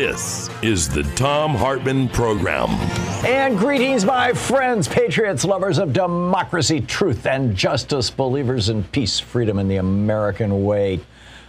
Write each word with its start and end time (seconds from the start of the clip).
This 0.00 0.48
is 0.62 0.88
the 0.88 1.02
Thom 1.02 1.54
Hartmann 1.54 2.08
Program. 2.08 2.70
And 3.22 3.58
greetings, 3.58 4.02
my 4.02 4.32
friends, 4.32 4.88
patriots, 4.88 5.44
lovers 5.44 5.76
of 5.76 5.92
democracy, 5.92 6.80
truth, 6.80 7.26
and 7.26 7.54
justice, 7.54 8.08
believers 8.08 8.70
in 8.70 8.82
peace, 8.82 9.20
freedom, 9.20 9.58
and 9.58 9.70
the 9.70 9.76
American 9.76 10.64
way. 10.64 11.00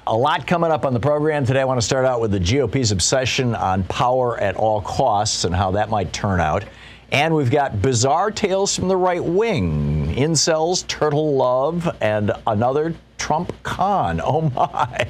A 0.05 0.13
lot 0.13 0.45
coming 0.47 0.69
up 0.69 0.85
on 0.85 0.93
the 0.93 0.99
program 0.99 1.45
today. 1.45 1.61
I 1.61 1.63
want 1.63 1.79
to 1.79 1.85
start 1.85 2.05
out 2.05 2.19
with 2.19 2.31
the 2.31 2.41
GOP's 2.41 2.91
obsession 2.91 3.55
on 3.55 3.85
power 3.85 4.37
at 4.37 4.57
all 4.57 4.81
costs 4.81 5.45
and 5.45 5.55
how 5.55 5.71
that 5.71 5.89
might 5.89 6.11
turn 6.11 6.41
out. 6.41 6.65
And 7.09 7.33
we've 7.33 7.51
got 7.51 7.81
bizarre 7.81 8.31
tales 8.31 8.75
from 8.75 8.89
the 8.89 8.97
right 8.97 9.23
wing 9.23 10.13
incels, 10.13 10.85
turtle 10.87 11.37
love, 11.37 11.89
and 12.01 12.33
another 12.45 12.95
Trump 13.17 13.53
con. 13.63 14.19
Oh 14.21 14.41
my. 14.53 15.07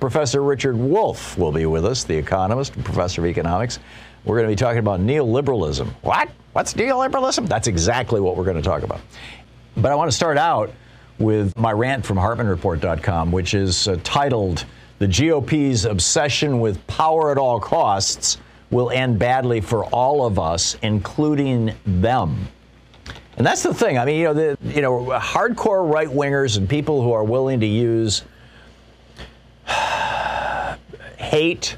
Professor 0.00 0.42
Richard 0.42 0.76
Wolff 0.76 1.36
will 1.38 1.52
be 1.52 1.66
with 1.66 1.84
us, 1.84 2.04
the 2.04 2.16
economist 2.16 2.74
and 2.76 2.84
professor 2.84 3.20
of 3.22 3.26
economics. 3.26 3.78
We're 4.24 4.36
going 4.36 4.48
to 4.48 4.52
be 4.52 4.56
talking 4.56 4.78
about 4.78 5.00
neoliberalism. 5.00 5.88
What? 6.02 6.30
What's 6.52 6.74
neoliberalism? 6.74 7.48
That's 7.48 7.66
exactly 7.66 8.20
what 8.20 8.36
we're 8.36 8.44
going 8.44 8.56
to 8.56 8.62
talk 8.62 8.82
about. 8.82 9.00
But 9.76 9.92
I 9.92 9.94
want 9.96 10.10
to 10.10 10.16
start 10.16 10.38
out 10.38 10.72
with 11.18 11.56
my 11.58 11.72
rant 11.72 12.06
from 12.06 12.16
HartmannReport.com, 12.16 13.32
which 13.32 13.54
is 13.54 13.88
uh, 13.88 13.98
titled 14.02 14.64
The 14.98 15.08
GOP's 15.08 15.84
Obsession 15.84 16.60
with 16.60 16.84
Power 16.86 17.30
at 17.32 17.38
All 17.38 17.60
Costs 17.60 18.38
Will 18.70 18.90
End 18.90 19.18
Badly 19.18 19.60
for 19.60 19.84
All 19.86 20.26
of 20.26 20.38
Us, 20.38 20.76
including 20.82 21.74
them. 21.86 22.48
And 23.36 23.46
that's 23.46 23.62
the 23.62 23.74
thing. 23.74 23.98
I 23.98 24.04
mean, 24.04 24.18
you 24.18 24.24
know, 24.24 24.34
the 24.34 24.58
you 24.62 24.80
know, 24.80 25.00
hardcore 25.18 25.88
right 25.92 26.08
wingers 26.08 26.56
and 26.56 26.68
people 26.68 27.02
who 27.02 27.12
are 27.12 27.24
willing 27.24 27.60
to 27.60 27.66
use 27.66 28.22
hate, 31.34 31.76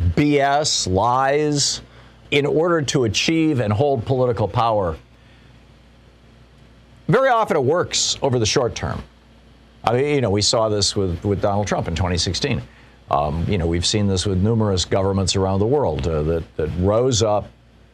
BS, 0.00 0.90
lies 0.90 1.82
in 2.30 2.46
order 2.46 2.80
to 2.80 3.04
achieve 3.04 3.60
and 3.60 3.70
hold 3.70 4.06
political 4.06 4.48
power. 4.48 4.96
Very 7.06 7.28
often 7.28 7.58
it 7.58 7.64
works 7.64 8.16
over 8.22 8.38
the 8.38 8.46
short 8.46 8.74
term. 8.74 9.02
I 9.84 9.92
mean, 9.92 10.14
you 10.14 10.20
know, 10.22 10.30
we 10.30 10.40
saw 10.40 10.70
this 10.70 10.96
with, 10.96 11.22
with 11.26 11.42
Donald 11.42 11.66
Trump 11.66 11.88
in 11.88 11.94
2016. 11.94 12.62
Um, 13.10 13.44
you 13.46 13.58
know, 13.58 13.66
we've 13.66 13.84
seen 13.84 14.06
this 14.06 14.24
with 14.24 14.38
numerous 14.38 14.86
governments 14.86 15.36
around 15.36 15.58
the 15.58 15.66
world 15.66 16.08
uh, 16.08 16.22
that, 16.22 16.56
that 16.56 16.70
rose 16.78 17.22
up 17.22 17.50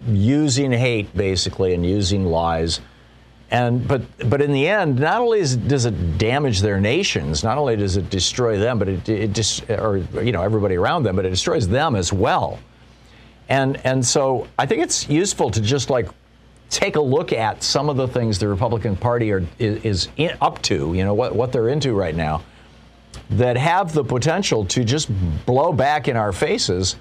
using 0.06 0.70
hate, 0.70 1.14
basically, 1.16 1.74
and 1.74 1.84
using 1.84 2.26
lies 2.26 2.80
and 3.52 3.86
but 3.86 4.00
but 4.30 4.40
in 4.40 4.50
the 4.50 4.66
end, 4.66 4.98
not 4.98 5.20
only 5.20 5.40
is, 5.40 5.56
does 5.56 5.84
it 5.84 6.16
damage 6.16 6.62
their 6.62 6.80
nations, 6.80 7.44
not 7.44 7.58
only 7.58 7.76
does 7.76 7.98
it 7.98 8.08
destroy 8.08 8.58
them, 8.58 8.78
but 8.78 8.88
it, 8.88 9.06
it 9.08 9.32
just 9.34 9.68
or 9.70 9.98
you 10.22 10.32
know 10.32 10.42
everybody 10.42 10.76
around 10.76 11.02
them, 11.02 11.16
but 11.16 11.26
it 11.26 11.30
destroys 11.30 11.68
them 11.68 11.94
as 11.94 12.14
well. 12.14 12.58
And 13.50 13.76
and 13.84 14.04
so 14.04 14.48
I 14.58 14.64
think 14.64 14.82
it's 14.82 15.06
useful 15.06 15.50
to 15.50 15.60
just 15.60 15.90
like 15.90 16.08
take 16.70 16.96
a 16.96 17.00
look 17.00 17.34
at 17.34 17.62
some 17.62 17.90
of 17.90 17.98
the 17.98 18.08
things 18.08 18.38
the 18.38 18.48
Republican 18.48 18.96
Party 18.96 19.30
are 19.30 19.44
is, 19.58 20.08
in, 20.16 20.34
up 20.40 20.62
to, 20.62 20.94
you 20.94 21.04
know 21.04 21.12
what 21.12 21.36
what 21.36 21.52
they're 21.52 21.68
into 21.68 21.92
right 21.92 22.14
now, 22.14 22.42
that 23.28 23.58
have 23.58 23.92
the 23.92 24.02
potential 24.02 24.64
to 24.64 24.82
just 24.82 25.10
blow 25.44 25.74
back 25.74 26.08
in 26.08 26.16
our 26.16 26.32
faces, 26.32 26.96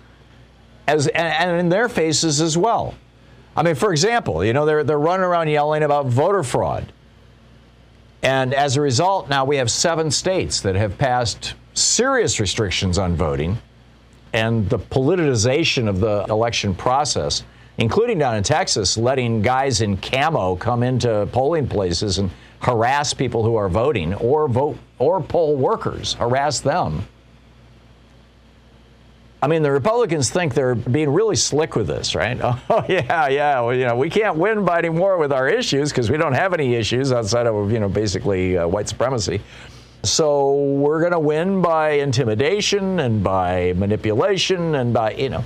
as 0.85 1.07
and, 1.07 1.27
and 1.27 1.59
in 1.61 1.69
their 1.69 1.87
faces 1.87 2.41
as 2.41 2.57
well. 2.57 2.93
I 3.55 3.63
mean, 3.63 3.75
for 3.75 3.91
example, 3.91 4.45
you 4.45 4.53
know, 4.53 4.65
they're, 4.65 4.83
they're 4.83 4.99
running 4.99 5.25
around 5.25 5.49
yelling 5.49 5.83
about 5.83 6.05
voter 6.07 6.43
fraud. 6.43 6.91
And 8.23 8.53
as 8.53 8.77
a 8.77 8.81
result, 8.81 9.29
now 9.29 9.45
we 9.45 9.57
have 9.57 9.69
seven 9.69 10.11
states 10.11 10.61
that 10.61 10.75
have 10.75 10.97
passed 10.97 11.55
serious 11.73 12.39
restrictions 12.39 12.97
on 12.97 13.15
voting 13.15 13.57
and 14.33 14.69
the 14.69 14.79
politicization 14.79 15.89
of 15.89 15.99
the 15.99 16.25
election 16.29 16.73
process, 16.73 17.43
including 17.77 18.19
down 18.19 18.35
in 18.35 18.43
Texas, 18.43 18.97
letting 18.97 19.41
guys 19.41 19.81
in 19.81 19.97
camo 19.97 20.55
come 20.55 20.83
into 20.83 21.27
polling 21.31 21.67
places 21.67 22.17
and 22.17 22.29
harass 22.59 23.13
people 23.13 23.43
who 23.43 23.55
are 23.55 23.67
voting 23.67 24.13
or 24.15 24.47
vote 24.47 24.77
or 24.99 25.19
poll 25.21 25.55
workers, 25.55 26.13
harass 26.13 26.59
them. 26.59 27.05
I 29.43 29.47
mean, 29.47 29.63
the 29.63 29.71
Republicans 29.71 30.29
think 30.29 30.53
they're 30.53 30.75
being 30.75 31.09
really 31.09 31.35
slick 31.35 31.75
with 31.75 31.87
this, 31.87 32.13
right? 32.13 32.39
Oh, 32.69 32.85
yeah, 32.87 33.27
yeah. 33.27 33.59
Well, 33.59 33.75
you 33.75 33.85
know, 33.85 33.95
we 33.95 34.09
can't 34.09 34.37
win 34.37 34.63
by 34.63 34.79
any 34.79 34.89
more 34.89 35.17
with 35.17 35.33
our 35.33 35.49
issues 35.49 35.89
because 35.89 36.11
we 36.11 36.17
don't 36.17 36.33
have 36.33 36.53
any 36.53 36.75
issues 36.75 37.11
outside 37.11 37.47
of, 37.47 37.71
you 37.71 37.79
know, 37.79 37.89
basically 37.89 38.57
uh, 38.57 38.67
white 38.67 38.87
supremacy. 38.87 39.41
So 40.03 40.53
we're 40.53 40.99
going 40.99 41.11
to 41.11 41.19
win 41.19 41.61
by 41.61 41.91
intimidation 41.91 42.99
and 42.99 43.23
by 43.23 43.73
manipulation 43.73 44.75
and 44.75 44.93
by, 44.93 45.13
you 45.13 45.29
know, 45.29 45.43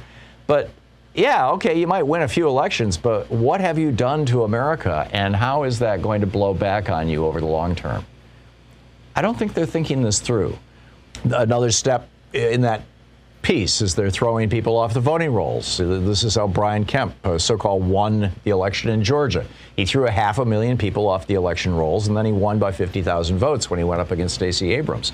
but 0.48 0.70
yeah, 1.14 1.50
okay, 1.52 1.80
you 1.80 1.88
might 1.88 2.04
win 2.04 2.22
a 2.22 2.28
few 2.28 2.48
elections, 2.48 2.98
but 2.98 3.30
what 3.32 3.62
have 3.62 3.80
you 3.80 3.92
done 3.92 4.26
to 4.28 4.44
America 4.44 5.10
and 5.12 5.36
how 5.36 5.64
is 5.64 5.80
that 5.80 6.02
going 6.02 6.22
to 6.22 6.28
blow 6.28 6.54
back 6.54 6.90
on 6.90 7.08
you 7.08 7.26
over 7.26 7.40
the 7.40 7.48
long 7.48 7.76
term? 7.76 8.06
I 9.16 9.22
don't 9.22 9.38
think 9.38 9.54
they're 9.54 9.66
thinking 9.66 10.02
this 10.04 10.20
through. 10.20 10.58
Another 11.24 11.72
step 11.72 12.10
in 12.34 12.62
that 12.62 12.82
piece 13.46 13.80
as 13.84 13.94
they're 13.94 14.10
throwing 14.10 14.50
people 14.50 14.76
off 14.76 14.96
the 14.96 15.00
voting 15.00 15.32
rolls. 15.32 15.78
This 15.78 16.24
is 16.24 16.34
how 16.34 16.48
Brian 16.48 16.84
Kemp, 16.84 17.14
uh, 17.24 17.38
so 17.38 17.56
called, 17.56 17.88
won 17.88 18.32
the 18.44 18.50
election 18.50 18.90
in 18.90 19.04
Georgia. 19.04 19.46
He 19.76 19.86
threw 19.86 20.08
a 20.08 20.12
half 20.12 20.40
a 20.40 20.46
million 20.46 20.80
people 20.80 21.08
off 21.08 21.28
the 21.28 21.36
election 21.36 21.76
rolls, 21.76 22.08
and 22.08 22.18
then 22.18 22.26
he 22.26 22.32
won 22.32 22.58
by 22.58 22.72
50,000 22.72 23.38
votes 23.38 23.70
when 23.70 23.78
he 23.78 23.84
went 23.84 24.02
up 24.02 24.10
against 24.10 24.34
Stacey 24.34 24.74
Abrams. 24.74 25.12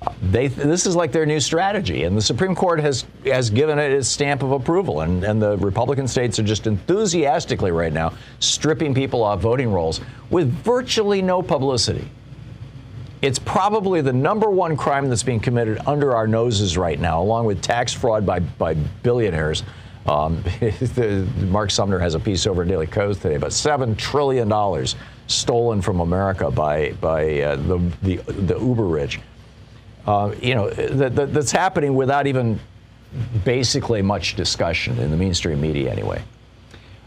Uh, 0.00 0.14
they, 0.22 0.46
this 0.46 0.86
is 0.86 0.96
like 0.96 1.12
their 1.12 1.26
new 1.26 1.40
strategy, 1.40 2.04
and 2.04 2.16
the 2.16 2.22
Supreme 2.22 2.54
Court 2.54 2.80
has 2.80 3.04
has 3.26 3.50
given 3.50 3.78
it 3.78 3.92
its 3.92 4.08
stamp 4.08 4.42
of 4.42 4.52
approval, 4.52 5.02
and, 5.02 5.22
and 5.22 5.42
the 5.42 5.58
Republican 5.58 6.08
states 6.08 6.38
are 6.38 6.44
just 6.44 6.66
enthusiastically 6.66 7.72
right 7.72 7.92
now 7.92 8.14
stripping 8.38 8.94
people 8.94 9.22
off 9.22 9.40
voting 9.40 9.70
rolls 9.70 10.00
with 10.30 10.50
virtually 10.50 11.20
no 11.20 11.42
publicity. 11.42 12.08
It's 13.20 13.38
probably 13.38 14.00
the 14.00 14.12
number 14.12 14.48
one 14.48 14.76
crime 14.76 15.08
that's 15.08 15.22
being 15.22 15.40
committed 15.40 15.80
under 15.86 16.14
our 16.14 16.26
noses 16.26 16.78
right 16.78 16.98
now, 16.98 17.20
along 17.20 17.46
with 17.46 17.60
tax 17.60 17.92
fraud 17.92 18.24
by, 18.24 18.40
by 18.40 18.74
billionaires. 18.74 19.64
Um, 20.06 20.42
Mark 21.50 21.70
Sumner 21.70 21.98
has 21.98 22.14
a 22.14 22.20
piece 22.20 22.46
over 22.46 22.62
in 22.62 22.68
Daily 22.68 22.86
Kos 22.86 23.18
today, 23.18 23.36
but 23.36 23.50
$7 23.50 23.96
trillion 23.96 24.86
stolen 25.26 25.82
from 25.82 26.00
America 26.00 26.50
by, 26.50 26.92
by 26.92 27.40
uh, 27.40 27.56
the, 27.56 27.78
the, 28.02 28.16
the 28.16 28.58
uber 28.58 28.86
rich. 28.86 29.20
Uh, 30.06 30.34
you 30.40 30.54
know, 30.54 30.70
that, 30.70 31.34
that's 31.34 31.52
happening 31.52 31.94
without 31.94 32.26
even 32.26 32.58
basically 33.44 34.00
much 34.00 34.36
discussion 34.36 34.98
in 34.98 35.10
the 35.10 35.16
mainstream 35.16 35.60
media 35.60 35.90
anyway. 35.90 36.22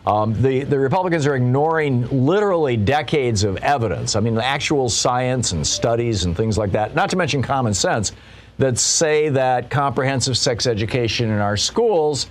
Um, 0.05 0.39
the, 0.41 0.63
the 0.63 0.79
Republicans 0.79 1.27
are 1.27 1.35
ignoring 1.35 2.25
literally 2.25 2.75
decades 2.75 3.43
of 3.43 3.57
evidence. 3.57 4.15
I 4.15 4.19
mean, 4.19 4.37
actual 4.39 4.89
science 4.89 5.51
and 5.51 5.65
studies 5.65 6.23
and 6.23 6.35
things 6.35 6.57
like 6.57 6.71
that, 6.71 6.95
not 6.95 7.09
to 7.11 7.15
mention 7.15 7.43
common 7.43 7.73
sense, 7.73 8.11
that 8.57 8.79
say 8.79 9.29
that 9.29 9.69
comprehensive 9.69 10.37
sex 10.37 10.65
education 10.65 11.29
in 11.29 11.39
our 11.39 11.55
schools 11.55 12.29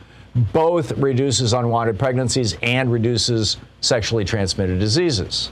both 0.52 0.92
reduces 0.92 1.52
unwanted 1.52 1.98
pregnancies 1.98 2.56
and 2.62 2.92
reduces 2.92 3.56
sexually 3.80 4.24
transmitted 4.24 4.78
diseases. 4.78 5.50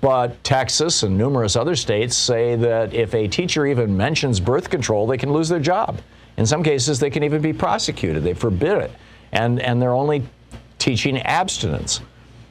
But 0.00 0.42
Texas 0.44 1.02
and 1.02 1.18
numerous 1.18 1.56
other 1.56 1.74
states 1.74 2.16
say 2.16 2.56
that 2.56 2.94
if 2.94 3.14
a 3.14 3.26
teacher 3.26 3.66
even 3.66 3.96
mentions 3.96 4.38
birth 4.38 4.70
control, 4.70 5.06
they 5.06 5.18
can 5.18 5.32
lose 5.32 5.48
their 5.48 5.60
job. 5.60 6.00
In 6.36 6.46
some 6.46 6.62
cases, 6.62 7.00
they 7.00 7.10
can 7.10 7.24
even 7.24 7.42
be 7.42 7.52
prosecuted. 7.52 8.22
They 8.22 8.34
forbid 8.34 8.78
it. 8.78 8.92
And, 9.32 9.60
and 9.60 9.82
they're 9.82 9.92
only 9.92 10.22
teaching 10.78 11.18
abstinence. 11.18 12.00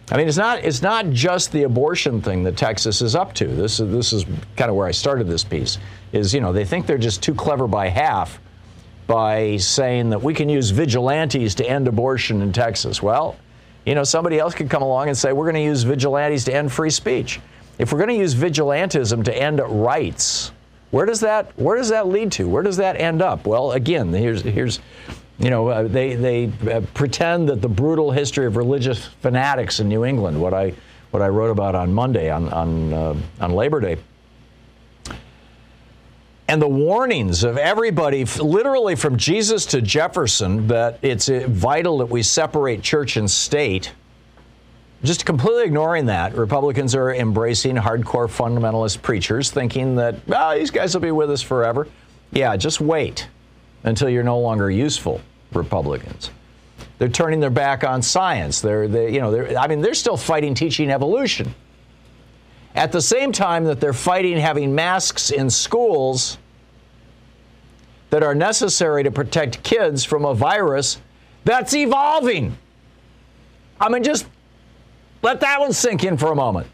I 0.09 0.17
mean, 0.17 0.27
it's 0.27 0.37
not, 0.37 0.63
it's 0.63 0.81
not 0.81 1.09
just 1.09 1.51
the 1.51 1.63
abortion 1.63 2.21
thing 2.21 2.43
that 2.43 2.55
Texas 2.55 3.01
is 3.01 3.13
up 3.13 3.33
to. 3.35 3.47
This 3.47 3.79
is, 3.79 3.91
this 3.91 4.13
is 4.13 4.25
kind 4.55 4.69
of 4.69 4.75
where 4.75 4.87
I 4.87 4.91
started 4.91 5.27
this 5.27 5.43
piece, 5.43 5.77
is, 6.13 6.33
you 6.33 6.39
know, 6.39 6.53
they 6.53 6.63
think 6.63 6.85
they're 6.85 6.97
just 6.97 7.21
too 7.21 7.35
clever 7.35 7.67
by 7.67 7.89
half 7.89 8.39
by 9.05 9.57
saying 9.57 10.09
that 10.09 10.21
we 10.21 10.33
can 10.33 10.49
use 10.49 10.69
vigilantes 10.69 11.55
to 11.55 11.69
end 11.69 11.87
abortion 11.87 12.41
in 12.41 12.53
Texas. 12.53 13.01
Well, 13.01 13.37
you 13.85 13.95
know, 13.95 14.03
somebody 14.03 14.37
else 14.37 14.53
could 14.53 14.69
come 14.69 14.83
along 14.83 15.07
and 15.07 15.17
say 15.17 15.31
we're 15.31 15.45
going 15.45 15.55
to 15.55 15.61
use 15.61 15.83
vigilantes 15.83 16.43
to 16.45 16.53
end 16.53 16.71
free 16.71 16.89
speech. 16.89 17.39
If 17.79 17.91
we're 17.91 17.99
going 17.99 18.09
to 18.09 18.15
use 18.15 18.35
vigilantism 18.35 19.23
to 19.25 19.35
end 19.35 19.61
rights, 19.65 20.51
where 20.91 21.05
does 21.05 21.19
that 21.19 21.51
where 21.57 21.77
does 21.77 21.89
that 21.89 22.07
lead 22.07 22.31
to? 22.33 22.47
Where 22.47 22.63
does 22.63 22.77
that 22.77 22.99
end 22.99 23.21
up? 23.21 23.45
Well, 23.45 23.73
again, 23.73 24.13
here's 24.13 24.41
here's 24.41 24.79
you 25.39 25.49
know, 25.51 25.67
uh, 25.67 25.83
they 25.83 26.15
they 26.15 26.51
uh, 26.71 26.81
pretend 26.93 27.49
that 27.49 27.61
the 27.61 27.69
brutal 27.69 28.11
history 28.11 28.45
of 28.45 28.57
religious 28.57 29.05
fanatics 29.05 29.79
in 29.79 29.87
New 29.87 30.03
England, 30.03 30.39
what 30.41 30.53
I 30.53 30.73
what 31.11 31.21
I 31.21 31.27
wrote 31.27 31.51
about 31.51 31.75
on 31.75 31.93
Monday 31.93 32.31
on 32.31 32.49
on 32.49 32.93
uh, 32.93 33.15
on 33.39 33.51
Labor 33.51 33.79
Day, 33.79 33.97
and 36.47 36.59
the 36.61 36.67
warnings 36.67 37.43
of 37.43 37.57
everybody, 37.57 38.25
literally 38.25 38.95
from 38.95 39.17
Jesus 39.17 39.65
to 39.67 39.81
Jefferson, 39.81 40.67
that 40.67 40.97
it's 41.03 41.29
uh, 41.29 41.45
vital 41.47 41.99
that 41.99 42.07
we 42.07 42.23
separate 42.23 42.81
church 42.81 43.15
and 43.15 43.29
state. 43.29 43.93
Just 45.03 45.25
completely 45.25 45.63
ignoring 45.63 46.07
that, 46.07 46.35
Republicans 46.35 46.95
are 46.95 47.13
embracing 47.13 47.75
hardcore 47.75 48.27
fundamentalist 48.27 49.01
preachers, 49.01 49.51
thinking 49.51 49.95
that, 49.95 50.15
oh, 50.29 50.57
these 50.57 50.71
guys 50.71 50.93
will 50.93 51.01
be 51.01 51.11
with 51.11 51.29
us 51.29 51.41
forever. 51.41 51.87
Yeah, 52.31 52.57
just 52.57 52.81
wait 52.81 53.27
until 53.83 54.09
you're 54.09 54.23
no 54.23 54.39
longer 54.39 54.71
useful, 54.71 55.21
Republicans. 55.53 56.31
They're 56.97 57.09
turning 57.09 57.39
their 57.39 57.51
back 57.51 57.83
on 57.83 58.01
science. 58.01 58.59
They're, 58.59 58.87
they, 58.87 59.13
you 59.13 59.21
know, 59.21 59.31
they're, 59.31 59.57
I 59.57 59.67
mean, 59.67 59.81
they're 59.81 59.93
still 59.93 60.17
fighting 60.17 60.55
teaching 60.55 60.89
evolution. 60.89 61.53
At 62.73 62.91
the 62.91 63.01
same 63.01 63.31
time 63.31 63.65
that 63.65 63.79
they're 63.79 63.93
fighting 63.93 64.37
having 64.37 64.73
masks 64.73 65.29
in 65.29 65.49
schools 65.49 66.37
that 68.09 68.23
are 68.23 68.35
necessary 68.35 69.03
to 69.03 69.11
protect 69.11 69.63
kids 69.63 70.03
from 70.03 70.25
a 70.25 70.33
virus 70.33 70.99
that's 71.43 71.73
evolving. 71.75 72.57
I 73.79 73.89
mean, 73.89 74.03
just 74.03 74.25
let 75.21 75.39
that 75.41 75.59
one 75.59 75.73
sink 75.73 76.03
in 76.03 76.17
for 76.17 76.31
a 76.31 76.35
moment. 76.35 76.67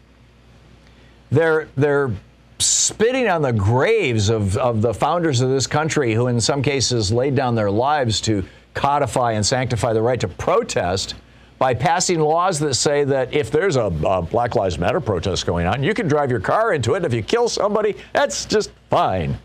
They're, 1.30 1.68
they're 1.76 2.12
spitting 2.58 3.28
on 3.28 3.42
the 3.42 3.52
graves 3.52 4.28
of, 4.28 4.56
of 4.56 4.82
the 4.82 4.94
founders 4.94 5.40
of 5.40 5.50
this 5.50 5.66
country 5.66 6.14
who, 6.14 6.28
in 6.28 6.40
some 6.40 6.62
cases, 6.62 7.12
laid 7.12 7.34
down 7.34 7.54
their 7.54 7.70
lives 7.70 8.20
to 8.22 8.44
codify 8.74 9.32
and 9.32 9.44
sanctify 9.44 9.92
the 9.92 10.02
right 10.02 10.20
to 10.20 10.28
protest 10.28 11.14
by 11.58 11.72
passing 11.72 12.20
laws 12.20 12.58
that 12.58 12.74
say 12.74 13.04
that 13.04 13.32
if 13.32 13.50
there's 13.50 13.76
a, 13.76 13.84
a, 13.84 14.22
Black 14.22 14.54
Lives 14.54 14.78
Matter 14.78 15.00
protest 15.00 15.46
going 15.46 15.66
on, 15.66 15.82
you 15.82 15.94
can 15.94 16.08
drive 16.08 16.30
your 16.30 16.40
car 16.40 16.74
into 16.74 16.94
it. 16.94 17.04
If 17.04 17.14
you 17.14 17.22
kill 17.22 17.48
somebody, 17.48 17.96
that's 18.12 18.44
just 18.44 18.70
fine. 18.90 19.38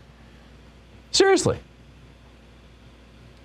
Seriously. 1.12 1.58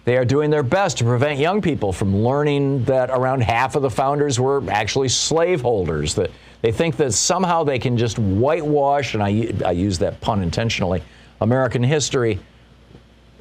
They 0.05 0.17
are 0.17 0.25
doing 0.25 0.51
their 0.51 0.63
best 0.63 0.99
to 0.99 1.03
prevent 1.03 1.39
young 1.39 1.61
people 1.61 1.91
from 1.91 2.15
learning 2.15 2.85
that 2.85 3.09
around 3.09 3.41
half 3.41 3.75
of 3.75 3.81
the 3.81 3.89
founders 3.89 4.39
were 4.39 4.63
actually 4.69 5.09
slaveholders. 5.09 6.13
That 6.13 6.31
they 6.61 6.71
think 6.71 6.95
that 6.97 7.13
somehow 7.13 7.63
they 7.63 7.79
can 7.79 7.97
just 7.97 8.19
whitewash, 8.19 9.15
and 9.15 9.23
I, 9.23 9.51
I 9.65 9.71
use 9.71 9.97
that 9.99 10.21
pun 10.21 10.43
intentionally, 10.43 11.01
American 11.41 11.83
history, 11.83 12.39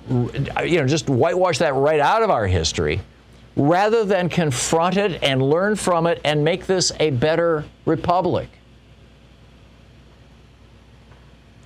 you 0.09 0.79
know, 0.79 0.87
just 0.87 1.09
whitewash 1.09 1.59
that 1.59 1.75
right 1.75 2.01
out 2.01 2.23
of 2.23 2.31
our 2.31 2.47
history 2.47 3.01
rather 3.57 4.05
than 4.05 4.29
confront 4.29 4.97
it 4.97 5.23
and 5.23 5.43
learn 5.43 5.77
from 5.77 6.07
it 6.07 6.21
and 6.25 6.45
make 6.45 6.67
this 6.67 6.93
a 6.99 7.11
better 7.11 7.65
republic. 7.85 8.49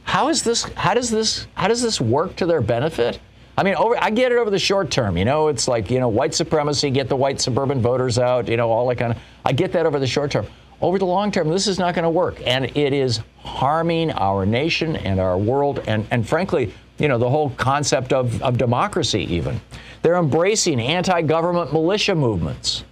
How 0.05 0.29
is 0.29 0.43
this 0.43 0.65
how 0.75 0.95
does 0.95 1.11
this 1.11 1.47
how 1.55 1.69
does 1.69 1.83
this 1.83 2.01
work 2.01 2.37
to 2.37 2.47
their 2.47 2.61
benefit? 2.61 3.21
I 3.59 3.65
mean, 3.65 3.75
over, 3.75 4.01
I 4.01 4.11
get 4.11 4.31
it 4.31 4.39
over 4.39 4.51
the 4.51 4.59
short 4.59 4.89
term. 4.89 5.17
You 5.17 5.25
know, 5.25 5.49
it's 5.49 5.67
like, 5.67 5.91
you 5.91 5.99
know, 5.99 6.09
white 6.09 6.33
supremacy, 6.33 6.91
get 6.91 7.09
the 7.09 7.17
white 7.17 7.41
suburban 7.41 7.83
voters 7.83 8.17
out, 8.17 8.47
you 8.47 8.57
know, 8.57 8.71
all 8.71 8.87
that 8.87 8.99
kind 8.99 9.11
of. 9.13 9.19
I 9.45 9.51
get 9.51 9.73
that 9.73 9.85
over 9.85 9.99
the 9.99 10.07
short 10.07 10.31
term. 10.31 10.47
Over 10.81 10.97
the 10.97 11.07
long 11.07 11.33
term, 11.33 11.49
this 11.49 11.67
is 11.67 11.77
not 11.77 11.97
going 11.97 12.05
to 12.05 12.11
work. 12.11 12.41
And 12.47 12.67
it 12.77 12.93
is 12.93 13.19
harming 13.41 14.13
our 14.13 14.47
nation 14.47 14.95
and 14.95 15.19
our 15.19 15.37
world 15.37 15.83
and, 15.89 16.07
and 16.13 16.27
frankly, 16.27 16.73
you 16.99 17.09
know, 17.09 17.19
the 17.19 17.29
whole 17.29 17.51
concept 17.51 18.13
of, 18.13 18.41
of 18.43 18.59
democracy, 18.59 19.25
even. 19.35 19.61
They're 20.03 20.15
embracing 20.15 20.79
anti 20.81 21.21
government 21.23 21.73
militia 21.73 22.15
movements. 22.15 22.85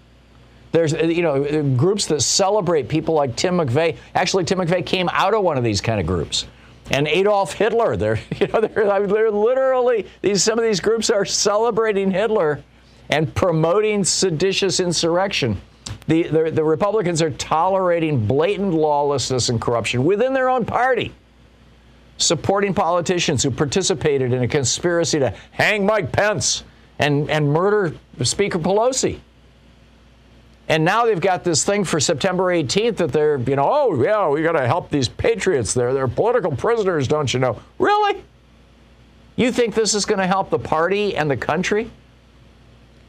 There's, 0.73 0.95
uh, 0.95 1.05
you 1.05 1.23
know, 1.23 1.45
uh, 1.45 1.63
groups 1.77 2.07
that 2.07 2.23
celebrate 2.23 2.89
people 2.89 3.15
like 3.15 3.37
Tim 3.37 3.59
McVeigh. 3.59 3.99
Actually, 4.17 4.43
Tim 4.43 4.59
McVeigh 4.59 4.85
came 4.85 5.09
out 5.13 5.33
of 5.33 5.45
one 5.45 5.57
of 5.59 5.63
these 5.63 5.81
kind 5.81 6.01
of 6.01 6.07
groups. 6.09 6.47
And 6.91 7.09
Adolf 7.09 7.53
Hitler, 7.53 7.97
they're, 7.97 8.19
you 8.41 8.47
know, 8.49 8.61
they're, 8.61 9.07
they're 9.07 9.31
literally, 9.31 10.07
these, 10.23 10.43
some 10.43 10.59
of 10.59 10.65
these 10.65 10.81
groups 10.81 11.11
are 11.11 11.25
celebrating 11.25 12.11
Hitler 12.11 12.63
and 13.09 13.33
promoting 13.35 14.05
seditious 14.05 14.81
insurrection. 14.81 15.61
The, 16.09 16.25
the, 16.25 16.51
the 16.51 16.65
Republicans 16.65 17.23
are 17.23 17.31
tolerating 17.31 18.27
blatant 18.27 18.73
lawlessness 18.73 19.49
and 19.49 19.61
corruption 19.61 20.05
within 20.05 20.33
their 20.33 20.49
own 20.49 20.65
party 20.65 21.13
supporting 22.19 22.75
politicians 22.75 23.43
who 23.43 23.51
participated 23.51 24.33
in 24.33 24.43
a 24.43 24.49
conspiracy 24.49 25.19
to 25.19 25.35
hang 25.51 25.85
Mike 25.85 26.13
Pence 26.13 26.65
and, 26.99 27.31
and 27.31 27.53
murder 27.53 27.95
Speaker 28.23 28.59
Pelosi. 28.59 29.21
And 30.69 30.85
now 30.85 31.05
they've 31.05 31.21
got 31.21 31.45
this 31.45 31.65
thing 31.65 31.85
for 31.85 32.01
September 32.01 32.45
18th 32.45 32.97
that 32.97 33.13
they're, 33.13 33.39
you 33.39 33.57
know, 33.57 33.69
oh, 33.71 34.03
yeah, 34.03 34.29
we 34.29 34.43
got 34.43 34.53
to 34.53 34.67
help 34.67 34.91
these 34.91 35.09
patriots. 35.09 35.73
They're, 35.73 35.95
they're 35.95 36.09
political 36.09 36.55
prisoners, 36.55 37.07
don't 37.07 37.33
you 37.33 37.39
know? 37.39 37.61
Really? 37.79 38.25
You 39.37 39.53
think 39.53 39.75
this 39.75 39.95
is 39.95 40.05
going 40.05 40.19
to 40.19 40.27
help 40.27 40.51
the 40.51 40.59
party 40.59 41.17
and 41.17 41.31
the 41.31 41.37
country? 41.37 41.91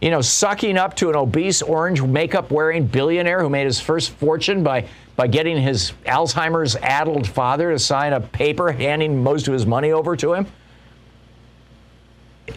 You 0.01 0.11
know, 0.11 0.21
sucking 0.21 0.77
up 0.77 0.95
to 0.97 1.09
an 1.09 1.15
obese 1.15 1.63
orange 1.63 2.03
makeup 2.03 2.51
wearing 2.51 2.85
billionaire 2.85 3.41
who 3.41 3.49
made 3.49 3.65
his 3.65 3.79
first 3.79 4.11
fortune 4.11 4.61
by, 4.61 4.87
by 5.15 5.25
getting 5.25 5.59
his 5.59 5.93
Alzheimer's 6.05 6.75
addled 6.75 7.27
father 7.27 7.71
to 7.71 7.79
sign 7.79 8.13
a 8.13 8.21
paper 8.21 8.71
handing 8.71 9.23
most 9.23 9.47
of 9.47 9.53
his 9.53 9.65
money 9.65 9.91
over 9.91 10.15
to 10.15 10.33
him? 10.33 10.45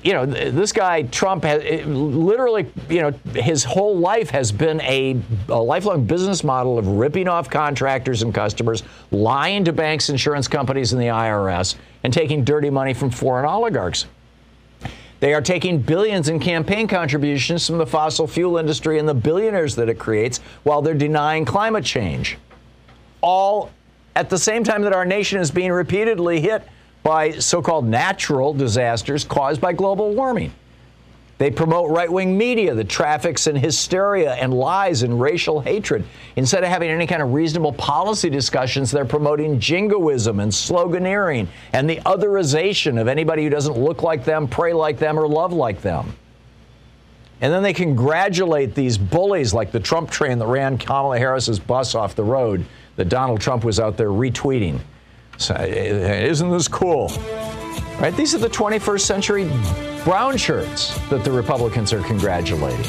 You 0.03 0.13
know, 0.13 0.25
this 0.25 0.73
guy 0.73 1.03
Trump 1.03 1.45
has 1.45 1.63
eh, 1.65 1.85
literally, 1.85 2.67
you 2.89 3.03
know, 3.03 3.11
his 3.35 3.65
whole 3.65 3.99
life 3.99 4.31
has 4.31 4.53
been 4.53 4.81
a, 4.83 5.21
a, 5.49 5.61
lifelong 5.61 6.05
business 6.05 6.43
model 6.45 6.79
of 6.79 6.87
ripping 6.87 7.29
off 7.29 7.51
contractors 7.51 8.23
and 8.23 8.35
customers, 8.35 8.83
lying 9.11 9.65
to 9.65 9.73
banks, 9.73 10.09
insurance 10.09 10.49
companies, 10.49 10.93
and 10.93 11.03
the 11.03 11.07
IRS, 11.07 11.77
and 12.05 12.13
taking 12.13 12.45
dirty 12.45 12.71
money 12.71 12.95
from 12.95 13.11
foreign 13.11 13.45
oligarchs. 13.45 14.07
They 15.19 15.35
are 15.35 15.43
taking 15.43 15.81
billions 15.81 16.31
in 16.31 16.41
campaign 16.41 16.89
contributions 16.89 17.67
from 17.67 17.77
the 17.77 17.87
fossil 17.87 18.27
fuel 18.27 18.57
industry 18.57 18.99
and 18.99 19.07
the 19.07 19.15
billionaires 19.15 19.77
that 19.77 19.91
it 19.91 19.99
creates 19.99 20.39
while 20.63 20.81
they're 20.81 20.95
denying 20.95 21.45
climate 21.45 21.85
change. 21.85 22.39
All 23.21 23.71
at 24.17 24.31
the 24.31 24.39
same 24.39 24.65
time 24.65 24.81
that 24.83 24.95
our 24.95 25.05
nation 25.05 25.39
is 25.39 25.51
being 25.51 25.73
repeatedly 25.73 26.41
hit 26.41 26.67
by 27.03 27.33
so 27.33 27.63
called 27.63 27.87
natural 27.87 28.53
disasters 28.53 29.25
caused 29.25 29.61
by 29.61 29.73
global 29.73 30.15
warming. 30.15 30.53
They 31.41 31.51
promote 31.51 31.91
right 31.91 32.13
wing 32.13 32.37
media 32.37 32.75
that 32.75 32.91
traffics 32.91 33.47
in 33.47 33.57
hysteria 33.57 34.35
and 34.35 34.53
lies 34.53 35.03
and 35.03 35.19
racial 35.19 35.59
hatred. 35.61 36.05
Instead 36.37 36.65
of 36.65 36.69
having 36.69 36.91
any 36.91 37.07
kind 37.07 37.23
of 37.23 37.33
reasonable 37.33 37.73
policy 37.73 38.29
discussions, 38.29 38.91
they're 38.91 39.07
promoting 39.07 39.59
jingoism 39.59 40.39
and 40.39 40.53
sloganeering 40.53 41.47
and 41.73 41.89
the 41.89 41.97
otherization 42.05 43.01
of 43.01 43.09
anybody 43.09 43.43
who 43.43 43.49
doesn't 43.49 43.79
look 43.79 44.03
like 44.03 44.27
them, 44.27 44.49
pray 44.49 44.75
like 44.75 44.99
them, 44.99 45.19
or 45.19 45.27
love 45.27 45.55
like 45.55 45.81
them. 45.81 46.15
And 47.41 47.51
then 47.51 47.63
they 47.63 47.73
congratulate 47.73 48.75
these 48.75 48.99
bullies 48.99 49.55
like 49.55 49.73
the 49.73 49.81
Trump 49.81 50.11
train 50.11 50.39
that 50.41 50.47
ran 50.47 50.77
Kamala 50.77 51.19
Harris's 51.19 51.59
bus 51.59 51.95
off 51.95 52.15
the 52.15 52.23
road 52.23 52.67
that 52.97 53.09
Donald 53.09 53.41
Trump 53.41 53.65
was 53.65 53.81
out 53.81 53.97
there 53.97 54.11
retweeting. 54.11 54.81
So, 55.41 55.55
eh, 55.55 55.65
eh, 55.65 56.27
isn't 56.27 56.51
this 56.51 56.69
cool? 56.69 57.09
Right? 57.99 58.15
These 58.15 58.35
are 58.35 58.39
the 58.39 58.51
21st 58.51 59.01
century 59.01 59.45
brown 60.05 60.37
shirts 60.37 60.99
that 61.09 61.25
the 61.25 61.33
Republicans 61.33 61.95
are 61.95 62.03
congratulating. 62.03 62.85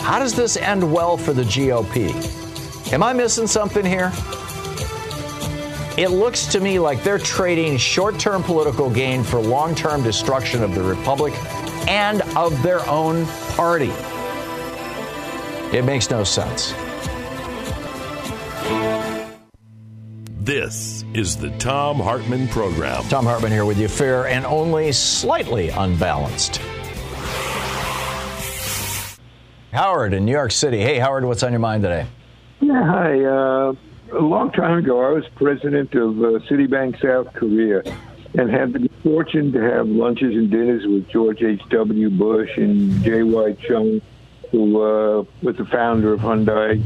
How 0.00 0.18
does 0.18 0.34
this 0.34 0.56
end 0.56 0.90
well 0.90 1.18
for 1.18 1.34
the 1.34 1.42
GOP? 1.42 2.14
Am 2.94 3.02
I 3.02 3.12
missing 3.12 3.46
something 3.46 3.84
here? 3.84 4.10
It 5.98 6.12
looks 6.12 6.46
to 6.46 6.60
me 6.60 6.78
like 6.78 7.02
they're 7.02 7.18
trading 7.18 7.76
short 7.76 8.18
term 8.18 8.42
political 8.42 8.88
gain 8.88 9.22
for 9.22 9.38
long 9.38 9.74
term 9.74 10.02
destruction 10.02 10.62
of 10.62 10.74
the 10.74 10.82
Republic 10.82 11.34
and 11.88 12.22
of 12.38 12.62
their 12.62 12.86
own 12.88 13.26
party. 13.54 13.92
It 15.76 15.84
makes 15.84 16.08
no 16.08 16.24
sense. 16.24 16.72
This 20.46 21.04
is 21.12 21.36
the 21.36 21.50
Thom 21.58 21.96
Hartmann 21.96 22.46
Program. 22.46 23.02
Thom 23.06 23.24
Hartmann 23.24 23.50
here 23.50 23.64
with 23.64 23.78
you, 23.78 23.88
fair 23.88 24.28
and 24.28 24.46
only 24.46 24.92
slightly 24.92 25.70
unbalanced. 25.70 26.58
Howard 29.72 30.14
in 30.14 30.24
New 30.24 30.30
York 30.30 30.52
City. 30.52 30.78
Hey, 30.78 31.00
Howard, 31.00 31.24
what's 31.24 31.42
on 31.42 31.50
your 31.50 31.58
mind 31.58 31.82
today? 31.82 32.06
Yeah, 32.60 32.84
hi. 32.84 33.24
Uh, 33.24 33.72
a 34.12 34.22
long 34.22 34.52
time 34.52 34.78
ago, 34.78 35.04
I 35.04 35.10
was 35.10 35.24
president 35.34 35.92
of 35.96 36.16
uh, 36.16 36.38
Citibank 36.48 37.02
South 37.02 37.34
Korea 37.34 37.82
and 38.38 38.48
had 38.48 38.72
the 38.72 38.88
fortune 39.02 39.50
to 39.50 39.60
have 39.60 39.88
lunches 39.88 40.32
and 40.32 40.48
dinners 40.48 40.86
with 40.86 41.08
George 41.08 41.42
H.W. 41.42 42.10
Bush 42.10 42.56
and 42.56 43.02
J.Y. 43.02 43.56
Chung, 43.66 44.00
who 44.52 44.80
uh, 44.80 45.24
was 45.42 45.56
the 45.56 45.64
founder 45.64 46.12
of 46.12 46.20
Hyundai. 46.20 46.80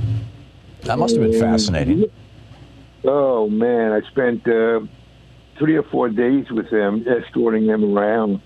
That 0.84 0.98
must 0.98 1.14
have 1.14 1.30
been 1.30 1.38
fascinating. 1.38 2.10
Oh, 3.04 3.48
man. 3.48 3.92
I 3.92 4.00
spent 4.10 4.46
uh, 4.46 4.80
three 5.58 5.76
or 5.76 5.82
four 5.84 6.08
days 6.08 6.50
with 6.50 6.70
them, 6.70 7.06
escorting 7.08 7.66
them 7.66 7.96
around. 7.96 8.40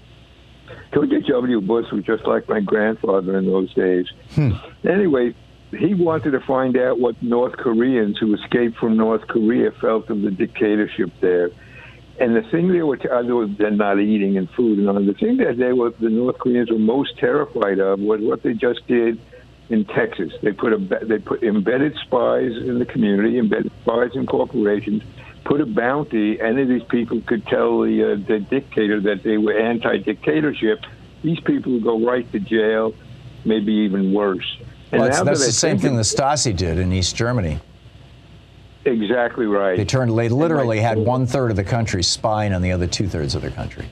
George 0.93 1.13
H.W. 1.13 1.61
Bush 1.61 1.91
was 1.93 2.05
just 2.05 2.25
like 2.25 2.49
my 2.49 2.61
grandfather 2.61 3.37
in 3.39 3.47
those 3.47 3.73
days. 3.75 4.07
Hmm. 4.35 4.53
Anyway, 4.89 5.35
he 5.71 5.95
wanted 5.95 6.33
to 6.33 6.41
find 6.41 6.77
out 6.77 6.99
what 6.99 7.21
North 7.23 7.57
Koreans 7.57 8.19
who 8.19 8.35
escaped 8.35 8.79
from 8.79 8.97
North 8.97 9.27
Korea 9.29 9.73
felt 9.73 10.09
of 10.11 10.23
the 10.23 10.31
dictatorship 10.31 11.11
there. 11.21 11.51
And 12.21 12.37
the 12.37 12.43
thing 12.43 12.69
they 12.69 12.83
were, 12.83 12.99
other 13.13 13.47
than 13.47 13.77
not 13.77 13.99
eating 13.99 14.39
and 14.39 14.49
food 14.51 14.79
and 14.79 14.89
all, 14.89 15.05
the 15.05 15.15
thing 15.15 15.39
that 15.39 15.57
they 15.57 15.73
were, 15.73 15.91
the 15.99 16.11
North 16.11 16.39
Koreans 16.39 16.71
were 16.71 16.79
most 16.79 17.19
terrified 17.19 17.81
of 17.81 17.99
was 17.99 18.21
what 18.21 18.43
they 18.43 18.55
just 18.55 18.87
did 18.87 19.21
in 19.71 19.85
Texas. 19.87 20.33
They 20.43 20.53
put 20.53 20.73
a, 20.73 20.79
they 20.79 21.19
put 21.19 21.43
embedded 21.43 21.97
spies 21.97 22.53
in 22.57 22.79
the 22.79 22.85
community, 22.85 23.39
embedded 23.39 23.73
spies 23.83 24.11
in 24.15 24.27
corporations, 24.27 25.03
put 25.45 25.61
a 25.61 25.67
bounty. 25.67 26.41
Any 26.41 26.63
of 26.63 26.69
these 26.69 26.85
people 26.85 27.21
could 27.23 27.47
tell 27.47 27.81
the 27.81 28.13
uh, 28.13 28.27
the 28.27 28.41
dictator 28.41 29.01
that 29.01 29.23
they 29.23 29.39
were 29.39 29.57
anti-dictatorship. 29.57 30.81
These 31.23 31.41
people 31.41 31.73
would 31.73 31.85
go 31.85 32.05
right 32.05 32.31
to 32.33 32.39
jail, 32.39 32.95
maybe 33.45 33.73
even 33.73 34.13
worse. 34.13 34.59
And 34.93 35.01
well, 35.01 35.11
that's, 35.11 35.23
that's 35.23 35.47
the 35.47 35.53
same 35.53 35.79
thing 35.79 35.97
the 35.97 36.03
Stasi 36.03 36.55
did 36.55 36.79
in 36.79 36.93
East 36.93 37.17
Germany. 37.17 37.59
Exactly 38.85 39.47
right. 39.47 39.79
They 39.79 39.87
turned. 39.87 40.17
They 40.17 40.29
literally 40.29 40.79
had 40.79 40.99
one 40.99 41.27
third 41.27 41.51
of 41.51 41.57
the 41.57 41.65
country 41.65 42.03
spying 42.03 42.53
on 42.53 42.61
the 42.61 42.71
other 42.71 42.87
two 42.87 43.09
thirds 43.09 43.35
of 43.35 43.41
the 43.41 43.51
country. 43.51 43.87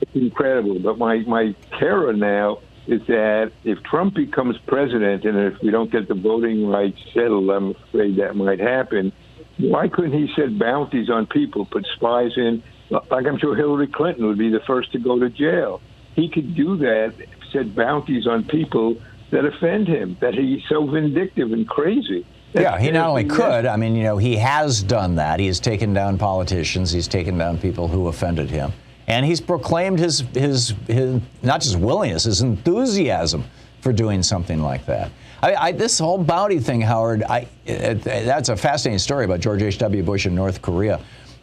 It's 0.00 0.14
incredible. 0.14 0.78
But 0.78 0.96
my 0.98 1.18
my 1.26 1.54
terror 1.78 2.12
now 2.12 2.60
is 2.86 3.00
that 3.06 3.52
if 3.64 3.82
Trump 3.84 4.14
becomes 4.14 4.58
president 4.66 5.24
and 5.24 5.38
if 5.38 5.60
we 5.62 5.70
don't 5.70 5.90
get 5.90 6.08
the 6.08 6.14
voting 6.14 6.66
rights 6.68 6.98
settled, 7.14 7.50
I'm 7.50 7.70
afraid 7.70 8.16
that 8.16 8.34
might 8.34 8.58
happen. 8.58 9.12
Why 9.58 9.88
couldn't 9.88 10.12
he 10.12 10.32
set 10.34 10.58
bounties 10.58 11.08
on 11.08 11.26
people, 11.26 11.66
put 11.66 11.86
spies 11.94 12.32
in? 12.36 12.62
Like 12.90 13.26
I'm 13.26 13.38
sure 13.38 13.54
Hillary 13.54 13.86
Clinton 13.86 14.26
would 14.26 14.38
be 14.38 14.50
the 14.50 14.60
first 14.60 14.92
to 14.92 14.98
go 14.98 15.18
to 15.18 15.30
jail. 15.30 15.80
He 16.14 16.28
could 16.28 16.54
do 16.54 16.76
that, 16.78 17.14
set 17.52 17.74
bounties 17.74 18.26
on 18.26 18.44
people 18.44 18.96
that 19.30 19.44
offend 19.44 19.88
him, 19.88 20.16
that 20.20 20.34
he's 20.34 20.62
so 20.68 20.86
vindictive 20.86 21.52
and 21.52 21.66
crazy. 21.68 22.26
Yeah, 22.52 22.78
he 22.78 22.90
not 22.90 23.08
only 23.08 23.24
could, 23.24 23.64
I 23.64 23.76
mean, 23.76 23.96
you 23.96 24.02
know, 24.02 24.18
he 24.18 24.36
has 24.36 24.82
done 24.82 25.14
that. 25.14 25.40
He 25.40 25.46
has 25.46 25.58
taken 25.58 25.94
down 25.94 26.18
politicians, 26.18 26.90
he's 26.90 27.08
taken 27.08 27.38
down 27.38 27.56
people 27.56 27.88
who 27.88 28.08
offended 28.08 28.50
him. 28.50 28.72
And 29.06 29.26
he's 29.26 29.40
proclaimed 29.40 29.98
his, 29.98 30.20
his, 30.32 30.74
his 30.86 31.20
not 31.42 31.60
just 31.60 31.76
willingness, 31.76 32.24
his 32.24 32.40
enthusiasm 32.40 33.44
for 33.80 33.92
doing 33.92 34.22
something 34.22 34.62
like 34.62 34.86
that. 34.86 35.10
I, 35.42 35.54
I, 35.54 35.72
this 35.72 35.98
whole 35.98 36.18
bounty 36.18 36.60
thing, 36.60 36.80
Howard, 36.80 37.24
I, 37.24 37.48
it, 37.66 38.02
that's 38.02 38.48
a 38.48 38.56
fascinating 38.56 39.00
story 39.00 39.24
about 39.24 39.40
George 39.40 39.60
H.W. 39.60 40.02
Bush 40.04 40.26
in 40.26 40.34
North 40.34 40.62
Korea. 40.62 41.00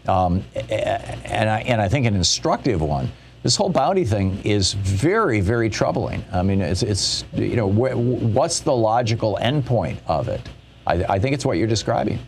Um, 0.07 0.43
and, 0.69 1.49
I, 1.49 1.59
and 1.67 1.81
I 1.81 1.89
think 1.89 2.05
an 2.05 2.15
instructive 2.15 2.81
one. 2.81 3.11
This 3.43 3.55
whole 3.55 3.69
bounty 3.69 4.05
thing 4.05 4.41
is 4.43 4.73
very, 4.73 5.41
very 5.41 5.69
troubling. 5.69 6.23
I 6.31 6.41
mean, 6.41 6.61
it's, 6.61 6.81
it's 6.81 7.25
you 7.33 7.55
know, 7.55 7.69
wh- 7.69 7.97
what's 8.33 8.61
the 8.61 8.75
logical 8.75 9.37
endpoint 9.41 9.99
of 10.07 10.27
it? 10.29 10.41
I, 10.87 11.03
I 11.03 11.19
think 11.19 11.33
it's 11.33 11.45
what 11.45 11.57
you're 11.57 11.67
describing. 11.67 12.19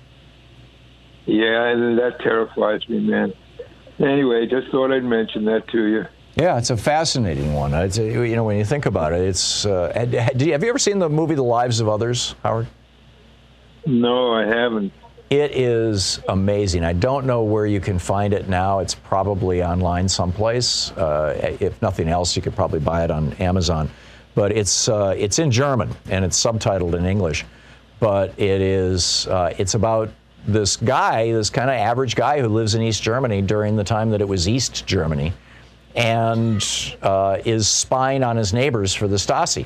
Yeah, 1.26 1.74
that 2.00 2.18
terrifies 2.22 2.88
me, 2.90 3.00
man. 3.00 3.34
Anyway, 4.02 4.48
just 4.48 4.70
thought 4.70 4.92
I'd 4.92 5.04
mention 5.04 5.46
that 5.46 5.68
to 5.70 5.86
you. 5.86 6.06
Yeah, 6.36 6.58
it's 6.58 6.70
a 6.70 6.78
fascinating 6.78 7.54
one. 7.54 7.74
It's 7.74 7.98
you 7.98 8.36
know, 8.36 8.46
when 8.46 8.58
you 8.58 8.66
think 8.66 8.86
about 8.86 9.14
it, 9.14 9.22
it's. 9.22 9.66
Uh, 9.66 9.92
have 9.96 10.42
you 10.42 10.54
ever 10.54 10.80
seen 10.80 10.98
the 10.98 11.10
movie 11.10 11.36
The 11.36 11.44
Lives 11.44 11.82
of 11.82 11.90
Others, 11.90 12.36
Howard? 12.42 12.68
No, 13.86 14.34
I 14.34 14.46
haven't. 14.46 14.94
It 15.30 15.52
is 15.52 16.20
amazing. 16.30 16.84
I 16.84 16.94
don't 16.94 17.26
know 17.26 17.44
where 17.44 17.66
you 17.66 17.80
can 17.80 18.00
find 18.00 18.34
it 18.34 18.50
now. 18.50 18.80
It's 18.80 18.96
probably 18.96 19.64
online 19.64 20.10
someplace. 20.10 20.92
Uh, 20.92 21.58
if 21.60 21.82
nothing 21.82 22.08
else, 22.08 22.36
you 22.36 22.42
could 22.42 22.56
probably 22.56 22.80
buy 22.80 23.04
it 23.04 23.12
on 23.12 23.34
Amazon. 23.34 23.90
But 24.36 24.52
it's 24.52 24.88
uh, 24.88 25.14
it's 25.18 25.38
in 25.40 25.52
German 25.52 25.90
and 26.10 26.26
it's 26.26 26.42
subtitled 26.42 26.96
in 26.96 27.06
English 27.06 27.46
but 28.02 28.34
it 28.38 28.62
is 28.62 29.28
uh, 29.28 29.54
it's 29.58 29.76
about 29.76 30.10
this 30.46 30.76
guy, 30.78 31.32
this 31.32 31.50
kind 31.50 31.70
of 31.70 31.76
average 31.76 32.16
guy 32.16 32.42
who 32.42 32.48
lives 32.48 32.76
in 32.76 32.82
East 32.82 33.04
Germany 33.04 33.42
during 33.42 33.76
the 33.76 33.84
time 33.84 34.10
that 34.12 34.22
it 34.22 34.28
was 34.28 34.48
East 34.48 34.86
Germany, 34.86 35.34
and 35.96 36.66
uh, 37.02 37.38
is 37.46 37.68
spying 37.68 38.24
on 38.24 38.38
his 38.38 38.54
neighbors 38.54 38.94
for 38.94 39.08
the 39.08 39.18
Stasi. 39.18 39.66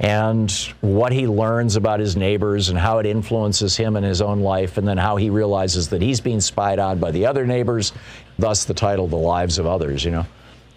And 0.00 0.50
what 0.80 1.12
he 1.12 1.26
learns 1.26 1.76
about 1.76 2.00
his 2.00 2.16
neighbors 2.16 2.70
and 2.70 2.78
how 2.78 2.98
it 2.98 3.06
influences 3.06 3.76
him 3.76 3.96
in 3.96 4.02
his 4.02 4.22
own 4.22 4.40
life, 4.40 4.78
and 4.78 4.88
then 4.88 4.96
how 4.96 5.16
he 5.16 5.28
realizes 5.28 5.88
that 5.90 6.00
he's 6.00 6.20
being 6.20 6.40
spied 6.40 6.78
on 6.78 6.98
by 6.98 7.10
the 7.10 7.26
other 7.26 7.46
neighbors, 7.46 7.92
thus 8.38 8.64
the 8.64 8.72
title, 8.72 9.06
The 9.06 9.16
Lives 9.16 9.58
of 9.58 9.66
Others, 9.66 10.04
you 10.04 10.10
know. 10.10 10.26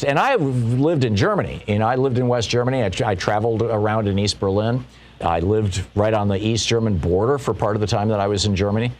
And 0.05 0.19
I 0.19 0.35
lived 0.35 1.05
in 1.05 1.15
Germany. 1.15 1.63
You 1.67 1.79
know, 1.79 1.87
I 1.87 1.95
lived 1.95 2.17
in 2.17 2.27
West 2.27 2.49
Germany. 2.49 2.83
I, 2.83 2.91
I 3.05 3.15
traveled 3.15 3.61
around 3.61 4.09
in 4.09 4.19
East 4.19 4.41
Berlin. 4.41 4.83
I 5.21 5.39
lived 5.39 5.85
right 5.95 6.13
on 6.13 6.27
the 6.27 6.37
East 6.37 6.67
German 6.67 6.97
border 6.97 7.37
for 7.37 7.53
part 7.53 7.77
of 7.77 7.79
the 7.79 7.87
time 7.87 8.09
that 8.09 8.19
I 8.19 8.27
was 8.27 8.45
in 8.45 8.55
Germany, 8.55 8.91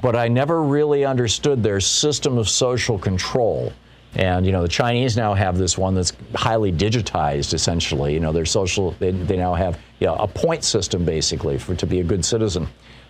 but 0.00 0.16
I 0.16 0.28
never 0.28 0.62
really 0.62 1.04
understood 1.04 1.62
their 1.62 1.80
system 1.80 2.38
of 2.38 2.48
social 2.48 2.98
control. 2.98 3.72
And 4.14 4.46
you 4.46 4.52
know, 4.52 4.62
the 4.62 4.68
Chinese 4.68 5.16
now 5.16 5.34
have 5.34 5.58
this 5.58 5.76
one 5.76 5.94
that's 5.94 6.12
highly 6.34 6.72
digitized, 6.72 7.52
essentially. 7.52 8.14
You 8.14 8.20
know, 8.20 8.32
their 8.32 8.46
social 8.46 8.92
they, 8.98 9.10
they 9.10 9.36
now 9.36 9.54
have 9.54 9.78
you 10.00 10.06
know, 10.06 10.14
a 10.16 10.28
point 10.28 10.64
system 10.64 11.04
basically 11.04 11.58
for 11.58 11.74
to 11.74 11.86
be 11.86 12.00
a 12.00 12.04
good 12.04 12.24
citizen. 12.24 12.66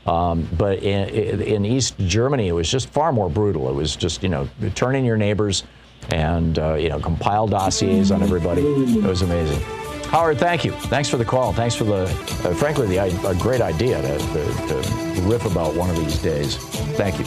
Um, 0.06 0.48
but 0.56 0.82
in, 0.82 1.40
in, 1.40 1.64
East 1.64 1.98
Germany, 1.98 2.46
it 2.46 2.52
was 2.52 2.70
just 2.70 2.88
far 2.90 3.12
more 3.12 3.28
brutal. 3.28 3.68
It 3.68 3.74
was 3.74 3.96
just 3.96 4.22
you 4.22 4.28
know 4.28 4.48
turning 4.74 5.04
your 5.04 5.16
neighbors 5.16 5.64
and 6.10 6.58
uh, 6.58 6.74
you 6.74 6.88
know 6.88 7.00
compile 7.00 7.46
dossiers 7.46 8.10
on 8.10 8.22
everybody. 8.22 8.62
It 8.62 9.04
was 9.04 9.22
amazing. 9.22 9.85
Howard, 10.10 10.38
thank 10.38 10.64
you. 10.64 10.72
Thanks 10.72 11.08
for 11.08 11.16
the 11.16 11.24
call. 11.24 11.52
Thanks 11.52 11.74
for 11.74 11.84
the, 11.84 12.04
uh, 12.04 12.54
frankly, 12.54 12.86
the, 12.86 13.28
a 13.28 13.34
great 13.34 13.60
idea 13.60 14.00
to, 14.00 14.18
to, 14.18 14.82
to 15.14 15.20
riff 15.22 15.44
about 15.44 15.74
one 15.74 15.90
of 15.90 15.96
these 15.96 16.18
days. 16.22 16.56
Thank 16.96 17.18
you. 17.18 17.26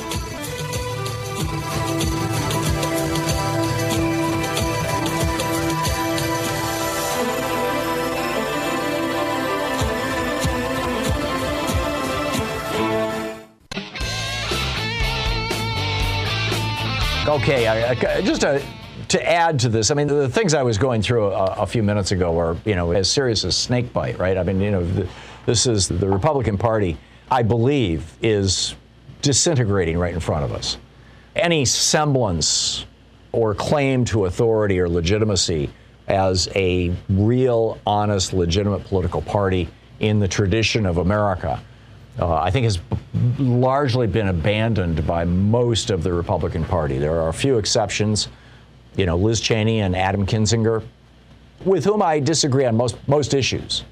Okay, 17.29 17.67
I, 17.67 17.91
I, 17.91 18.21
just 18.21 18.43
a 18.43 18.59
to 19.09 19.29
add 19.29 19.59
to 19.59 19.69
this, 19.69 19.91
I 19.91 19.95
mean, 19.95 20.07
the 20.07 20.29
things 20.29 20.53
I 20.53 20.63
was 20.63 20.77
going 20.77 21.01
through 21.01 21.27
a, 21.27 21.45
a 21.61 21.67
few 21.67 21.83
minutes 21.83 22.11
ago 22.11 22.37
are, 22.39 22.55
you 22.65 22.75
know, 22.75 22.91
as 22.91 23.09
serious 23.09 23.43
as 23.43 23.57
snake 23.57 23.91
bite, 23.91 24.17
right? 24.19 24.37
I 24.37 24.43
mean, 24.43 24.61
you 24.61 24.71
know, 24.71 25.07
this 25.45 25.65
is 25.65 25.87
the 25.87 26.07
Republican 26.07 26.57
Party, 26.57 26.97
I 27.31 27.41
believe, 27.41 28.15
is 28.21 28.75
disintegrating 29.21 29.97
right 29.97 30.13
in 30.13 30.19
front 30.19 30.45
of 30.45 30.53
us. 30.53 30.77
Any 31.35 31.65
semblance 31.65 32.85
or 33.31 33.55
claim 33.55 34.05
to 34.05 34.25
authority 34.25 34.79
or 34.79 34.87
legitimacy 34.87 35.69
as 36.07 36.47
a 36.55 36.95
real, 37.09 37.79
honest, 37.85 38.33
legitimate 38.33 38.83
political 38.85 39.21
party 39.21 39.69
in 39.99 40.19
the 40.19 40.27
tradition 40.27 40.85
of 40.85 40.97
America, 40.97 41.61
uh, 42.19 42.35
I 42.35 42.51
think 42.51 42.65
has 42.65 42.79
largely 43.37 44.07
been 44.07 44.27
abandoned 44.27 45.05
by 45.07 45.25
most 45.25 45.89
of 45.89 46.03
the 46.03 46.13
Republican 46.13 46.63
Party. 46.63 46.97
There 46.97 47.19
are 47.21 47.29
a 47.29 47.33
few 47.33 47.57
exceptions 47.57 48.27
you 48.99 49.05
know, 49.05 49.15
Liz 49.15 49.39
Cheney 49.39 49.79
and 49.79 49.95
Adam 49.95 50.25
Kinzinger, 50.25 50.83
with 51.63 51.85
whom 51.85 52.01
I 52.01 52.19
disagree 52.19 52.65
on 52.65 52.75
most, 52.75 52.97
most 53.07 53.33
issues, 53.33 53.85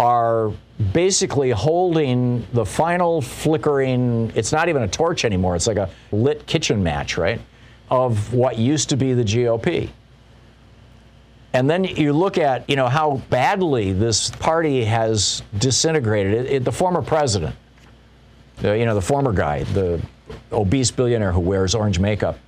are 0.00 0.52
basically 0.92 1.50
holding 1.50 2.44
the 2.52 2.66
final 2.66 3.22
flickering, 3.22 4.32
it's 4.34 4.50
not 4.50 4.68
even 4.68 4.82
a 4.82 4.88
torch 4.88 5.24
anymore, 5.24 5.54
it's 5.54 5.68
like 5.68 5.76
a 5.76 5.88
lit 6.10 6.44
kitchen 6.46 6.82
match, 6.82 7.16
right, 7.16 7.40
of 7.90 8.34
what 8.34 8.58
used 8.58 8.88
to 8.88 8.96
be 8.96 9.14
the 9.14 9.22
GOP. 9.22 9.88
And 11.52 11.70
then 11.70 11.84
you 11.84 12.12
look 12.12 12.38
at, 12.38 12.68
you 12.68 12.74
know, 12.74 12.88
how 12.88 13.22
badly 13.30 13.92
this 13.92 14.30
party 14.30 14.84
has 14.84 15.42
disintegrated. 15.58 16.34
It, 16.34 16.52
it, 16.52 16.64
the 16.64 16.72
former 16.72 17.02
president, 17.02 17.54
the, 18.56 18.76
you 18.76 18.86
know, 18.86 18.96
the 18.96 19.02
former 19.02 19.32
guy, 19.32 19.62
the 19.62 20.00
obese 20.50 20.90
billionaire 20.90 21.30
who 21.30 21.40
wears 21.40 21.74
orange 21.74 22.00
makeup. 22.00 22.38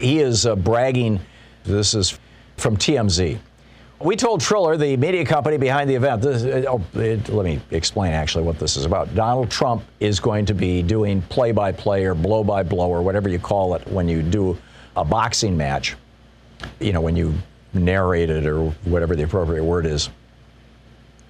He 0.00 0.20
is 0.20 0.46
uh, 0.46 0.56
bragging. 0.56 1.20
This 1.64 1.94
is 1.94 2.18
from 2.56 2.76
TMZ. 2.76 3.38
We 4.00 4.16
told 4.16 4.40
Triller, 4.40 4.78
the 4.78 4.96
media 4.96 5.26
company 5.26 5.58
behind 5.58 5.90
the 5.90 5.94
event, 5.94 6.22
this, 6.22 6.42
uh, 6.42 6.64
oh, 6.66 6.82
it, 6.98 7.28
let 7.28 7.44
me 7.44 7.60
explain 7.70 8.12
actually 8.12 8.44
what 8.44 8.58
this 8.58 8.78
is 8.78 8.86
about. 8.86 9.14
Donald 9.14 9.50
Trump 9.50 9.84
is 10.00 10.18
going 10.18 10.46
to 10.46 10.54
be 10.54 10.82
doing 10.82 11.20
play 11.22 11.52
by 11.52 11.70
play 11.70 12.06
or 12.06 12.14
blow 12.14 12.42
by 12.42 12.62
blow 12.62 12.88
or 12.88 13.02
whatever 13.02 13.28
you 13.28 13.38
call 13.38 13.74
it 13.74 13.86
when 13.88 14.08
you 14.08 14.22
do 14.22 14.56
a 14.96 15.04
boxing 15.04 15.54
match. 15.54 15.96
You 16.78 16.94
know, 16.94 17.02
when 17.02 17.14
you 17.14 17.34
narrate 17.74 18.30
it 18.30 18.46
or 18.46 18.70
whatever 18.84 19.14
the 19.14 19.24
appropriate 19.24 19.64
word 19.64 19.84
is 19.84 20.08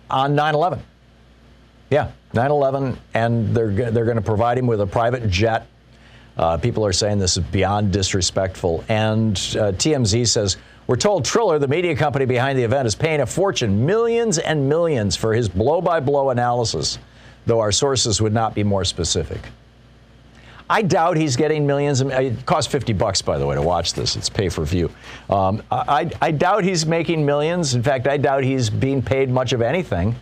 on 0.08 0.34
9 0.34 0.54
11. 0.54 0.80
Yeah, 1.90 2.12
9 2.34 2.50
11, 2.50 2.98
and 3.14 3.54
they're, 3.54 3.90
they're 3.90 4.04
going 4.04 4.16
to 4.16 4.22
provide 4.22 4.58
him 4.58 4.66
with 4.66 4.80
a 4.80 4.86
private 4.86 5.28
jet. 5.28 5.66
Uh, 6.40 6.56
people 6.56 6.86
are 6.86 6.92
saying 6.92 7.18
this 7.18 7.36
is 7.36 7.44
beyond 7.44 7.92
disrespectful. 7.92 8.82
And 8.88 9.34
uh, 9.36 9.72
TMZ 9.72 10.26
says, 10.26 10.56
We're 10.86 10.96
told 10.96 11.26
Triller, 11.26 11.58
the 11.58 11.68
media 11.68 11.94
company 11.94 12.24
behind 12.24 12.58
the 12.58 12.62
event, 12.62 12.86
is 12.86 12.94
paying 12.94 13.20
a 13.20 13.26
fortune, 13.26 13.84
millions 13.84 14.38
and 14.38 14.66
millions, 14.66 15.14
for 15.14 15.34
his 15.34 15.50
blow 15.50 15.82
by 15.82 16.00
blow 16.00 16.30
analysis, 16.30 16.98
though 17.44 17.60
our 17.60 17.70
sources 17.70 18.22
would 18.22 18.32
not 18.32 18.54
be 18.54 18.64
more 18.64 18.86
specific. 18.86 19.42
I 20.70 20.80
doubt 20.80 21.18
he's 21.18 21.36
getting 21.36 21.66
millions. 21.66 22.00
It 22.00 22.46
costs 22.46 22.72
50 22.72 22.94
bucks, 22.94 23.20
by 23.20 23.36
the 23.36 23.44
way, 23.44 23.54
to 23.54 23.62
watch 23.62 23.92
this. 23.92 24.16
It's 24.16 24.30
pay 24.30 24.48
for 24.48 24.64
view. 24.64 24.90
Um, 25.28 25.62
I, 25.70 26.10
I 26.22 26.30
doubt 26.30 26.64
he's 26.64 26.86
making 26.86 27.26
millions. 27.26 27.74
In 27.74 27.82
fact, 27.82 28.06
I 28.06 28.16
doubt 28.16 28.44
he's 28.44 28.70
being 28.70 29.02
paid 29.02 29.28
much 29.28 29.52
of 29.52 29.60
anything 29.60 30.16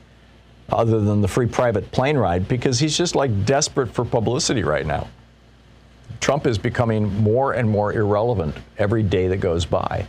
other 0.70 1.00
than 1.00 1.20
the 1.20 1.28
free 1.28 1.46
private 1.46 1.92
plane 1.92 2.16
ride 2.16 2.48
because 2.48 2.80
he's 2.80 2.98
just 2.98 3.14
like 3.14 3.44
desperate 3.44 3.94
for 3.94 4.04
publicity 4.04 4.64
right 4.64 4.84
now. 4.84 5.06
Trump 6.20 6.46
is 6.46 6.58
becoming 6.58 7.22
more 7.22 7.52
and 7.52 7.68
more 7.68 7.92
irrelevant 7.92 8.54
every 8.78 9.02
day 9.02 9.28
that 9.28 9.38
goes 9.38 9.64
by. 9.64 10.06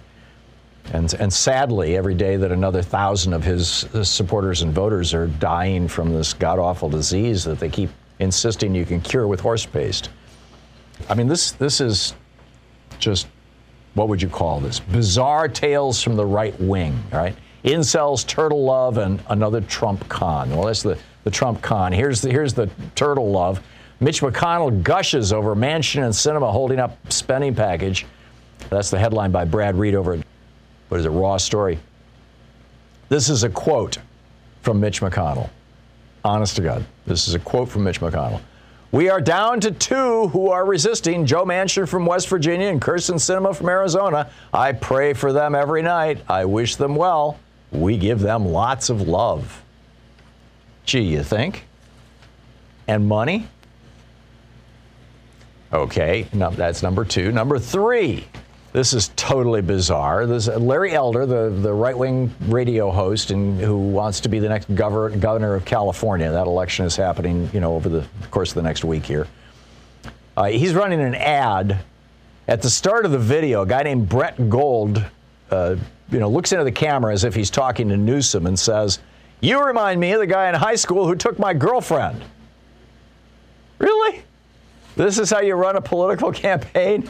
And, 0.94 1.14
and 1.20 1.32
sadly, 1.32 1.98
every 1.98 2.16
day 2.16 2.36
that 2.36 2.52
another 2.52 2.82
thousand 2.82 3.34
of 3.34 3.44
his, 3.44 3.82
his 3.84 4.10
supporters 4.10 4.64
and 4.64 4.74
voters 4.74 5.14
are 5.14 5.28
dying 5.28 5.88
from 5.88 6.14
this 6.14 6.34
god 6.34 6.58
awful 6.58 6.90
disease 6.90 7.44
that 7.44 7.60
they 7.60 7.70
keep 7.70 7.90
insisting 8.18 8.74
you 8.74 8.86
can 8.86 9.00
cure 9.00 9.28
with 9.28 9.40
horse 9.40 9.66
paste. 9.66 10.10
I 11.08 11.14
mean, 11.14 11.28
this, 11.28 11.52
this 11.52 11.80
is 11.80 12.16
just, 12.98 13.28
what 13.94 14.10
would 14.10 14.22
you 14.22 14.30
call 14.30 14.60
this? 14.60 14.80
Bizarre 14.80 15.48
tales 15.48 16.02
from 16.02 16.16
the 16.16 16.26
right 16.26 16.60
wing, 16.60 17.02
right? 17.12 17.36
Incels, 17.64 18.26
turtle 18.26 18.64
love, 18.64 18.98
and 18.98 19.22
another 19.30 19.62
Trump 19.62 20.08
con. 20.10 20.50
Well, 20.50 20.66
that's 20.66 20.82
the, 20.82 20.98
the 21.24 21.32
Trump 21.32 21.62
con. 21.62 21.92
Here's 21.92 22.22
the, 22.22 22.32
here's 22.32 22.54
the 22.54 22.70
turtle 22.96 23.30
love. 23.30 23.62
Mitch 24.00 24.22
McConnell 24.22 24.82
gushes 24.82 25.34
over 25.34 25.56
Manchin 25.56 26.04
and 26.04 26.14
Sinema 26.14 26.52
holding 26.52 26.80
up 26.80 26.98
spending 27.12 27.54
package. 27.54 28.06
That's 28.70 28.90
the 28.90 29.00
headline 29.00 29.32
by 29.32 29.46
Brad 29.46 29.76
Reed 29.76 29.96
over 29.96 30.14
at, 30.14 30.26
what 30.88 31.00
is 31.00 31.06
it, 31.06 31.10
Raw 31.10 31.38
Story. 31.38 31.80
This 33.10 33.30
is 33.30 33.44
a 33.44 33.50
quote 33.50 33.98
from 34.62 34.80
Mitch 34.80 35.02
McConnell. 35.02 35.50
Honest 36.24 36.56
to 36.58 36.62
God, 36.62 36.86
this 37.06 37.28
is 37.28 37.34
a 37.34 37.40
quote 37.40 37.70
from 37.70 37.84
Mitch 37.84 38.00
McConnell. 38.00 38.42
We 38.92 39.10
are 39.10 39.22
down 39.22 39.60
to 39.62 39.72
two 39.72 40.30
who 40.30 40.50
are 40.50 40.66
resisting 40.66 41.26
Joe 41.26 41.46
Manchin 41.46 41.88
from 41.88 42.06
West 42.06 42.28
Virginia 42.28 42.70
and 42.70 42.82
Kyrsten 42.82 43.16
Sinema 43.16 43.56
from 43.56 43.70
Arizona. 43.70 44.32
I 44.54 44.72
pray 44.72 45.14
for 45.14 45.32
them 45.32 45.54
every 45.54 45.82
night. 45.82 46.24
I 46.28 46.46
wish 46.46 46.76
them 46.76 46.96
well. 46.96 47.38
We 47.72 47.98
give 47.98 48.20
them 48.20 48.48
lots 48.48 48.90
of 48.90 49.08
love. 49.08 49.64
Gee, 50.86 51.04
you 51.04 51.22
think? 51.22 51.66
And 52.88 53.08
money? 53.08 53.48
Okay, 55.72 56.28
no, 56.34 56.50
that's 56.50 56.82
number 56.82 57.06
two. 57.06 57.32
Number 57.32 57.60
three, 57.60 58.26
this 58.74 58.94
is 58.94 59.12
totally 59.16 59.62
bizarre. 59.62 60.26
This 60.26 60.48
Larry 60.48 60.94
Elder, 60.94 61.26
the, 61.28 61.50
the 61.50 61.72
right 61.72 61.98
wing 61.98 62.34
radio 62.42 62.90
host, 62.90 63.30
and 63.30 63.60
who 63.60 63.78
wants 63.78 64.20
to 64.22 64.30
be 64.30 64.40
the 64.40 64.50
next 64.50 64.74
governor, 64.74 65.16
governor 65.16 65.54
of 65.54 65.66
California. 65.66 66.32
That 66.32 66.48
election 66.48 66.86
is 66.86 66.96
happening, 66.96 67.50
you 67.54 67.60
know, 67.60 67.76
over 67.76 67.88
the 67.88 68.06
course 68.32 68.50
of 68.50 68.56
the 68.56 68.64
next 68.64 68.84
week 68.84 69.06
here. 69.06 69.28
Uh, 70.36 70.46
he's 70.46 70.74
running 70.74 71.02
an 71.02 71.16
ad. 71.16 71.80
At 72.48 72.64
the 72.64 72.70
start 72.70 73.06
of 73.06 73.12
the 73.12 73.20
video, 73.20 73.62
a 73.62 73.68
guy 73.68 73.84
named 73.84 74.10
Brett 74.10 74.50
Gold, 74.50 75.04
uh, 75.52 75.76
you 76.12 76.20
know, 76.20 76.30
looks 76.30 76.52
into 76.52 76.64
the 76.64 76.72
camera 76.72 77.14
as 77.14 77.24
if 77.24 77.36
he's 77.36 77.52
talking 77.52 77.90
to 77.90 77.98
Newsom 77.98 78.48
and 78.48 78.58
says, 78.58 79.00
"You 79.40 79.64
remind 79.64 80.00
me 80.00 80.14
of 80.14 80.20
the 80.20 80.26
guy 80.26 80.50
in 80.50 80.56
high 80.56 80.76
school 80.76 81.06
who 81.06 81.16
took 81.16 81.38
my 81.38 81.54
girlfriend." 81.54 82.24
Really? 83.78 84.24
This 85.00 85.18
is 85.18 85.30
how 85.30 85.40
you 85.40 85.56
run 85.56 85.78
a 85.78 85.82
political 85.82 86.30
campaign? 86.46 87.10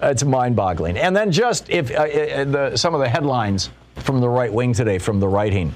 It's 0.00 0.24
mind-boggling. 0.24 0.96
And 0.96 1.14
then 1.14 1.30
just 1.30 1.68
if 1.68 1.90
uh, 1.90 2.04
uh, 2.04 2.44
the, 2.44 2.76
some 2.76 2.94
of 2.94 3.00
the 3.00 3.08
headlines 3.08 3.68
from 3.96 4.22
the 4.22 4.28
right 4.30 4.50
wing 4.50 4.72
today, 4.72 4.98
from 4.98 5.20
the 5.20 5.28
writing, 5.28 5.74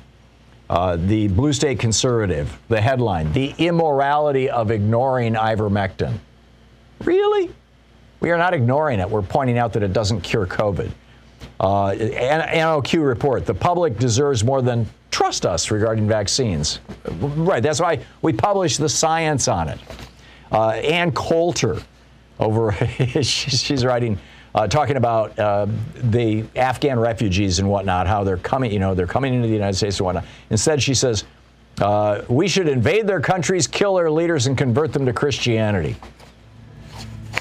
uh, 0.70 0.96
the 0.96 1.29
Blue 1.29 1.53
State 1.53 1.79
Conservative, 1.79 2.59
the 2.68 2.81
headline: 2.81 3.31
"The 3.35 3.55
immorality 3.59 4.48
of 4.48 4.70
ignoring 4.70 5.35
ivermectin." 5.35 6.14
Really? 7.05 7.51
We 8.20 8.31
are 8.31 8.38
not 8.38 8.55
ignoring 8.55 8.98
it. 8.98 9.09
We're 9.09 9.20
pointing 9.20 9.59
out 9.59 9.74
that 9.74 9.83
it 9.83 9.92
doesn't 9.92 10.22
cure 10.22 10.46
COVID. 10.46 10.90
Uh, 11.61 11.90
NOQ 11.92 13.07
report: 13.07 13.44
The 13.44 13.55
public 13.55 13.98
deserves 13.98 14.42
more 14.42 14.62
than 14.62 14.87
trust 15.11 15.44
us 15.44 15.70
regarding 15.70 16.09
vaccines. 16.09 16.81
Right. 17.07 17.62
That's 17.62 17.81
why 17.81 18.01
we 18.22 18.33
publish 18.33 18.79
the 18.79 18.88
science 18.88 19.48
on 19.48 19.68
it. 19.68 19.79
Uh, 20.50 20.70
Ann 20.70 21.12
Coulter, 21.12 21.80
over 22.38 22.72
she's 23.22 23.84
writing, 23.84 24.18
uh, 24.54 24.66
talking 24.66 24.96
about 24.96 25.38
uh, 25.38 25.66
the 25.94 26.44
Afghan 26.56 26.98
refugees 26.98 27.58
and 27.58 27.68
whatnot, 27.68 28.06
how 28.06 28.24
they're 28.24 28.38
coming, 28.38 28.72
you 28.72 28.78
know, 28.78 28.94
they're 28.94 29.06
coming 29.06 29.34
into 29.34 29.46
the 29.46 29.54
United 29.54 29.76
States 29.76 29.98
and 29.98 30.06
whatnot. 30.06 30.24
Instead, 30.50 30.82
she 30.82 30.94
says, 30.94 31.24
uh, 31.80 32.22
we 32.28 32.48
should 32.48 32.68
invade 32.68 33.06
their 33.06 33.20
countries, 33.20 33.66
kill 33.66 33.94
their 33.94 34.11
leaders, 34.11 34.46
and 34.46 34.58
convert 34.58 34.92
them 34.92 35.06
to 35.06 35.12
Christianity. 35.12 35.96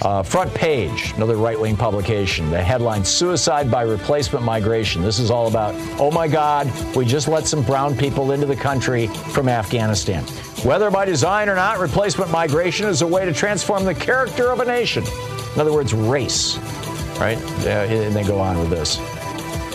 Uh, 0.02 0.22
front 0.22 0.54
page, 0.54 1.12
another 1.16 1.38
right 1.38 1.60
wing 1.60 1.76
publication. 1.76 2.52
The 2.52 2.62
headline 2.62 3.04
Suicide 3.04 3.72
by 3.72 3.82
Replacement 3.82 4.46
Migration. 4.46 5.02
This 5.02 5.18
is 5.18 5.32
all 5.32 5.48
about, 5.48 5.74
oh 6.00 6.12
my 6.12 6.28
God, 6.28 6.72
we 6.96 7.04
just 7.04 7.28
let 7.28 7.48
some 7.48 7.64
brown 7.64 7.98
people 7.98 8.32
into 8.32 8.46
the 8.46 8.56
country 8.56 9.08
from 9.08 9.50
Afghanistan. 9.50 10.24
Whether 10.64 10.92
by 10.92 11.06
design 11.06 11.50
or 11.50 11.56
not, 11.56 11.80
replacement 11.80 12.30
migration 12.30 12.88
is 12.88 13.02
a 13.02 13.08
way 13.08 13.26
to 13.26 13.34
transform 13.34 13.86
the 13.86 13.96
character 13.96 14.52
of 14.52 14.60
a 14.60 14.66
nation. 14.66 15.04
In 15.56 15.62
other 15.62 15.74
words, 15.74 15.96
race, 15.96 16.58
right? 17.20 17.38
Uh, 17.66 17.70
and 17.90 18.16
they 18.16 18.24
go 18.24 18.40
on 18.40 18.60
with 18.60 18.70
this. 18.70 19.00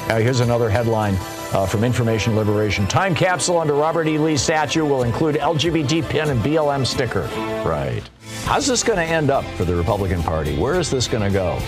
Uh, 0.09 0.19
here's 0.23 0.41
another 0.41 0.71
headline 0.71 1.15
uh, 1.53 1.67
from 1.67 1.83
Information 1.83 2.37
Liberation. 2.37 2.87
Time 2.87 3.15
capsule 3.15 3.59
under 3.59 3.75
Robert 3.75 4.07
E. 4.07 4.19
Lee 4.19 4.37
statue 4.37 4.85
will 4.85 5.03
include 5.03 5.35
LGBT 5.37 6.09
pin 6.09 6.31
and 6.31 6.41
BLM 6.41 6.87
sticker. 6.87 7.23
Right. 7.65 8.03
How's 8.45 8.67
this 8.67 8.83
going 8.83 8.99
to 8.99 9.05
end 9.05 9.31
up 9.31 9.45
for 9.57 9.65
the 9.65 9.75
Republican 9.75 10.23
Party? 10.23 10.59
Where 10.59 10.79
is 10.79 10.91
this 10.91 11.09
going 11.09 11.23
to 11.23 11.31
go? 11.31 11.59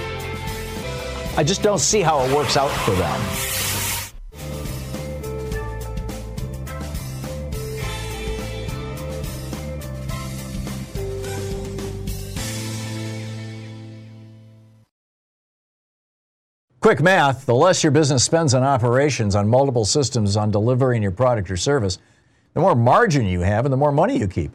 I 1.36 1.42
just 1.42 1.62
don't 1.62 1.78
see 1.78 2.02
how 2.02 2.20
it 2.20 2.34
works 2.34 2.56
out 2.56 2.68
for 2.68 2.90
them. 2.92 3.20
Quick 16.80 17.00
math 17.00 17.46
the 17.46 17.54
less 17.54 17.82
your 17.82 17.92
business 17.92 18.22
spends 18.22 18.52
on 18.52 18.62
operations, 18.62 19.34
on 19.34 19.48
multiple 19.48 19.86
systems, 19.86 20.36
on 20.36 20.50
delivering 20.50 21.02
your 21.02 21.12
product 21.12 21.50
or 21.50 21.56
service, 21.56 21.98
the 22.52 22.60
more 22.60 22.74
margin 22.74 23.24
you 23.24 23.40
have 23.40 23.64
and 23.64 23.72
the 23.72 23.76
more 23.78 23.90
money 23.90 24.18
you 24.18 24.28
keep. 24.28 24.54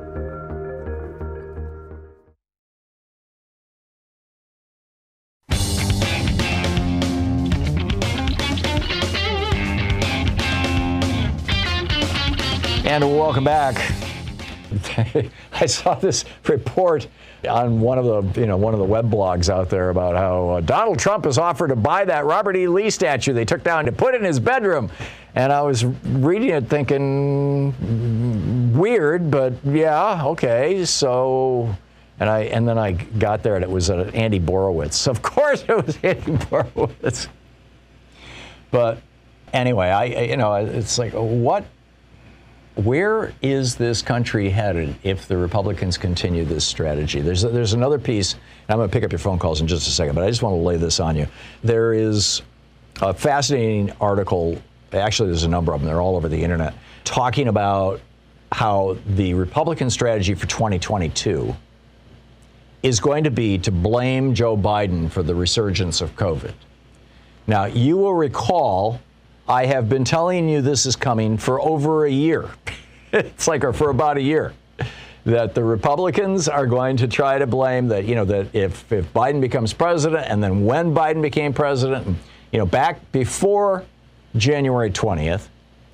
And 12.91 13.05
welcome 13.17 13.45
back. 13.45 13.77
I 15.53 15.65
saw 15.65 15.95
this 15.95 16.25
report 16.45 17.07
on 17.47 17.79
one 17.79 17.97
of 17.97 18.03
the 18.03 18.41
you 18.41 18.45
know 18.45 18.57
one 18.57 18.73
of 18.73 18.81
the 18.81 18.85
web 18.85 19.09
blogs 19.09 19.47
out 19.47 19.69
there 19.69 19.91
about 19.91 20.17
how 20.17 20.49
uh, 20.49 20.59
Donald 20.59 20.99
Trump 20.99 21.23
has 21.23 21.37
offered 21.37 21.69
to 21.69 21.77
buy 21.77 22.03
that 22.03 22.25
Robert 22.25 22.57
E. 22.57 22.67
Lee 22.67 22.89
statue 22.89 23.31
they 23.31 23.45
took 23.45 23.63
down 23.63 23.85
to 23.85 23.93
put 23.93 24.13
in 24.13 24.25
his 24.25 24.41
bedroom. 24.41 24.91
And 25.35 25.53
I 25.53 25.61
was 25.61 25.85
reading 25.85 26.49
it 26.49 26.67
thinking 26.67 27.73
weird, 28.77 29.31
but 29.31 29.53
yeah, 29.63 30.25
okay. 30.25 30.83
So 30.83 31.73
and 32.19 32.29
I 32.29 32.41
and 32.41 32.67
then 32.67 32.77
I 32.77 32.91
got 32.91 33.41
there 33.41 33.55
and 33.55 33.63
it 33.63 33.71
was 33.71 33.89
uh, 33.89 34.11
Andy 34.13 34.41
Borowitz. 34.41 35.07
Of 35.07 35.21
course 35.21 35.63
it 35.65 35.85
was 35.85 35.97
Andy 36.03 36.33
Borowitz. 36.33 37.29
But 38.69 39.01
anyway, 39.53 39.87
I 39.87 40.03
you 40.25 40.35
know 40.35 40.55
it's 40.55 40.97
like 40.97 41.13
what 41.13 41.63
where 42.85 43.33
is 43.41 43.75
this 43.75 44.01
country 44.01 44.49
headed 44.49 44.95
if 45.03 45.27
the 45.27 45.37
Republicans 45.37 45.97
continue 45.97 46.45
this 46.45 46.65
strategy? 46.65 47.21
There's, 47.21 47.41
there's 47.41 47.73
another 47.73 47.99
piece, 47.99 48.33
and 48.33 48.41
I'm 48.69 48.77
going 48.77 48.89
to 48.89 48.93
pick 48.93 49.03
up 49.03 49.11
your 49.11 49.19
phone 49.19 49.39
calls 49.39 49.61
in 49.61 49.67
just 49.67 49.87
a 49.87 49.91
second, 49.91 50.15
but 50.15 50.23
I 50.23 50.29
just 50.29 50.41
want 50.41 50.53
to 50.53 50.61
lay 50.61 50.77
this 50.77 50.99
on 50.99 51.15
you. 51.15 51.27
There 51.63 51.93
is 51.93 52.41
a 53.01 53.13
fascinating 53.13 53.91
article, 53.99 54.61
actually, 54.93 55.29
there's 55.29 55.43
a 55.43 55.49
number 55.49 55.73
of 55.73 55.81
them, 55.81 55.87
they're 55.87 56.01
all 56.01 56.15
over 56.15 56.27
the 56.27 56.41
internet, 56.41 56.73
talking 57.03 57.47
about 57.47 58.01
how 58.51 58.97
the 59.05 59.33
Republican 59.33 59.89
strategy 59.89 60.33
for 60.33 60.47
2022 60.47 61.55
is 62.83 62.99
going 62.99 63.23
to 63.23 63.31
be 63.31 63.57
to 63.59 63.71
blame 63.71 64.33
Joe 64.33 64.57
Biden 64.57 65.09
for 65.09 65.23
the 65.23 65.35
resurgence 65.35 66.01
of 66.01 66.15
COVID. 66.15 66.53
Now, 67.47 67.65
you 67.65 67.97
will 67.97 68.13
recall 68.13 68.99
I 69.47 69.65
have 69.65 69.89
been 69.89 70.03
telling 70.03 70.47
you 70.47 70.61
this 70.61 70.85
is 70.85 70.95
coming 70.95 71.37
for 71.37 71.61
over 71.61 72.05
a 72.05 72.11
year. 72.11 72.49
it's 73.11 73.47
like 73.47 73.61
for 73.73 73.89
about 73.89 74.17
a 74.17 74.21
year 74.21 74.53
that 75.25 75.53
the 75.53 75.63
Republicans 75.63 76.47
are 76.47 76.65
going 76.65 76.97
to 76.97 77.07
try 77.07 77.37
to 77.37 77.45
blame 77.45 77.87
that, 77.89 78.05
you 78.05 78.15
know, 78.15 78.25
that 78.25 78.55
if, 78.55 78.91
if 78.91 79.11
Biden 79.13 79.41
becomes 79.41 79.73
president 79.73 80.27
and 80.27 80.43
then 80.43 80.65
when 80.65 80.95
Biden 80.95 81.21
became 81.21 81.53
president, 81.53 82.17
you 82.51 82.59
know, 82.59 82.65
back 82.65 83.11
before 83.11 83.85
January 84.35 84.89
20th, 84.89 85.47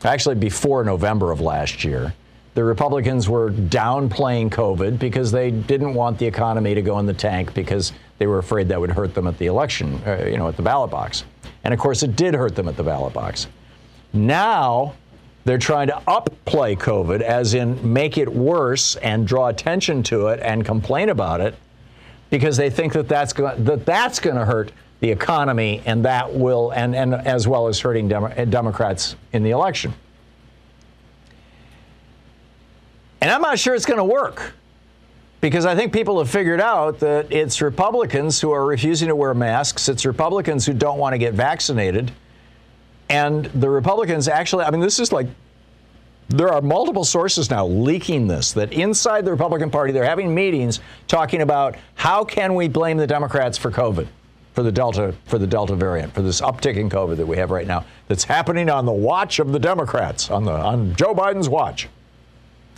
actually 0.03 0.35
before 0.35 0.83
November 0.83 1.31
of 1.31 1.41
last 1.41 1.83
year, 1.83 2.13
the 2.53 2.63
Republicans 2.63 3.29
were 3.29 3.51
downplaying 3.51 4.49
COVID 4.49 4.97
because 4.97 5.31
they 5.31 5.51
didn't 5.51 5.93
want 5.93 6.17
the 6.17 6.25
economy 6.25 6.73
to 6.73 6.81
go 6.81 6.97
in 6.97 7.05
the 7.05 7.13
tank 7.13 7.53
because 7.53 7.93
they 8.17 8.25
were 8.25 8.39
afraid 8.39 8.67
that 8.69 8.79
would 8.79 8.89
hurt 8.89 9.13
them 9.13 9.27
at 9.27 9.37
the 9.37 9.45
election, 9.45 10.01
uh, 10.07 10.25
you 10.25 10.37
know, 10.37 10.47
at 10.47 10.55
the 10.55 10.63
ballot 10.63 10.89
box. 10.89 11.23
And 11.67 11.73
of 11.73 11.81
course, 11.81 12.01
it 12.01 12.15
did 12.15 12.33
hurt 12.33 12.55
them 12.55 12.69
at 12.69 12.77
the 12.77 12.83
ballot 12.83 13.13
box. 13.13 13.47
Now, 14.13 14.93
they're 15.43 15.57
trying 15.57 15.87
to 15.87 16.01
upplay 16.07 16.77
COVID, 16.77 17.19
as 17.19 17.55
in 17.55 17.91
make 17.91 18.17
it 18.17 18.31
worse 18.31 18.95
and 18.95 19.27
draw 19.27 19.49
attention 19.49 20.01
to 20.03 20.27
it 20.27 20.39
and 20.39 20.63
complain 20.63 21.09
about 21.09 21.41
it, 21.41 21.55
because 22.29 22.55
they 22.55 22.69
think 22.69 22.93
that 22.93 23.09
that's 23.09 23.33
go- 23.33 23.53
that 23.53 23.85
that's 23.85 24.21
going 24.21 24.37
to 24.37 24.45
hurt 24.45 24.71
the 25.01 25.11
economy 25.11 25.81
and 25.85 26.05
that 26.05 26.33
will 26.33 26.71
and 26.71 26.95
and 26.95 27.13
as 27.13 27.49
well 27.49 27.67
as 27.67 27.81
hurting 27.81 28.07
Demo- 28.07 28.31
eh, 28.37 28.45
Democrats 28.45 29.17
in 29.33 29.43
the 29.43 29.51
election. 29.51 29.93
And 33.19 33.29
I'm 33.29 33.41
not 33.41 33.59
sure 33.59 33.75
it's 33.75 33.85
going 33.85 33.97
to 33.97 34.05
work 34.05 34.53
because 35.39 35.65
I 35.65 35.75
think 35.75 35.93
people 35.93 36.17
have 36.19 36.29
figured 36.29 36.61
out 36.61 36.99
that 36.99 37.31
it's 37.31 37.61
Republicans 37.61 38.41
who 38.41 38.51
are 38.51 38.65
refusing 38.65 39.07
to 39.09 39.15
wear 39.15 39.33
masks, 39.33 39.87
it's 39.87 40.05
Republicans 40.05 40.65
who 40.65 40.73
don't 40.73 40.97
want 40.97 41.13
to 41.13 41.17
get 41.17 41.33
vaccinated. 41.33 42.11
And 43.09 43.45
the 43.45 43.69
Republicans 43.69 44.27
actually, 44.27 44.65
I 44.65 44.71
mean, 44.71 44.81
this 44.81 44.99
is 44.99 45.11
like, 45.11 45.27
there 46.29 46.49
are 46.49 46.61
multiple 46.61 47.05
sources 47.05 47.49
now 47.49 47.65
leaking 47.65 48.27
this 48.27 48.51
that 48.53 48.73
inside 48.73 49.23
the 49.23 49.31
Republican 49.31 49.69
Party, 49.69 49.93
they're 49.93 50.03
having 50.03 50.33
meetings 50.33 50.81
talking 51.07 51.41
about 51.41 51.77
how 51.95 52.23
can 52.23 52.53
we 52.53 52.67
blame 52.67 52.97
the 52.97 53.07
Democrats 53.07 53.57
for 53.57 53.71
COVID, 53.71 54.07
for 54.53 54.61
the 54.63 54.71
Delta, 54.71 55.15
for 55.25 55.37
the 55.39 55.47
Delta 55.47 55.75
variant, 55.75 56.13
for 56.13 56.21
this 56.21 56.41
uptick 56.41 56.75
in 56.75 56.89
COVID 56.89 57.15
that 57.15 57.25
we 57.25 57.37
have 57.37 57.49
right 57.51 57.67
now 57.67 57.85
that's 58.09 58.25
happening 58.25 58.69
on 58.69 58.85
the 58.85 58.91
watch 58.91 59.39
of 59.39 59.53
the 59.53 59.59
Democrats, 59.59 60.29
on 60.29 60.43
the 60.43 60.51
on 60.51 60.95
Joe 60.95 61.13
Biden's 61.13 61.47
watch. 61.47 61.87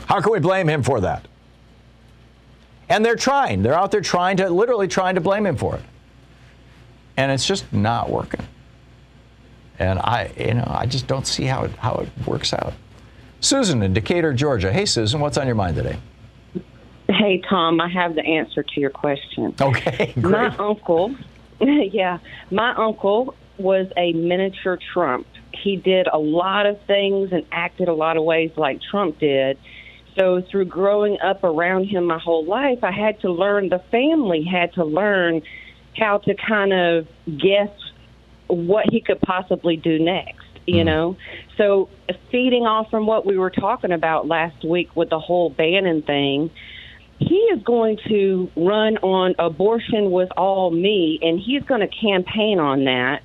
How 0.05 0.21
can 0.21 0.31
we 0.31 0.39
blame 0.39 0.69
him 0.69 0.83
for 0.83 1.01
that? 1.01 1.27
And 2.89 3.05
they're 3.05 3.15
trying. 3.15 3.61
They're 3.61 3.77
out 3.77 3.91
there 3.91 4.01
trying 4.01 4.37
to, 4.37 4.49
literally 4.49 4.87
trying 4.87 5.15
to 5.15 5.21
blame 5.21 5.45
him 5.45 5.55
for 5.55 5.75
it. 5.75 5.83
And 7.15 7.31
it's 7.31 7.45
just 7.45 7.71
not 7.71 8.09
working. 8.09 8.45
And 9.77 9.99
I, 9.99 10.31
you 10.37 10.55
know, 10.55 10.67
I 10.67 10.85
just 10.87 11.07
don't 11.07 11.25
see 11.25 11.45
how 11.45 11.63
it, 11.63 11.71
how 11.77 11.95
it 11.95 12.09
works 12.27 12.53
out. 12.53 12.73
Susan 13.39 13.81
in 13.83 13.93
Decatur, 13.93 14.33
Georgia. 14.33 14.73
Hey, 14.73 14.85
Susan, 14.85 15.19
what's 15.21 15.37
on 15.37 15.45
your 15.45 15.55
mind 15.55 15.75
today? 15.75 15.97
Hey, 17.07 17.41
Tom, 17.49 17.79
I 17.79 17.87
have 17.87 18.15
the 18.15 18.23
answer 18.23 18.63
to 18.63 18.79
your 18.79 18.89
question. 18.89 19.55
Okay, 19.59 20.13
great. 20.21 20.31
My 20.31 20.55
uncle, 20.57 21.15
yeah, 21.59 22.19
my 22.51 22.73
uncle 22.75 23.35
was 23.57 23.87
a 23.97 24.13
miniature 24.13 24.77
Trump. 24.93 25.25
He 25.53 25.75
did 25.75 26.07
a 26.07 26.17
lot 26.17 26.65
of 26.65 26.79
things 26.83 27.31
and 27.31 27.45
acted 27.51 27.87
a 27.87 27.93
lot 27.93 28.17
of 28.17 28.23
ways 28.23 28.51
like 28.55 28.81
Trump 28.81 29.19
did. 29.19 29.57
So, 30.19 30.41
through 30.51 30.65
growing 30.65 31.17
up 31.23 31.45
around 31.45 31.85
him 31.85 32.05
my 32.05 32.19
whole 32.19 32.45
life, 32.45 32.79
I 32.83 32.91
had 32.91 33.21
to 33.21 33.31
learn, 33.31 33.69
the 33.69 33.81
family 33.89 34.43
had 34.43 34.73
to 34.73 34.83
learn 34.83 35.41
how 35.95 36.17
to 36.19 36.35
kind 36.35 36.73
of 36.73 37.07
guess 37.25 37.69
what 38.47 38.85
he 38.91 38.99
could 38.99 39.21
possibly 39.21 39.77
do 39.77 39.97
next, 39.97 40.45
you 40.65 40.77
mm-hmm. 40.77 40.85
know? 40.85 41.17
So, 41.57 41.89
feeding 42.31 42.63
off 42.63 42.89
from 42.89 43.07
what 43.07 43.25
we 43.25 43.37
were 43.37 43.49
talking 43.49 43.93
about 43.93 44.27
last 44.27 44.65
week 44.65 44.93
with 44.93 45.09
the 45.09 45.19
whole 45.19 45.51
Bannon 45.51 46.01
thing, 46.01 46.51
he 47.19 47.35
is 47.35 47.63
going 47.63 47.97
to 48.09 48.51
run 48.57 48.97
on 48.97 49.35
abortion 49.39 50.11
was 50.11 50.27
all 50.35 50.69
me, 50.69 51.19
and 51.21 51.39
he's 51.39 51.63
going 51.63 51.81
to 51.81 51.87
campaign 51.87 52.59
on 52.59 52.83
that 52.85 53.21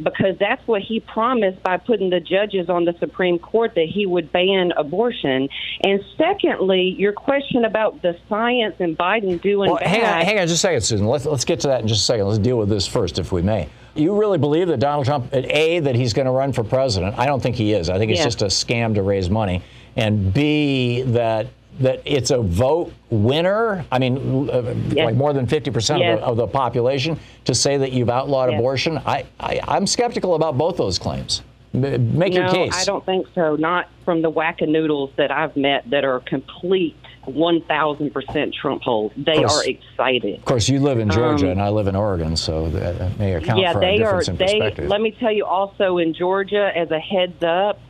because 0.00 0.36
that's 0.38 0.66
what 0.66 0.82
he 0.82 1.00
promised 1.00 1.62
by 1.62 1.76
putting 1.76 2.10
the 2.10 2.20
judges 2.20 2.68
on 2.68 2.84
the 2.84 2.94
Supreme 2.98 3.38
Court 3.38 3.74
that 3.74 3.86
he 3.88 4.06
would 4.06 4.30
ban 4.32 4.72
abortion. 4.76 5.48
And 5.82 6.00
secondly, 6.16 6.94
your 6.98 7.12
question 7.12 7.64
about 7.64 8.02
the 8.02 8.16
science 8.28 8.76
and 8.78 8.96
Biden 8.96 9.40
doing 9.42 9.70
Well, 9.70 9.78
bad. 9.80 9.88
hang 9.88 10.02
on, 10.04 10.24
hang 10.24 10.38
on 10.38 10.46
just 10.46 10.54
a 10.54 10.66
second, 10.66 10.80
Susan. 10.82 11.06
Let's, 11.06 11.24
let's 11.26 11.44
get 11.44 11.60
to 11.60 11.68
that 11.68 11.82
in 11.82 11.88
just 11.88 12.02
a 12.02 12.04
second. 12.04 12.26
Let's 12.26 12.38
deal 12.38 12.58
with 12.58 12.68
this 12.68 12.86
first, 12.86 13.18
if 13.18 13.32
we 13.32 13.42
may. 13.42 13.68
You 13.94 14.18
really 14.18 14.38
believe 14.38 14.68
that 14.68 14.80
Donald 14.80 15.04
Trump, 15.04 15.28
A, 15.34 15.80
that 15.80 15.94
he's 15.94 16.12
going 16.14 16.24
to 16.26 16.32
run 16.32 16.52
for 16.52 16.64
president? 16.64 17.18
I 17.18 17.26
don't 17.26 17.42
think 17.42 17.56
he 17.56 17.72
is. 17.74 17.90
I 17.90 17.98
think 17.98 18.10
it's 18.10 18.20
Yeah. 18.20 18.24
just 18.24 18.42
a 18.42 18.46
scam 18.46 18.94
to 18.94 19.02
raise 19.02 19.28
money. 19.28 19.62
And 19.96 20.32
B, 20.32 21.02
that 21.02 21.48
that 21.80 22.02
it's 22.04 22.30
a 22.30 22.38
vote 22.38 22.92
winner. 23.10 23.84
I 23.90 23.98
mean, 23.98 24.48
uh, 24.50 24.74
Yes. 24.90 25.06
like 25.06 25.14
more 25.14 25.32
than 25.32 25.46
50% 25.46 26.00
Yes. 26.00 26.14
of, 26.16 26.20
the, 26.20 26.26
of 26.26 26.36
the 26.36 26.46
population 26.46 27.18
to 27.46 27.54
say 27.54 27.76
that 27.78 27.92
you've 27.92 28.10
outlawed 28.10 28.50
Yes. 28.50 28.58
abortion. 28.58 28.98
I, 29.06 29.24
I, 29.40 29.60
I'm 29.66 29.86
skeptical 29.86 30.34
about 30.34 30.58
both 30.58 30.76
those 30.76 30.98
claims. 30.98 31.42
M- 31.74 32.16
Make 32.18 32.34
your 32.34 32.44
no, 32.44 32.52
case. 32.52 32.74
I 32.74 32.84
don't 32.84 33.04
think 33.06 33.26
so. 33.34 33.56
Not 33.56 33.88
from 34.04 34.20
the 34.22 34.30
wackadoodles 34.30 35.16
that 35.16 35.30
I've 35.30 35.56
met 35.56 35.88
that 35.90 36.04
are 36.04 36.20
complete 36.20 36.94
1,000% 37.26 38.52
Trump 38.52 38.82
holes. 38.82 39.12
They 39.16 39.36
course. 39.36 39.66
are 39.66 39.70
excited. 39.70 40.38
Of 40.40 40.44
course, 40.44 40.68
you 40.68 40.80
live 40.80 40.98
in 40.98 41.08
Georgia 41.08 41.46
Um, 41.46 41.52
and 41.52 41.62
I 41.62 41.68
live 41.70 41.86
in 41.86 41.96
Oregon, 41.96 42.36
so 42.36 42.68
that 42.70 43.18
may 43.18 43.34
account 43.34 43.60
yeah, 43.60 43.72
for 43.72 43.78
a 43.78 43.80
they 43.80 43.94
are. 43.94 43.98
difference 43.98 44.28
in 44.28 44.36
They 44.36 44.44
perspective. 44.58 44.88
let 44.88 45.00
me 45.00 45.12
tell 45.12 45.32
you 45.32 45.46
also 45.46 45.98
in 45.98 46.12
Georgia, 46.14 46.70
as 46.76 46.90
a 46.90 46.98
heads 46.98 47.42
up, 47.42 47.80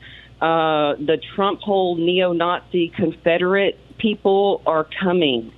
uh, 0.43 0.97
the 0.97 1.19
Trump 1.37 1.61
hole 1.61 1.97
neo-Nazi 1.97 2.89
Confederate 2.97 3.79
people 3.99 4.61
are 4.67 4.89
coming. 5.01 5.53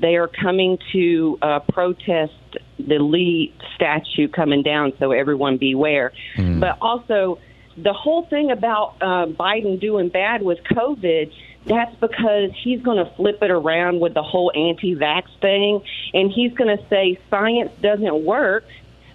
They 0.00 0.16
are 0.16 0.28
coming 0.28 0.76
to 0.92 1.38
uh, 1.40 1.60
protest 1.60 2.34
the 2.78 2.98
Lee 2.98 3.54
statue 3.74 4.28
coming 4.28 4.62
down. 4.62 4.92
So 4.98 5.12
everyone 5.12 5.56
beware. 5.56 6.12
Hmm. 6.36 6.60
But 6.60 6.76
also, 6.82 7.38
the 7.78 7.94
whole 7.94 8.26
thing 8.26 8.50
about 8.50 8.96
uh, 9.00 9.26
Biden 9.28 9.80
doing 9.80 10.10
bad 10.10 10.42
with 10.42 10.58
COVID, 10.64 11.32
that's 11.64 11.94
because 11.96 12.50
he's 12.62 12.82
going 12.82 13.02
to 13.02 13.10
flip 13.14 13.38
it 13.40 13.50
around 13.50 14.00
with 14.00 14.12
the 14.12 14.22
whole 14.22 14.52
anti 14.54 14.94
vax 14.94 15.24
thing, 15.40 15.80
and 16.12 16.30
he's 16.30 16.52
going 16.52 16.76
to 16.76 16.84
say 16.88 17.18
science 17.30 17.70
doesn't 17.80 18.24
work 18.26 18.64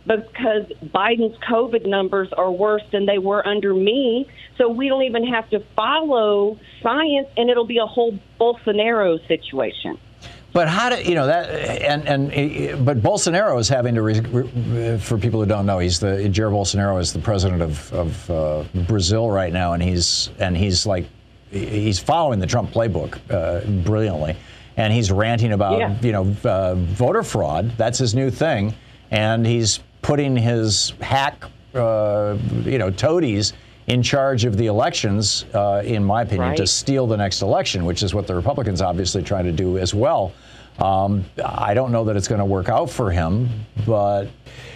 because 0.08 0.66
Biden's 0.86 1.38
COVID 1.40 1.86
numbers 1.86 2.32
are 2.34 2.52
worse 2.52 2.84
than 2.92 3.06
they 3.06 3.18
were 3.18 3.46
under 3.46 3.74
me. 3.74 4.28
So 4.58 4.70
we 4.70 4.88
don't 4.88 5.04
even 5.04 5.28
have 5.28 5.50
to 5.50 5.60
follow 5.76 6.58
science, 6.82 7.28
and 7.36 7.50
it'll 7.50 7.66
be 7.66 7.78
a 7.78 7.86
whole 7.86 8.18
Bolsonaro 8.40 9.26
situation. 9.28 10.00
But 10.54 10.70
how 10.70 10.90
do 10.90 11.04
you 11.04 11.14
know 11.14 11.28
that? 11.28 11.50
And 11.84 12.08
and 12.08 12.86
but 12.86 13.02
Bolsonaro 13.02 13.60
is 13.60 13.70
having 13.70 13.96
to, 13.96 14.02
re, 14.02 14.98
for 14.98 15.18
people 15.18 15.40
who 15.42 15.46
don't 15.46 15.66
know, 15.66 15.78
he's 15.78 16.00
the 16.00 16.08
Jair 16.08 16.52
Bolsonaro 16.52 17.00
is 17.00 17.14
the 17.14 17.20
president 17.20 17.62
of 17.62 17.94
of 17.94 18.32
uh, 18.32 18.64
Brazil 18.88 19.30
right 19.30 19.54
now, 19.54 19.74
and 19.74 19.84
he's 19.84 20.30
and 20.40 20.58
he's 20.58 20.86
like 20.86 21.06
he's 21.52 22.00
following 22.00 22.40
the 22.40 22.48
Trump 22.48 22.72
playbook 22.72 23.20
uh, 23.30 23.68
brilliantly, 23.84 24.36
and 24.78 24.92
he's 24.94 25.12
ranting 25.12 25.52
about 25.52 25.78
yeah. 25.78 25.96
you 26.02 26.12
know 26.12 26.36
uh, 26.44 26.76
voter 26.76 27.24
fraud. 27.24 27.78
That's 27.78 28.00
his 28.00 28.16
new 28.16 28.32
thing, 28.32 28.74
and 29.12 29.46
he's 29.46 29.82
putting 30.08 30.38
his 30.38 30.94
hack 31.02 31.44
uh, 31.76 32.38
you 32.64 32.78
know 32.78 32.90
toadies 32.90 33.52
in 33.88 34.02
charge 34.02 34.46
of 34.46 34.56
the 34.56 34.68
elections, 34.68 35.44
uh, 35.54 35.84
in 35.86 36.02
my 36.02 36.22
opinion, 36.22 36.50
right. 36.50 36.58
to 36.58 36.66
steal 36.66 37.06
the 37.08 37.18
next 37.18 37.42
election, 37.42 37.84
which 37.84 38.02
is 38.02 38.14
what 38.14 38.26
the 38.26 38.34
Republicans 38.34 38.82
obviously 38.82 39.22
trying 39.22 39.44
to 39.44 39.52
do 39.52 39.78
as 39.78 39.94
well. 39.94 40.32
Um, 40.80 41.26
I 41.44 41.74
don't 41.74 41.92
know 41.92 42.06
that 42.06 42.16
it's 42.16 42.28
going 42.30 42.40
to 42.40 42.46
work 42.46 42.70
out 42.70 42.90
for 42.90 43.12
him, 43.12 43.50
but 43.86 44.28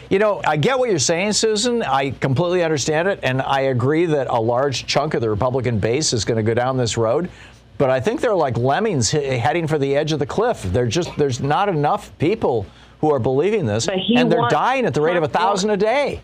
you 0.10 0.20
know, 0.20 0.42
I 0.46 0.58
get 0.58 0.78
what 0.78 0.90
you're 0.90 1.00
saying, 1.00 1.32
Susan. 1.32 1.82
I 1.82 2.12
completely 2.12 2.62
understand 2.62 3.08
it, 3.08 3.22
and 3.24 3.42
I 3.42 3.62
agree 3.62 4.08
that 4.08 4.28
a 4.28 4.42
large 4.42 4.86
chunk 4.86 5.14
of 5.14 5.22
the 5.22 5.30
Republican 5.30 5.80
base 5.80 6.12
is 6.12 6.26
going 6.26 6.38
to 6.38 6.44
go 6.44 6.54
down 6.54 6.76
this 6.76 6.98
road. 6.98 7.30
But 7.78 7.90
I 7.90 8.02
think 8.02 8.20
they're 8.20 8.36
like 8.36 8.58
lemmings 8.58 9.12
heading 9.12 9.66
for 9.66 9.78
the 9.78 9.96
edge 9.96 10.12
of 10.12 10.20
the 10.20 10.26
cliff. 10.26 10.62
They're 10.64 10.88
just 10.88 11.16
there's 11.16 11.40
not 11.40 11.70
enough 11.70 12.12
people 12.18 12.66
who 13.02 13.12
are 13.12 13.20
believing 13.20 13.66
this, 13.66 13.88
and 13.88 14.32
they're 14.32 14.48
dying 14.50 14.86
at 14.86 14.94
the 14.94 15.02
rate 15.02 15.18
of 15.18 15.24
a 15.24 15.28
thousand 15.28 15.72
a 15.72 15.78
day. 15.78 16.22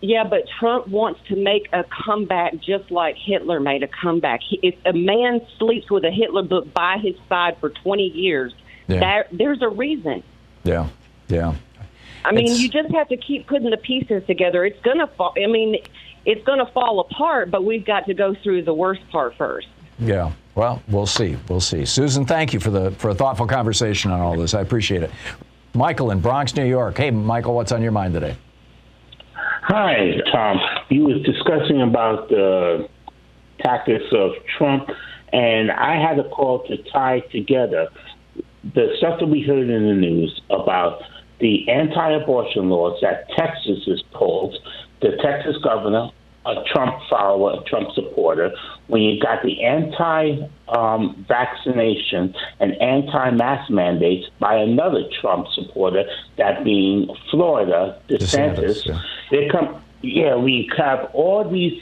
Yeah, 0.00 0.22
but 0.22 0.44
Trump 0.60 0.86
wants 0.86 1.20
to 1.26 1.34
make 1.34 1.68
a 1.72 1.84
comeback 2.04 2.54
just 2.60 2.90
like 2.92 3.16
Hitler 3.16 3.58
made 3.58 3.82
a 3.82 3.88
comeback. 3.88 4.40
He, 4.48 4.60
if 4.62 4.76
a 4.84 4.92
man 4.92 5.40
sleeps 5.58 5.90
with 5.90 6.04
a 6.04 6.10
Hitler 6.10 6.44
book 6.44 6.72
by 6.72 6.98
his 6.98 7.16
side 7.28 7.56
for 7.58 7.70
20 7.70 8.04
years, 8.04 8.54
yeah. 8.86 9.00
that, 9.00 9.28
there's 9.32 9.60
a 9.60 9.68
reason. 9.68 10.22
Yeah, 10.62 10.88
yeah. 11.26 11.56
I 12.24 12.30
mean, 12.30 12.46
it's, 12.46 12.60
you 12.60 12.68
just 12.68 12.94
have 12.94 13.08
to 13.08 13.16
keep 13.16 13.48
putting 13.48 13.70
the 13.70 13.76
pieces 13.76 14.22
together. 14.26 14.64
It's 14.64 14.80
going 14.82 14.98
to 14.98 15.08
fall. 15.08 15.34
I 15.36 15.46
mean, 15.46 15.78
it's 16.24 16.44
going 16.44 16.64
to 16.64 16.70
fall 16.72 17.00
apart, 17.00 17.50
but 17.50 17.64
we've 17.64 17.84
got 17.84 18.06
to 18.06 18.14
go 18.14 18.36
through 18.36 18.62
the 18.62 18.74
worst 18.74 19.00
part 19.10 19.36
first. 19.36 19.66
Yeah. 19.98 20.32
Well, 20.54 20.80
we'll 20.88 21.06
see. 21.06 21.36
We'll 21.48 21.60
see. 21.60 21.84
Susan, 21.84 22.24
thank 22.24 22.52
you 22.52 22.60
for 22.60 22.70
the 22.70 22.92
for 22.92 23.10
a 23.10 23.14
thoughtful 23.14 23.46
conversation 23.46 24.10
on 24.12 24.20
all 24.20 24.36
this. 24.36 24.54
I 24.54 24.60
appreciate 24.60 25.02
it. 25.02 25.10
Michael 25.78 26.10
in 26.10 26.18
Bronx, 26.18 26.56
New 26.56 26.64
York. 26.64 26.98
Hey, 26.98 27.12
Michael, 27.12 27.54
what's 27.54 27.70
on 27.70 27.82
your 27.82 27.92
mind 27.92 28.12
today? 28.12 28.36
Hi, 29.36 30.20
Tom. 30.32 30.58
You 30.88 31.04
was 31.04 31.22
discussing 31.22 31.80
about 31.82 32.28
the 32.28 32.88
tactics 33.60 34.06
of 34.12 34.32
Trump, 34.58 34.90
and 35.32 35.70
I 35.70 35.94
had 35.94 36.18
a 36.18 36.28
call 36.30 36.66
to 36.66 36.76
tie 36.90 37.20
together 37.30 37.88
the 38.74 38.88
stuff 38.98 39.20
that 39.20 39.26
we 39.26 39.40
heard 39.42 39.70
in 39.70 39.86
the 39.86 39.94
news 39.94 40.40
about 40.50 41.00
the 41.38 41.70
anti-abortion 41.70 42.68
laws 42.68 42.98
that 43.00 43.28
Texas 43.36 43.84
has 43.86 44.02
pulled. 44.12 44.56
The 45.00 45.16
Texas 45.22 45.56
governor 45.62 46.10
a 46.48 46.64
Trump 46.64 46.94
follower, 47.10 47.60
a 47.60 47.64
Trump 47.64 47.90
supporter, 47.94 48.50
when 48.86 49.02
you 49.02 49.20
got 49.20 49.42
the 49.42 49.62
anti 49.62 50.48
um, 50.68 51.24
vaccination 51.28 52.34
and 52.58 52.72
anti 52.80 53.30
mask 53.32 53.70
mandates 53.70 54.28
by 54.40 54.56
another 54.56 55.02
Trump 55.20 55.46
supporter, 55.54 56.04
that 56.38 56.64
being 56.64 57.14
Florida, 57.30 58.00
DeSantis, 58.08 58.58
DeSantis 58.58 58.86
yeah. 58.86 59.02
they 59.30 59.48
come, 59.48 59.82
yeah, 60.02 60.36
we 60.36 60.70
have 60.76 61.10
all 61.12 61.48
these 61.48 61.80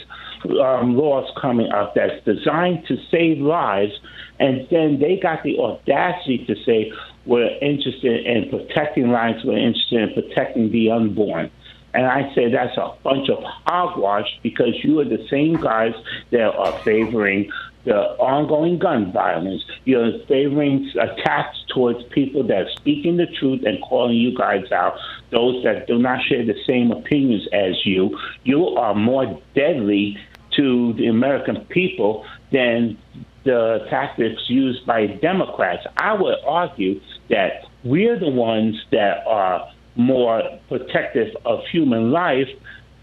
um, 0.61 0.97
laws 0.97 1.31
coming 1.41 1.71
up 1.73 1.95
that's 1.95 2.25
designed 2.25 2.85
to 2.87 2.99
save 3.11 3.39
lives, 3.39 3.93
and 4.41 4.67
then 4.71 4.99
they 4.99 5.17
got 5.17 5.43
the 5.45 5.59
audacity 5.59 6.45
to 6.47 6.57
say, 6.65 6.93
we're 7.25 7.57
interested 7.61 8.27
in 8.27 8.51
protecting 8.51 9.11
lives, 9.11 9.45
we're 9.45 9.59
interested 9.59 10.09
in 10.09 10.15
protecting 10.15 10.71
the 10.71 10.91
unborn. 10.91 11.51
And 11.97 12.05
I 12.05 12.31
say 12.35 12.51
that's 12.51 12.77
a 12.77 12.95
bunch 13.03 13.31
of 13.31 13.43
hogwash 13.67 14.29
because 14.43 14.75
you 14.85 15.01
are 15.01 15.05
the 15.05 15.27
same 15.31 15.55
guys 15.55 15.95
that 16.31 16.55
are 16.55 16.79
favoring 16.85 17.51
the 17.85 17.97
ongoing 18.19 18.79
gun 18.79 19.13
violence. 19.13 19.65
You're 19.87 20.19
favoring 20.29 20.93
attacks 21.01 21.57
towards 21.73 22.03
people 22.11 22.43
that 22.49 22.57
are 22.67 22.71
speaking 22.77 23.17
the 23.17 23.27
truth 23.39 23.63
and 23.65 23.83
calling 23.83 24.17
you 24.17 24.37
guys 24.37 24.71
out. 24.73 24.99
Those 25.31 25.65
that 25.65 25.87
do 25.87 25.99
not 25.99 26.23
share 26.29 26.45
the 26.45 26.61
same 26.67 26.91
opinions 26.91 27.49
as 27.51 27.87
you. 27.87 28.19
You 28.45 28.67
are 28.77 28.95
more 28.95 29.41
deadly 29.55 30.19
to 30.57 30.93
the 30.95 31.07
American 31.07 31.65
people 31.67 32.27
than 32.53 32.99
the 33.45 33.87
tactics 33.89 34.43
used 34.49 34.85
by 34.85 35.07
Democrats. 35.07 35.87
I 35.97 36.13
would 36.13 36.37
argue 36.45 37.01
that 37.31 37.65
we're 37.85 38.19
the 38.19 38.29
ones 38.29 38.77
that 38.91 39.27
are 39.27 39.67
more 39.97 40.43
protective 40.69 41.35
of 41.45 41.61
human 41.71 42.11
life 42.11 42.49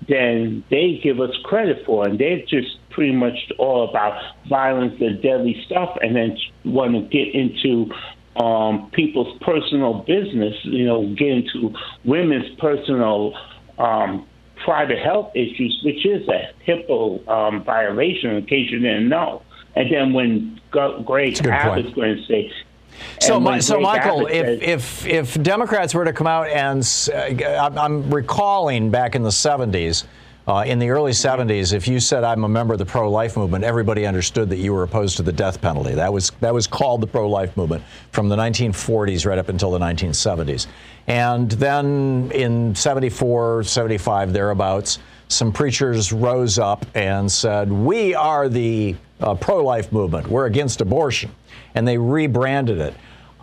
than 0.07 0.63
they 0.69 0.99
give 1.01 1.19
us 1.19 1.31
credit 1.43 1.85
for. 1.85 2.07
And 2.07 2.19
they're 2.19 2.41
just 2.41 2.77
pretty 2.89 3.13
much 3.13 3.51
all 3.57 3.89
about 3.89 4.21
violence 4.47 4.95
and 4.99 5.21
deadly 5.21 5.61
stuff 5.65 5.97
and 6.01 6.15
then 6.15 6.37
want 6.65 6.93
to 6.93 7.01
get 7.01 7.33
into 7.33 7.91
um, 8.35 8.89
people's 8.91 9.37
personal 9.41 10.03
business, 10.07 10.55
you 10.63 10.85
know, 10.85 11.13
get 11.15 11.29
into 11.29 11.73
women's 12.03 12.55
personal 12.57 13.33
um, 13.77 14.27
private 14.63 14.99
health 14.99 15.31
issues, 15.35 15.81
which 15.83 16.05
is 16.05 16.27
a 16.27 16.51
HIPAA 16.67 17.27
um, 17.27 17.63
violation, 17.63 18.31
in 18.31 18.45
case 18.45 18.69
you 18.71 18.79
didn't 18.79 19.09
know. 19.09 19.41
And 19.75 19.91
then 19.91 20.13
when 20.13 20.59
Greg 20.71 21.45
Abbott's 21.45 21.93
going 21.93 22.17
to 22.17 22.25
say, 22.25 22.51
so, 23.19 23.39
my, 23.39 23.59
so 23.59 23.79
Michael, 23.79 24.27
if, 24.27 24.61
if, 24.61 25.05
if 25.05 25.43
Democrats 25.43 25.93
were 25.93 26.05
to 26.05 26.13
come 26.13 26.27
out 26.27 26.47
and 26.47 26.83
uh, 27.13 27.71
I'm 27.75 28.13
recalling 28.13 28.91
back 28.91 29.15
in 29.15 29.23
the 29.23 29.29
70s, 29.29 30.05
uh, 30.45 30.63
in 30.67 30.77
the 30.77 30.89
early 30.89 31.11
70s, 31.11 31.71
if 31.71 31.87
you 31.87 32.01
said 32.01 32.25
I'm 32.25 32.43
a 32.43 32.49
member 32.49 32.73
of 32.73 32.79
the 32.79 32.85
pro-life 32.85 33.37
movement, 33.37 33.63
everybody 33.63 34.05
understood 34.05 34.49
that 34.49 34.57
you 34.57 34.73
were 34.73 34.83
opposed 34.83 35.15
to 35.17 35.23
the 35.23 35.31
death 35.31 35.61
penalty. 35.61 35.93
That 35.93 36.11
was 36.11 36.31
that 36.41 36.53
was 36.53 36.67
called 36.67 36.99
the 36.99 37.07
pro-life 37.07 37.55
movement 37.55 37.83
from 38.11 38.27
the 38.27 38.35
1940s 38.35 39.25
right 39.25 39.37
up 39.37 39.47
until 39.47 39.71
the 39.71 39.79
1970s. 39.79 40.67
And 41.07 41.49
then 41.51 42.29
in 42.33 42.75
74, 42.75 43.63
75 43.63 44.33
thereabouts, 44.33 44.99
some 45.29 45.53
preachers 45.53 46.11
rose 46.11 46.59
up 46.59 46.85
and 46.93 47.31
said, 47.31 47.71
"We 47.71 48.13
are 48.13 48.49
the 48.49 48.95
uh, 49.23 49.33
pro-life 49.35 49.91
movement. 49.91 50.27
We're 50.27 50.45
against 50.45 50.81
abortion." 50.81 51.31
and 51.75 51.87
they 51.87 51.97
rebranded 51.97 52.79
it. 52.79 52.93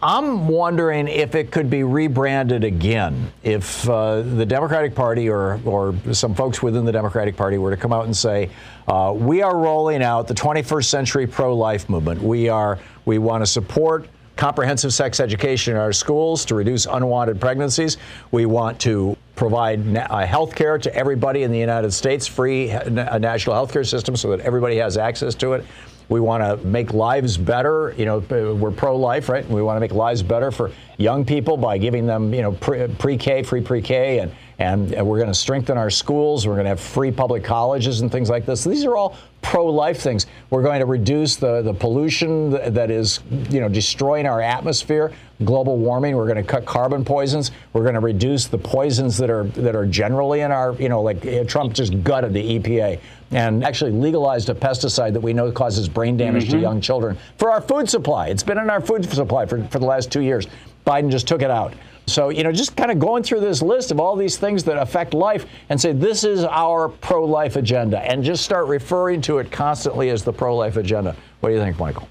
I'm 0.03 0.49
wondering 0.49 1.09
if 1.09 1.35
it 1.35 1.51
could 1.51 1.69
be 1.69 1.83
rebranded 1.83 2.64
again. 2.64 3.31
If 3.43 3.87
uh, 3.87 4.23
the 4.23 4.47
Democratic 4.47 4.95
Party 4.95 5.29
or, 5.29 5.61
or 5.66 5.95
some 6.12 6.35
folks 6.35 6.62
within 6.62 6.87
the 6.87 6.93
Democratic 6.93 7.37
Party 7.37 7.59
were 7.59 7.71
to 7.71 7.77
come 7.77 7.93
out 7.93 8.07
and 8.07 8.16
say, 8.16 8.49
uh, 8.88 9.12
we 9.14 9.43
are 9.43 9.59
rolling 9.59 10.03
out 10.03 10.27
the 10.27 10.35
21st 10.35 10.87
century 10.87 11.27
pro 11.27 11.55
life 11.55 11.90
movement. 11.90 12.23
We, 12.23 12.49
are, 12.49 12.79
we 13.05 13.19
want 13.19 13.43
to 13.43 13.47
support 13.47 14.09
comprehensive 14.40 14.94
sex 14.94 15.20
education 15.20 15.74
in 15.74 15.79
our 15.79 15.92
schools 15.92 16.46
to 16.46 16.55
reduce 16.55 16.87
unwanted 16.87 17.38
pregnancies. 17.38 17.98
We 18.33 18.46
want 18.46 18.81
to 18.81 19.14
provide 19.37 19.94
uh, 19.94 20.24
health 20.24 20.55
care 20.55 20.79
to 20.79 20.94
everybody 20.94 21.42
in 21.42 21.53
the 21.53 21.59
United 21.59 21.92
States, 21.92 22.26
free 22.26 22.70
a 22.70 23.18
national 23.18 23.55
health 23.55 23.70
care 23.70 23.85
system 23.85 24.16
so 24.16 24.31
that 24.31 24.40
everybody 24.40 24.76
has 24.76 24.96
access 24.96 25.35
to 25.37 25.53
it. 25.53 25.64
We 26.09 26.20
want 26.20 26.42
to 26.42 26.66
make 26.66 26.94
lives 26.94 27.37
better. 27.37 27.94
You 27.98 28.07
know, 28.07 28.18
we're 28.55 28.70
pro-life, 28.70 29.29
right? 29.29 29.46
We 29.48 29.62
want 29.62 29.76
to 29.76 29.81
make 29.81 29.92
lives 29.92 30.22
better 30.22 30.50
for 30.50 30.72
young 30.96 31.24
people 31.24 31.59
by 31.59 31.76
giving 31.76 32.07
them, 32.07 32.33
you 32.33 32.40
know, 32.40 32.53
pre-K, 32.53 33.42
free 33.42 33.61
pre-K, 33.61 34.20
and 34.20 34.33
and 34.59 34.90
we're 35.07 35.16
going 35.16 35.29
to 35.29 35.35
strengthen 35.35 35.79
our 35.79 35.88
schools. 35.88 36.46
We're 36.46 36.55
going 36.55 36.64
to 36.64 36.70
have 36.70 36.81
free 36.81 37.11
public 37.11 37.42
colleges 37.42 38.03
and 38.03 38.12
things 38.12 38.29
like 38.29 38.44
this. 38.44 38.61
So 38.61 38.68
These 38.68 38.85
are 38.85 38.94
all 38.94 39.16
pro-life 39.42 40.00
things. 40.00 40.26
We're 40.50 40.62
going 40.62 40.81
to 40.81 40.87
reduce 40.87 41.37
the, 41.37 41.62
the 41.62 41.74
pollution 41.74 42.50
that 42.50 42.90
is, 42.90 43.20
you 43.50 43.61
know, 43.61 43.68
destroying 43.68 44.26
our 44.26 44.40
atmosphere, 44.40 45.12
global 45.44 45.79
warming. 45.79 46.16
We're 46.16 46.26
going 46.26 46.37
to 46.37 46.42
cut 46.42 46.66
carbon 46.66 47.05
poisons. 47.05 47.50
We're 47.72 47.83
going 47.83 47.94
to 47.94 48.00
reduce 48.00 48.46
the 48.46 48.59
poisons 48.59 49.16
that 49.18 49.31
are 49.31 49.44
that 49.44 49.74
are 49.74 49.87
generally 49.87 50.40
in 50.40 50.53
our, 50.53 50.74
you 50.74 50.88
know, 50.88 51.03
like 51.03 51.48
Trump 51.48 51.72
just 51.72 52.03
gutted 52.05 52.33
the 52.33 52.59
EPA 52.59 53.00
and 53.33 53.64
actually 53.64 53.92
legalized 53.92 54.50
a 54.50 54.55
pesticide 54.55 55.12
that 55.12 55.20
we 55.20 55.33
know 55.33 55.50
causes 55.53 55.88
brain 55.88 56.16
damage 56.16 56.44
mm-hmm. 56.44 56.53
to 56.55 56.61
young 56.61 56.81
children 56.81 57.16
for 57.38 57.50
our 57.50 57.61
food 57.61 57.88
supply. 57.88 58.29
It's 58.29 58.42
been 58.42 58.59
in 58.59 58.70
our 58.70 58.81
food 58.81 59.05
supply 59.05 59.46
for, 59.46 59.62
for 59.68 59.79
the 59.79 59.87
last 59.87 60.11
two 60.11 60.20
years. 60.20 60.46
Biden 60.87 61.11
just 61.11 61.29
took 61.29 61.42
it 61.42 61.50
out. 61.50 61.74
So, 62.11 62.29
you 62.29 62.42
know, 62.42 62.53
just 62.53 62.77
kind 62.77 62.90
of 62.90 62.99
going 62.99 63.23
through 63.23 63.40
this 63.40 63.62
list 63.62 63.90
of 63.90 64.01
all 64.01 64.16
these 64.16 64.37
things 64.37 64.64
that 64.64 64.77
affect 64.77 65.14
life 65.14 65.46
and 65.68 65.81
say, 65.81 65.92
this 65.92 66.25
is 66.25 66.44
our 66.44 66.88
pro 66.88 67.25
life 67.25 67.57
agenda, 67.57 68.01
and 68.01 68.23
just 68.25 68.44
start 68.44 68.66
referring 68.66 69.20
to 69.23 69.38
it 69.38 69.51
constantly 69.51 70.11
as 70.11 70.25
the 70.25 70.33
pro 70.33 70.57
life 70.57 70.77
agenda. 70.77 71.16
What 71.40 71.51
do 71.51 71.55
you 71.55 71.61
think, 71.61 71.79
Michael? 71.79 72.09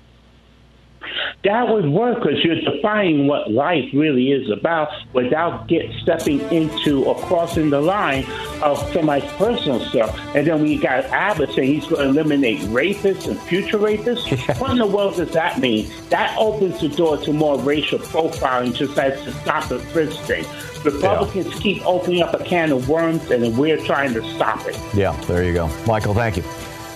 That 1.44 1.68
would 1.68 1.90
work 1.90 2.22
because 2.22 2.44
you're 2.44 2.60
defining 2.60 3.28
what 3.28 3.52
life 3.52 3.86
really 3.94 4.32
is 4.32 4.50
about 4.50 4.90
without 5.14 5.68
get 5.68 5.92
stepping 6.02 6.42
into 6.52 7.06
or 7.06 7.16
crossing 7.16 7.70
the 7.70 7.82
line 7.82 8.26
of 8.62 8.78
somebody's 8.94 9.30
personal 9.34 9.80
stuff. 9.80 10.18
And 10.36 10.46
then 10.46 10.62
we 10.62 10.78
got 10.78 11.06
Abbott 11.06 11.54
saying 11.54 11.74
he's 11.74 11.88
going 11.88 12.04
to 12.04 12.10
eliminate 12.10 12.60
rapists 12.62 13.28
and 13.28 13.40
future 13.42 13.78
rapists. 13.78 14.28
Yeah. 14.40 14.58
What 14.60 14.72
in 14.72 14.78
the 14.78 14.86
world 14.88 15.18
does 15.18 15.32
that 15.32 15.60
mean? 15.60 15.92
That 16.10 16.36
opens 16.38 16.80
the 16.80 16.88
door 16.88 17.18
to 17.18 17.34
more 17.34 17.60
racial 17.60 18.00
profiling, 18.00 18.74
just 18.74 18.98
as 18.98 19.22
to 19.24 19.34
stop 19.34 19.68
the 19.70 19.80
first 19.80 20.22
thing. 20.22 20.46
Republicans 20.86 21.48
yeah. 21.48 21.60
keep 21.60 21.86
opening 21.86 22.22
up 22.22 22.34
a 22.34 22.44
can 22.44 22.72
of 22.72 22.88
worms, 22.88 23.30
and 23.32 23.58
we're 23.58 23.84
trying 23.84 24.14
to 24.14 24.24
stop 24.36 24.66
it. 24.68 24.80
Yeah, 24.94 25.20
there 25.22 25.44
you 25.44 25.54
go, 25.54 25.68
Michael. 25.86 26.14
Thank 26.14 26.38
you. 26.38 26.44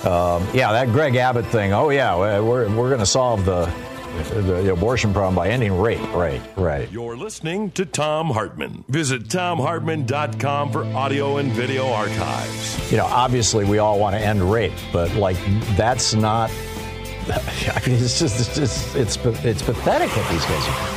Um, 0.09 0.45
yeah, 0.53 0.71
that 0.71 0.89
Greg 0.89 1.15
Abbott 1.15 1.45
thing. 1.47 1.73
Oh 1.73 1.89
yeah, 1.89 2.15
we're 2.39 2.69
we're 2.75 2.89
going 2.89 2.99
to 2.99 3.05
solve 3.05 3.45
the 3.45 3.65
the 4.13 4.71
abortion 4.71 5.13
problem 5.13 5.35
by 5.35 5.49
ending 5.49 5.77
rape. 5.77 6.01
Right, 6.13 6.41
right. 6.55 6.91
You're 6.91 7.17
listening 7.17 7.71
to 7.71 7.85
Thom 7.85 8.29
Hartmann. 8.29 8.83
Visit 8.87 9.25
thomhartmann.com 9.25 10.71
for 10.71 10.85
audio 10.85 11.37
and 11.37 11.51
video 11.51 11.87
archives. 11.91 12.91
You 12.91 12.97
know, 12.97 13.05
obviously 13.05 13.65
we 13.65 13.79
all 13.79 13.99
want 13.99 14.15
to 14.15 14.21
end 14.21 14.41
rape, 14.51 14.73
but 14.91 15.13
like 15.15 15.37
that's 15.75 16.13
not. 16.13 16.49
I 17.29 17.81
mean, 17.87 17.95
it's 17.95 18.19
just 18.19 18.39
it's 18.39 18.55
just, 18.55 18.95
it's 18.95 19.17
it's 19.45 19.61
pathetic 19.61 20.09
what 20.15 20.29
these 20.31 20.45
guys 20.45 20.67
are. 20.67 20.92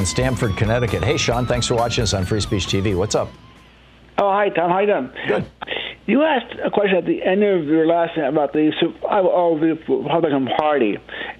In 0.00 0.06
Stamford, 0.06 0.56
Connecticut. 0.56 1.04
Hey, 1.04 1.18
Sean, 1.18 1.44
thanks 1.44 1.66
for 1.66 1.74
watching 1.74 2.00
us 2.00 2.14
on 2.14 2.24
Free 2.24 2.40
Speech 2.40 2.68
TV. 2.68 2.96
What's 2.96 3.14
up? 3.14 3.28
Oh, 4.16 4.32
hi, 4.32 4.48
Thom. 4.48 4.70
How 4.70 4.78
you 4.78 4.86
doing? 4.86 5.10
Good. 5.28 5.44
You 6.06 6.22
asked 6.22 6.54
a 6.64 6.70
question 6.70 6.96
at 6.96 7.04
the 7.04 7.22
end 7.22 7.44
of 7.44 7.66
your 7.66 7.86
last 7.86 8.16
about 8.16 8.54
the 8.54 8.72
of 9.04 9.60
the 9.60 9.78
Republican 9.86 10.46
Party, 10.58 10.96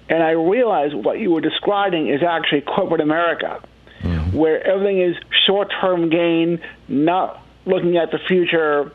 and 0.09 0.21
I 0.21 0.33
realized 0.33 0.93
what 0.93 1.17
you 1.19 1.31
were 1.31 1.41
describing 1.41 2.09
is 2.09 2.21
actually 2.21 2.61
corporate 2.61 3.01
America, 3.01 3.63
mm-hmm. 4.03 4.37
where 4.37 4.63
everything 4.63 5.01
is 5.01 5.15
short-term 5.47 6.11
gain, 6.11 6.61
not 6.87 7.43
looking 7.65 7.97
at 7.97 8.11
the 8.11 8.19
future. 8.27 8.91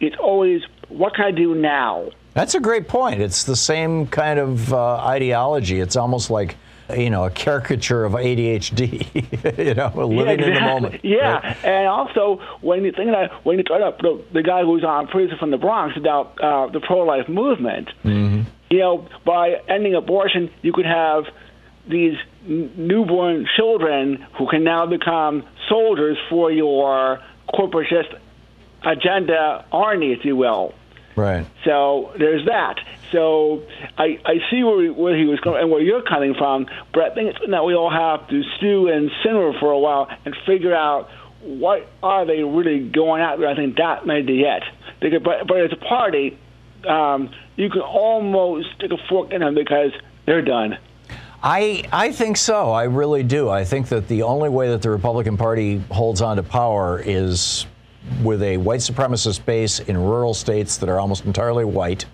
It's 0.00 0.16
always 0.18 0.62
what 0.88 1.14
can 1.14 1.26
I 1.26 1.30
do 1.30 1.54
now. 1.54 2.08
That's 2.32 2.56
a 2.56 2.60
great 2.60 2.88
point. 2.88 3.22
It's 3.22 3.44
the 3.44 3.54
same 3.54 4.08
kind 4.08 4.40
of 4.40 4.72
uh, 4.72 4.96
ideology. 4.96 5.78
It's 5.78 5.94
almost 5.94 6.28
like 6.28 6.56
you 6.90 7.10
know, 7.10 7.24
a 7.24 7.30
caricature 7.30 8.04
of 8.04 8.12
ADHD, 8.12 9.58
you 9.58 9.74
know, 9.74 10.06
living 10.06 10.18
yeah, 10.18 10.32
exactly. 10.32 10.46
in 10.46 10.54
the 10.54 10.60
moment. 10.60 11.04
Yeah, 11.04 11.32
right? 11.32 11.64
and 11.64 11.88
also 11.88 12.42
when 12.60 12.84
you 12.84 12.92
think 12.92 13.10
that 13.10 13.32
when 13.44 13.58
you 13.58 13.64
talk 13.64 13.76
about 13.76 13.98
the, 13.98 14.22
the 14.32 14.42
guy 14.42 14.62
who's 14.64 14.84
on 14.84 15.06
prison 15.06 15.38
from 15.38 15.50
the 15.50 15.56
Bronx 15.56 15.96
about 15.96 16.38
uh, 16.40 16.68
the 16.68 16.80
pro-life 16.80 17.28
movement, 17.28 17.88
mm-hmm. 18.04 18.42
you 18.70 18.78
know, 18.78 19.08
by 19.24 19.60
ending 19.68 19.94
abortion, 19.94 20.50
you 20.62 20.72
could 20.72 20.86
have 20.86 21.24
these 21.88 22.16
n- 22.46 22.72
newborn 22.76 23.46
children 23.56 24.26
who 24.38 24.46
can 24.48 24.64
now 24.64 24.86
become 24.86 25.44
soldiers 25.68 26.18
for 26.28 26.50
your 26.50 27.20
corporatist 27.48 28.18
agenda 28.84 29.64
army, 29.72 30.12
if 30.12 30.24
you 30.24 30.36
will. 30.36 30.74
Right. 31.16 31.46
So 31.64 32.12
there's 32.18 32.46
that. 32.46 32.80
So 33.14 33.62
I, 33.96 34.18
I 34.24 34.34
see 34.50 34.64
where, 34.64 34.92
where 34.92 35.16
he 35.16 35.24
was 35.24 35.38
going 35.38 35.62
and 35.62 35.70
where 35.70 35.80
you're 35.80 36.02
coming 36.02 36.34
from, 36.34 36.66
but 36.92 37.04
I 37.04 37.14
think 37.14 37.30
it's 37.30 37.38
that 37.48 37.64
we 37.64 37.74
all 37.74 37.90
have 37.90 38.28
to 38.28 38.42
stew 38.56 38.88
and 38.88 39.08
simmer 39.22 39.52
for 39.60 39.70
a 39.70 39.78
while 39.78 40.08
and 40.24 40.34
figure 40.44 40.74
out 40.74 41.08
what 41.40 41.88
are 42.02 42.26
they 42.26 42.42
really 42.42 42.80
going 42.80 43.22
after. 43.22 43.46
I 43.46 43.54
think 43.54 43.76
that 43.76 44.04
may 44.04 44.22
be 44.22 44.42
it. 44.42 44.64
Because, 45.00 45.22
but, 45.22 45.46
but 45.46 45.60
as 45.60 45.70
a 45.72 45.76
party, 45.76 46.36
um, 46.88 47.30
you 47.54 47.70
can 47.70 47.82
almost 47.82 48.68
stick 48.74 48.90
a 48.90 48.96
fork 49.08 49.32
in 49.32 49.42
them 49.42 49.54
because 49.54 49.92
they're 50.26 50.42
done. 50.42 50.76
I, 51.40 51.84
I 51.92 52.10
think 52.10 52.36
so. 52.36 52.72
I 52.72 52.84
really 52.84 53.22
do. 53.22 53.48
I 53.48 53.64
think 53.64 53.88
that 53.90 54.08
the 54.08 54.22
only 54.22 54.48
way 54.48 54.70
that 54.70 54.82
the 54.82 54.90
Republican 54.90 55.36
Party 55.36 55.78
holds 55.90 56.20
on 56.20 56.36
to 56.38 56.42
power 56.42 56.98
is 56.98 57.66
with 58.22 58.42
a 58.42 58.56
white 58.56 58.80
supremacist 58.80 59.44
base 59.44 59.78
in 59.78 59.96
rural 59.96 60.34
states 60.34 60.78
that 60.78 60.88
are 60.88 60.98
almost 60.98 61.26
entirely 61.26 61.64
white, 61.64 62.06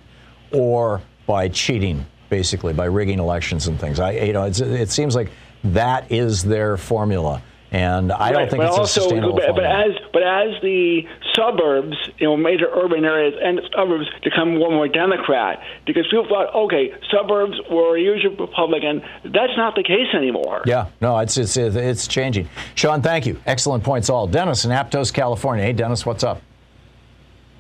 or 0.53 1.01
by 1.27 1.49
cheating, 1.49 2.05
basically 2.29 2.73
by 2.73 2.87
rigging 2.87 3.19
elections 3.19 3.67
and 3.69 3.79
things. 3.79 4.01
I, 4.01 4.13
you 4.13 4.33
know, 4.33 4.45
it 4.45 4.91
seems 4.91 5.15
like 5.15 5.31
that 5.65 6.11
is 6.11 6.43
their 6.43 6.77
formula. 6.77 7.43
And 7.73 8.11
I 8.11 8.33
don't 8.33 8.51
think 8.51 8.63
but 8.63 8.69
it's 8.69 8.79
also, 8.79 9.01
a 9.01 9.03
sustainable 9.05 9.37
but, 9.37 9.55
but 9.55 9.65
as 9.65 9.93
but 10.13 10.23
as 10.25 10.61
the 10.61 11.03
suburbs, 11.37 11.97
you 12.19 12.27
know, 12.27 12.37
major 12.37 12.67
urban 12.69 13.05
areas 13.05 13.35
and 13.41 13.61
suburbs 13.73 14.07
become 14.25 14.59
more 14.59 14.67
and 14.67 14.77
more 14.77 14.89
Democrat, 14.89 15.63
because 15.87 16.05
people 16.11 16.27
thought, 16.29 16.53
okay, 16.53 16.93
suburbs 17.13 17.61
were 17.71 17.97
usually 17.97 18.35
Republican. 18.35 19.03
That's 19.23 19.57
not 19.57 19.77
the 19.77 19.85
case 19.85 20.13
anymore. 20.15 20.63
Yeah, 20.67 20.89
no, 21.01 21.17
it's 21.19 21.37
it's 21.37 21.57
it's 21.57 22.09
changing. 22.09 22.49
Sean, 22.75 23.03
thank 23.03 23.25
you. 23.25 23.39
Excellent 23.47 23.85
points 23.85 24.11
all. 24.11 24.27
Dennis 24.27 24.65
in 24.65 24.73
Aptos, 24.73 25.13
California. 25.13 25.65
Hey, 25.65 25.73
Dennis, 25.73 26.05
what's 26.05 26.25
up? 26.25 26.43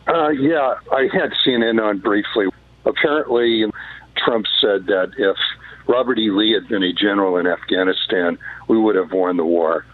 Uh, 0.08 0.30
yeah, 0.30 0.74
I 0.90 1.08
had 1.12 1.30
CNN 1.46 1.80
on 1.80 1.98
briefly. 1.98 2.46
Apparently, 2.84 3.64
Trump 4.16 4.46
said 4.60 4.86
that 4.86 5.12
if 5.16 5.36
Robert 5.90 6.18
E. 6.18 6.30
Lee 6.30 6.52
had 6.52 6.68
been 6.68 6.84
a 6.84 6.92
general 6.92 7.36
in 7.36 7.46
Afghanistan, 7.46 8.38
we 8.68 8.78
would 8.78 8.94
have 8.94 9.12
won 9.12 9.36
the 9.36 9.44
war. 9.44 9.84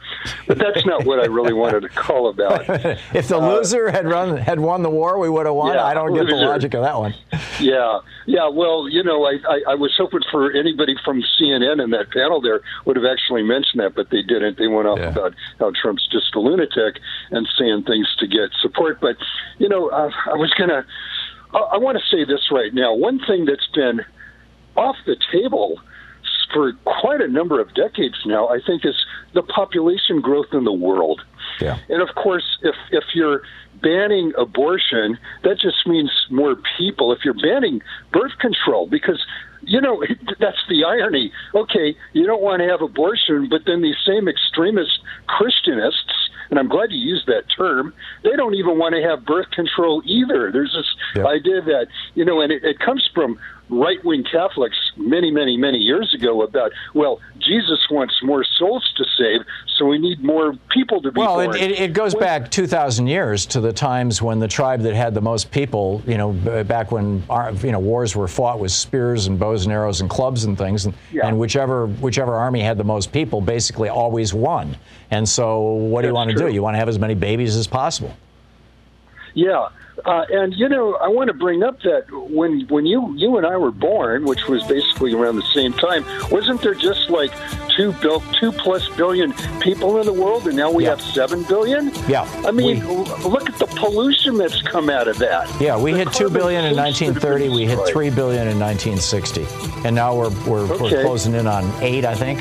But 0.46 0.58
that's 0.58 0.84
not 0.84 1.06
what 1.06 1.20
I 1.20 1.24
really 1.24 1.54
wanted 1.54 1.80
to 1.80 1.88
call 1.88 2.28
about. 2.28 2.68
if 3.14 3.28
the 3.28 3.38
uh, 3.38 3.54
loser 3.54 3.90
had 3.90 4.06
run 4.06 4.36
had 4.36 4.60
won 4.60 4.82
the 4.82 4.90
war, 4.90 5.18
we 5.18 5.30
would 5.30 5.46
have 5.46 5.54
won. 5.54 5.74
Yeah, 5.74 5.84
I 5.84 5.94
don't 5.94 6.14
get 6.14 6.26
the 6.26 6.34
logic 6.36 6.74
of 6.74 6.82
that 6.82 6.98
one. 6.98 7.14
Yeah, 7.58 8.00
yeah. 8.26 8.48
Well, 8.48 8.88
you 8.88 9.02
know, 9.02 9.24
I, 9.24 9.38
I, 9.48 9.60
I 9.70 9.74
was 9.74 9.94
hoping 9.96 10.20
for 10.30 10.52
anybody 10.52 10.94
from 11.04 11.22
CNN 11.40 11.82
in 11.82 11.90
that 11.90 12.10
panel 12.10 12.42
there 12.42 12.60
would 12.84 12.96
have 12.96 13.06
actually 13.06 13.42
mentioned 13.42 13.80
that, 13.80 13.94
but 13.94 14.10
they 14.10 14.22
didn't. 14.22 14.58
They 14.58 14.68
went 14.68 14.86
off 14.86 14.98
yeah. 14.98 15.08
about 15.08 15.34
how 15.58 15.72
Trump's 15.80 16.06
just 16.12 16.34
a 16.34 16.40
lunatic 16.40 17.00
and 17.30 17.48
saying 17.58 17.84
things 17.84 18.14
to 18.18 18.26
get 18.26 18.50
support. 18.60 19.00
But 19.00 19.16
you 19.58 19.68
know, 19.68 19.88
uh, 19.88 20.10
I 20.26 20.34
was 20.34 20.52
gonna. 20.58 20.84
I, 21.56 21.74
I 21.74 21.76
want 21.78 21.98
to 21.98 22.04
say 22.16 22.24
this 22.24 22.50
right 22.50 22.72
now. 22.74 22.94
One 22.94 23.18
thing 23.26 23.46
that's 23.46 23.68
been 23.74 24.00
off 24.76 24.96
the 25.06 25.16
table 25.32 25.80
for 26.52 26.72
quite 26.84 27.20
a 27.20 27.28
number 27.28 27.60
of 27.60 27.74
decades 27.74 28.16
now, 28.24 28.48
I 28.48 28.58
think, 28.64 28.84
is 28.84 28.94
the 29.34 29.42
population 29.42 30.20
growth 30.20 30.46
in 30.52 30.64
the 30.64 30.72
world. 30.72 31.22
Yeah. 31.60 31.78
And 31.88 32.02
of 32.02 32.14
course, 32.14 32.58
if 32.62 32.74
if 32.90 33.04
you're 33.14 33.42
banning 33.82 34.32
abortion, 34.38 35.18
that 35.42 35.58
just 35.60 35.86
means 35.86 36.10
more 36.30 36.56
people. 36.78 37.12
If 37.12 37.20
you're 37.24 37.34
banning 37.34 37.82
birth 38.12 38.38
control, 38.40 38.86
because 38.86 39.24
you 39.62 39.80
know 39.80 40.02
that's 40.40 40.62
the 40.68 40.84
irony. 40.84 41.32
Okay, 41.54 41.96
you 42.12 42.26
don't 42.26 42.42
want 42.42 42.60
to 42.60 42.68
have 42.68 42.82
abortion, 42.82 43.48
but 43.48 43.62
then 43.66 43.82
these 43.82 43.96
same 44.06 44.28
extremist 44.28 45.00
Christianists 45.26 46.25
and 46.50 46.58
I'm 46.58 46.68
glad 46.68 46.90
you 46.90 46.98
used 46.98 47.26
that 47.26 47.44
term. 47.56 47.94
They 48.22 48.36
don't 48.36 48.54
even 48.54 48.78
want 48.78 48.94
to 48.94 49.02
have 49.02 49.24
birth 49.24 49.50
control 49.50 50.02
either. 50.04 50.50
There's 50.52 50.72
this 50.72 50.86
yep. 51.14 51.26
idea 51.26 51.62
that 51.62 51.86
you 52.14 52.24
know, 52.24 52.40
and 52.40 52.52
it, 52.52 52.64
it 52.64 52.78
comes 52.78 53.08
from 53.14 53.38
right 53.68 54.02
wing 54.04 54.24
Catholics 54.30 54.76
many, 54.96 55.30
many, 55.30 55.56
many 55.56 55.78
years 55.78 56.14
ago 56.14 56.42
about, 56.42 56.72
well, 56.94 57.20
Jesus 57.38 57.78
wants 57.90 58.14
more 58.22 58.44
souls 58.58 58.88
to 58.96 59.04
save, 59.18 59.40
so 59.76 59.86
we 59.86 59.98
need 59.98 60.22
more 60.22 60.54
people 60.70 61.00
to 61.02 61.12
be 61.12 61.20
well, 61.20 61.36
born. 61.36 61.48
Well, 61.50 61.56
it, 61.56 61.72
it, 61.72 61.92
goes 61.92 62.14
back 62.14 62.50
2,000 62.50 63.06
years 63.06 63.46
to 63.46 63.60
the 63.60 63.72
times 63.72 64.22
when 64.22 64.38
the 64.38 64.48
tribe 64.48 64.80
that 64.82 64.94
had 64.94 65.14
the 65.14 65.20
most 65.20 65.50
people, 65.50 66.02
you 66.06 66.16
know, 66.16 66.32
back 66.64 66.92
when 66.92 67.22
our, 67.28 67.52
you 67.52 67.72
know 67.72 67.78
wars 67.78 68.16
were 68.16 68.28
fought 68.28 68.58
with 68.58 68.72
spears 68.72 69.26
and 69.26 69.38
bows 69.38 69.64
and 69.64 69.72
arrows 69.72 70.00
and 70.00 70.10
clubs 70.10 70.44
and 70.44 70.56
things, 70.56 70.86
and, 70.86 70.94
yeah. 71.12 71.26
and 71.26 71.38
whichever 71.38 71.86
whichever 71.86 72.34
army 72.34 72.60
had 72.60 72.78
the 72.78 72.84
most 72.84 73.12
people 73.12 73.40
basically 73.40 73.88
always 73.88 74.32
won. 74.32 74.76
And 75.10 75.28
so, 75.28 75.60
what 75.60 76.02
do 76.02 76.08
you 76.08 76.14
want 76.14 76.30
to 76.30 76.36
do? 76.36 76.48
You 76.48 76.62
want 76.62 76.74
to 76.74 76.78
have 76.78 76.88
as 76.88 76.98
many 76.98 77.14
babies 77.14 77.56
as 77.56 77.66
possible. 77.66 78.16
Yeah, 79.36 79.68
uh, 80.06 80.24
and 80.30 80.54
you 80.54 80.66
know, 80.66 80.94
I 80.94 81.08
want 81.08 81.28
to 81.28 81.34
bring 81.34 81.62
up 81.62 81.82
that 81.82 82.06
when 82.30 82.62
when 82.68 82.86
you 82.86 83.12
you 83.16 83.36
and 83.36 83.46
I 83.46 83.58
were 83.58 83.70
born, 83.70 84.24
which 84.24 84.48
was 84.48 84.62
basically 84.64 85.12
around 85.12 85.36
the 85.36 85.42
same 85.52 85.74
time, 85.74 86.06
wasn't 86.30 86.62
there 86.62 86.72
just 86.74 87.10
like 87.10 87.32
two 87.76 87.92
two 88.40 88.50
plus 88.52 88.88
billion 88.96 89.34
people 89.60 90.00
in 90.00 90.06
the 90.06 90.12
world, 90.14 90.46
and 90.46 90.56
now 90.56 90.70
we 90.70 90.84
Yeah. 90.84 90.90
have 90.90 91.02
seven 91.02 91.42
billion? 91.42 91.92
Yeah. 92.08 92.26
I 92.46 92.50
mean, 92.50 92.80
We- 92.88 92.94
look 93.28 93.50
at 93.50 93.58
the 93.58 93.66
pollution 93.76 94.38
that's 94.38 94.62
come 94.62 94.88
out 94.88 95.06
of 95.06 95.18
that. 95.18 95.50
Yeah, 95.60 95.76
we 95.76 95.92
The 95.92 95.98
hit 95.98 96.12
two 96.14 96.30
billion 96.30 96.64
in 96.64 96.74
sinks 96.76 97.20
that 97.20 97.28
have 97.28 97.40
1930. 97.42 97.48
We 97.50 97.66
hit 97.66 97.78
three 97.92 98.08
billion 98.08 98.48
in 98.48 98.58
1960, 98.58 99.46
and 99.86 99.94
now 99.94 100.14
we're 100.14 100.30
we're, 100.46 100.64
we're 100.80 101.02
closing 101.02 101.34
in 101.34 101.46
on 101.46 101.70
eight. 101.82 102.06
I 102.06 102.14
think 102.14 102.40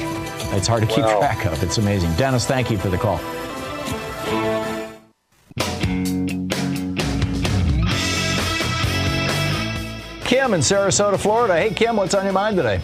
it's 0.54 0.68
hard 0.68 0.82
to 0.84 0.88
keep 0.88 1.04
Wow. 1.04 1.20
track 1.20 1.46
of. 1.46 1.62
It's 1.62 1.78
amazing. 1.78 2.14
Dennis, 2.14 2.46
thank 2.46 2.72
you 2.72 2.78
for 2.78 2.88
the 2.88 2.98
call. 2.98 3.20
Kim 10.46 10.54
in 10.54 10.60
Sarasota, 10.60 11.20
Florida. 11.20 11.58
Hey, 11.58 11.74
Kim, 11.74 11.96
what's 11.98 12.14
on 12.14 12.24
your 12.24 12.32
mind 12.32 12.56
today? 12.56 12.80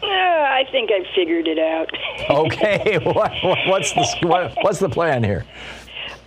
Uh, 0.00 0.06
I 0.06 0.62
think 0.70 0.92
I've 0.92 1.12
figured 1.16 1.48
it 1.48 1.58
out. 1.58 1.90
Okay, 2.30 2.98
what, 3.02 3.32
what, 3.42 3.58
what's 3.66 3.92
the 3.92 4.06
what, 4.28 4.54
what's 4.62 4.78
the 4.78 4.88
plan 4.88 5.24
here? 5.24 5.44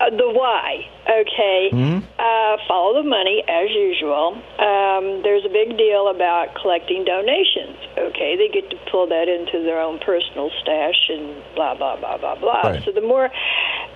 Uh, 0.02 0.10
the 0.10 0.28
why, 0.28 0.84
okay? 1.08 1.70
Mhm. 1.72 2.04
Uh, 2.20 2.58
follow 2.68 3.02
the 3.02 3.08
money 3.08 3.42
as 3.48 3.70
usual. 3.72 4.36
Um, 4.60 5.24
there's 5.24 5.46
a 5.46 5.50
big 5.54 5.78
deal 5.78 6.10
about 6.10 6.54
collecting 6.62 7.06
donations, 7.06 7.80
okay? 7.98 8.36
They 8.36 8.50
get 8.52 8.70
to 8.72 8.78
pull 8.92 9.08
that 9.08 9.30
into 9.30 9.64
their 9.64 9.80
own 9.80 10.00
personal 10.00 10.52
stash 10.62 11.00
and 11.08 11.42
blah, 11.56 11.76
blah, 11.76 11.96
blah, 11.96 12.18
blah, 12.18 12.36
blah. 12.36 12.62
Right. 12.76 12.84
So 12.84 12.92
the 12.92 13.00
more, 13.02 13.30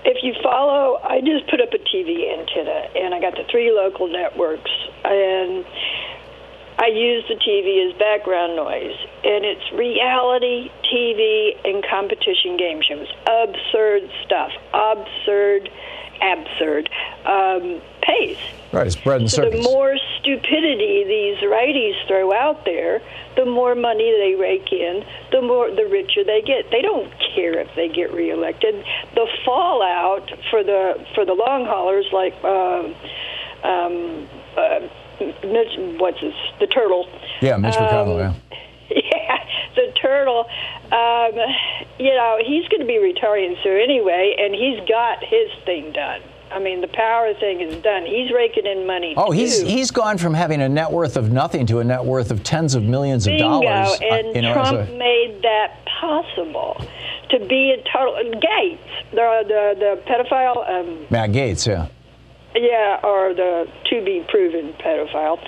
if 0.05 0.23
you 0.23 0.33
follow, 0.41 1.01
I 1.03 1.19
just 1.19 1.49
put 1.51 1.59
up 1.59 1.73
a 1.73 1.79
TV 1.91 2.31
antenna 2.31 2.87
and 2.95 3.13
I 3.13 3.19
got 3.19 3.35
the 3.35 3.43
three 3.51 3.71
local 3.75 4.07
networks 4.07 4.71
and 5.03 5.65
I 6.81 6.87
use 6.87 7.25
the 7.27 7.35
TV 7.35 7.89
as 7.91 7.97
background 7.99 8.55
noise, 8.55 8.95
and 9.25 9.43
it's 9.43 9.69
reality 9.73 10.71
TV 10.91 11.51
and 11.65 11.83
competition 11.89 12.55
game 12.55 12.81
shows. 12.81 13.07
Absurd 13.27 14.09
stuff. 14.25 14.51
Absurd, 14.73 15.69
absurd. 16.21 16.89
Um, 17.25 17.81
pays. 18.01 18.37
Right, 18.71 18.87
it's 18.87 18.95
bread 18.95 19.19
and 19.21 19.29
So 19.29 19.43
circus. 19.43 19.59
the 19.59 19.63
more 19.69 19.97
stupidity 20.19 21.03
these 21.03 21.37
righties 21.39 21.95
throw 22.07 22.31
out 22.31 22.63
there, 22.63 23.01
the 23.35 23.45
more 23.45 23.75
money 23.75 24.09
they 24.17 24.35
rake 24.39 24.71
in, 24.71 25.03
the 25.31 25.41
more 25.41 25.69
the 25.69 25.85
richer 25.85 26.23
they 26.23 26.41
get. 26.41 26.71
They 26.71 26.81
don't 26.81 27.11
care 27.35 27.59
if 27.59 27.67
they 27.75 27.89
get 27.89 28.13
reelected. 28.13 28.85
The 29.15 29.27
fallout 29.43 30.31
for 30.49 30.63
the 30.63 31.05
for 31.13 31.25
the 31.25 31.33
long 31.33 31.65
haulers 31.65 32.05
like 32.13 32.41
um, 32.43 32.95
um, 33.63 34.27
uh, 34.55 34.87
what's 35.99 36.19
his 36.19 36.33
the 36.59 36.67
turtle. 36.67 37.07
Yeah, 37.41 37.57
Mitch 37.57 37.75
McConnell. 37.75 38.25
Um, 38.29 38.35
yeah. 38.49 38.55
Yeah, 39.11 39.37
the 39.75 39.93
turtle. 40.01 40.45
Um, 40.91 41.33
you 41.99 42.09
know, 42.15 42.39
he's 42.43 42.67
going 42.69 42.79
to 42.81 42.87
be 42.87 42.97
retiring 42.97 43.55
soon 43.63 43.79
anyway, 43.79 44.35
and 44.39 44.53
he's 44.55 44.79
got 44.89 45.23
his 45.23 45.47
thing 45.63 45.91
done. 45.93 46.21
I 46.51 46.57
mean, 46.57 46.81
the 46.81 46.87
power 46.87 47.31
thing 47.35 47.61
is 47.61 47.81
done. 47.83 48.07
He's 48.07 48.31
raking 48.31 48.65
in 48.65 48.87
money. 48.87 49.13
Oh, 49.15 49.29
he's 49.29 49.61
he's 49.61 49.91
gone 49.91 50.17
from 50.17 50.33
having 50.33 50.61
a 50.61 50.67
net 50.69 50.91
worth 50.91 51.15
of 51.17 51.31
nothing 51.31 51.67
to 51.67 51.77
a 51.79 51.83
net 51.83 52.03
worth 52.03 52.31
of 52.31 52.43
tens 52.43 52.73
of 52.73 52.81
millions 52.81 53.27
of 53.27 53.31
Bingo, 53.33 53.61
dollars. 53.61 53.99
uh, 54.01 54.05
and 54.05 54.35
you 54.35 54.41
know, 54.41 54.53
Trump 54.53 54.89
a- 54.89 54.97
made 54.97 55.39
that 55.43 55.85
possible 56.01 56.83
to 57.29 57.39
be 57.47 57.69
a 57.71 57.77
total 57.95 58.15
Gaetz, 58.41 58.79
the 59.11 59.43
the 59.47 59.75
the 59.79 60.01
pedophile. 60.11 60.67
Um, 60.67 61.05
Matt 61.11 61.29
Gaetz, 61.29 61.67
yeah. 61.67 61.87
Yeah, 62.59 62.99
or 63.03 63.33
the 63.33 63.67
to 63.89 64.03
be 64.03 64.25
proven 64.27 64.73
pedophile. 64.73 65.39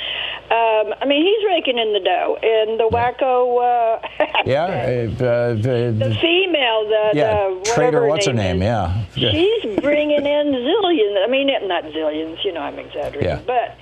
Um, 0.51 0.93
I 1.01 1.05
mean, 1.05 1.25
he's 1.25 1.45
raking 1.45 1.77
in 1.77 1.93
the 1.93 1.99
dough, 1.99 2.37
and 2.41 2.79
the 2.79 2.89
wacko. 2.89 3.59
Uh, 3.61 4.07
Yeah, 4.45 4.63
uh, 4.63 5.23
uh, 5.23 5.53
the 5.53 5.95
the, 5.97 6.15
female, 6.19 6.87
the, 6.87 7.11
yeah, 7.13 7.49
the 7.63 7.71
traitor. 7.75 8.07
What's 8.07 8.25
her 8.25 8.33
name 8.33 8.57
is, 8.57 8.67
Yeah. 9.15 9.31
She's 9.31 9.79
bringing 9.79 10.25
in 10.25 10.47
zillions. 10.47 11.23
I 11.23 11.27
mean, 11.29 11.47
not 11.67 11.83
zillions. 11.85 12.43
You 12.43 12.53
know, 12.53 12.61
I'm 12.61 12.79
exaggerating, 12.79 13.29
Yeah. 13.29 13.39
but 13.45 13.77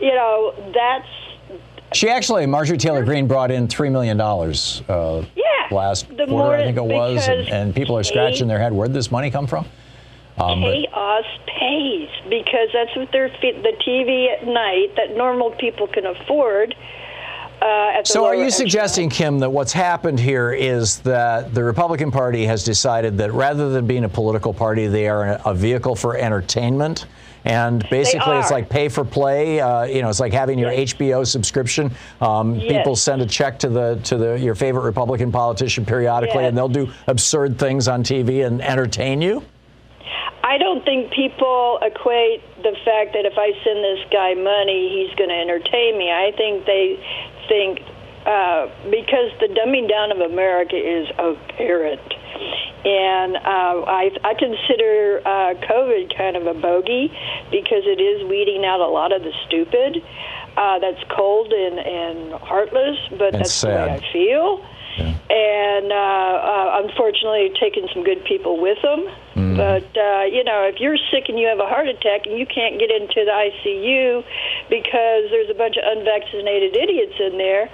you 0.00 0.14
know, 0.14 0.54
that's 0.72 1.08
She 1.92 2.08
actually, 2.08 2.46
Marjorie 2.46 2.78
Taylor 2.78 3.04
Greene, 3.04 3.26
brought 3.26 3.50
in 3.50 3.66
three 3.68 3.90
million 3.90 4.16
dollars 4.16 4.82
uh, 4.88 5.24
Yeah, 5.34 5.44
last 5.70 6.08
quarter, 6.08 6.56
I 6.56 6.64
think 6.64 6.76
it 6.76 6.84
was, 6.84 7.26
and, 7.28 7.48
and 7.48 7.74
people 7.74 7.96
are 7.98 8.04
scratching 8.04 8.46
their 8.48 8.58
head. 8.58 8.72
Where'd 8.72 8.92
this 8.92 9.10
money 9.10 9.30
come 9.30 9.46
from? 9.46 9.66
Um, 10.38 10.60
but- 10.62 10.72
chaos 10.72 11.24
pays 11.46 12.08
because 12.28 12.68
that's 12.72 12.94
what 12.96 13.08
they're 13.12 13.28
fe- 13.40 13.60
the 13.62 13.72
TV 13.86 14.30
at 14.30 14.46
night 14.46 14.88
that 14.96 15.16
normal 15.16 15.52
people 15.52 15.86
can 15.86 16.06
afford. 16.06 16.74
Uh, 17.62 17.92
at 17.96 18.04
the 18.04 18.10
So, 18.10 18.24
are 18.26 18.34
you 18.34 18.50
suggesting, 18.50 19.08
Kim, 19.08 19.38
that 19.38 19.48
what's 19.50 19.72
happened 19.72 20.18
here 20.20 20.52
is 20.52 20.98
that 21.00 21.54
the 21.54 21.62
Republican 21.62 22.10
Party 22.10 22.44
has 22.46 22.64
decided 22.64 23.16
that 23.18 23.32
rather 23.32 23.70
than 23.70 23.86
being 23.86 24.04
a 24.04 24.08
political 24.08 24.52
party, 24.52 24.86
they 24.86 25.08
are 25.08 25.40
a 25.44 25.54
vehicle 25.54 25.94
for 25.94 26.16
entertainment? 26.16 27.06
And 27.46 27.86
basically, 27.90 28.36
it's 28.38 28.50
like 28.50 28.68
pay 28.70 28.88
for 28.88 29.04
play. 29.04 29.60
Uh, 29.60 29.84
you 29.84 30.02
know, 30.02 30.08
it's 30.08 30.18
like 30.20 30.32
having 30.32 30.58
your 30.58 30.70
HBO 30.72 31.24
subscription. 31.26 31.92
Um, 32.20 32.54
Yes. 32.56 32.72
People 32.72 32.96
send 32.96 33.20
a 33.22 33.26
check 33.26 33.58
to 33.60 33.68
the 33.68 34.00
to 34.04 34.16
the 34.16 34.38
your 34.38 34.54
favorite 34.54 34.82
Republican 34.82 35.30
politician 35.30 35.84
periodically, 35.84 36.42
Yes. 36.42 36.48
and 36.48 36.56
they'll 36.58 36.68
do 36.68 36.88
absurd 37.06 37.58
things 37.58 37.86
on 37.86 38.02
TV 38.02 38.42
and 38.46 38.60
entertain 38.62 39.20
you. 39.22 39.42
I 40.44 40.58
don't 40.58 40.84
think 40.84 41.10
people 41.12 41.78
equate 41.80 42.44
the 42.62 42.76
fact 42.84 43.16
that 43.16 43.24
if 43.24 43.32
I 43.40 43.56
send 43.64 43.80
this 43.80 44.04
guy 44.12 44.34
money, 44.34 44.92
he's 44.92 45.16
going 45.16 45.30
to 45.30 45.40
entertain 45.40 45.96
me. 45.96 46.12
I 46.12 46.32
think 46.36 46.66
they 46.66 47.00
think 47.48 47.80
uh, 48.26 48.68
because 48.92 49.32
the 49.40 49.48
dumbing 49.48 49.88
down 49.88 50.12
of 50.12 50.20
America 50.20 50.76
is 50.76 51.08
apparent. 51.16 52.04
And 52.84 53.36
uh, 53.36 53.88
I, 53.88 54.10
I 54.22 54.34
consider 54.34 55.22
uh, 55.24 55.54
COVID 55.64 56.14
kind 56.14 56.36
of 56.36 56.46
a 56.46 56.52
bogey 56.52 57.08
because 57.50 57.88
it 57.88 58.00
is 58.00 58.28
weeding 58.28 58.66
out 58.66 58.80
a 58.80 58.86
lot 58.86 59.12
of 59.12 59.22
the 59.22 59.32
stupid. 59.46 60.04
Uh, 60.56 60.78
that's 60.78 61.02
cold 61.08 61.52
and, 61.52 61.78
and 61.78 62.32
heartless, 62.34 62.98
but 63.16 63.32
And 63.32 63.40
that's 63.40 63.52
sad. 63.52 63.88
the 63.88 63.92
way 63.92 63.96
I 63.96 64.12
feel. 64.12 64.66
And 65.30 65.90
uh, 65.90 65.96
uh, 65.96 66.82
unfortunately, 66.84 67.50
taking 67.58 67.88
some 67.94 68.04
good 68.04 68.24
people 68.24 68.60
with 68.60 68.78
them. 68.82 69.08
Mm. 69.34 69.56
But 69.56 70.00
uh, 70.00 70.24
you 70.24 70.44
know, 70.44 70.62
if 70.72 70.80
you're 70.80 70.96
sick 71.10 71.24
and 71.28 71.38
you 71.38 71.46
have 71.48 71.58
a 71.58 71.66
heart 71.66 71.88
attack 71.88 72.26
and 72.26 72.38
you 72.38 72.46
can't 72.46 72.78
get 72.78 72.90
into 72.90 73.24
the 73.24 73.32
ICU 73.32 74.24
because 74.70 75.30
there's 75.30 75.50
a 75.50 75.54
bunch 75.54 75.76
of 75.76 75.84
unvaccinated 75.84 76.76
idiots 76.76 77.14
in 77.18 77.38
there, 77.38 77.68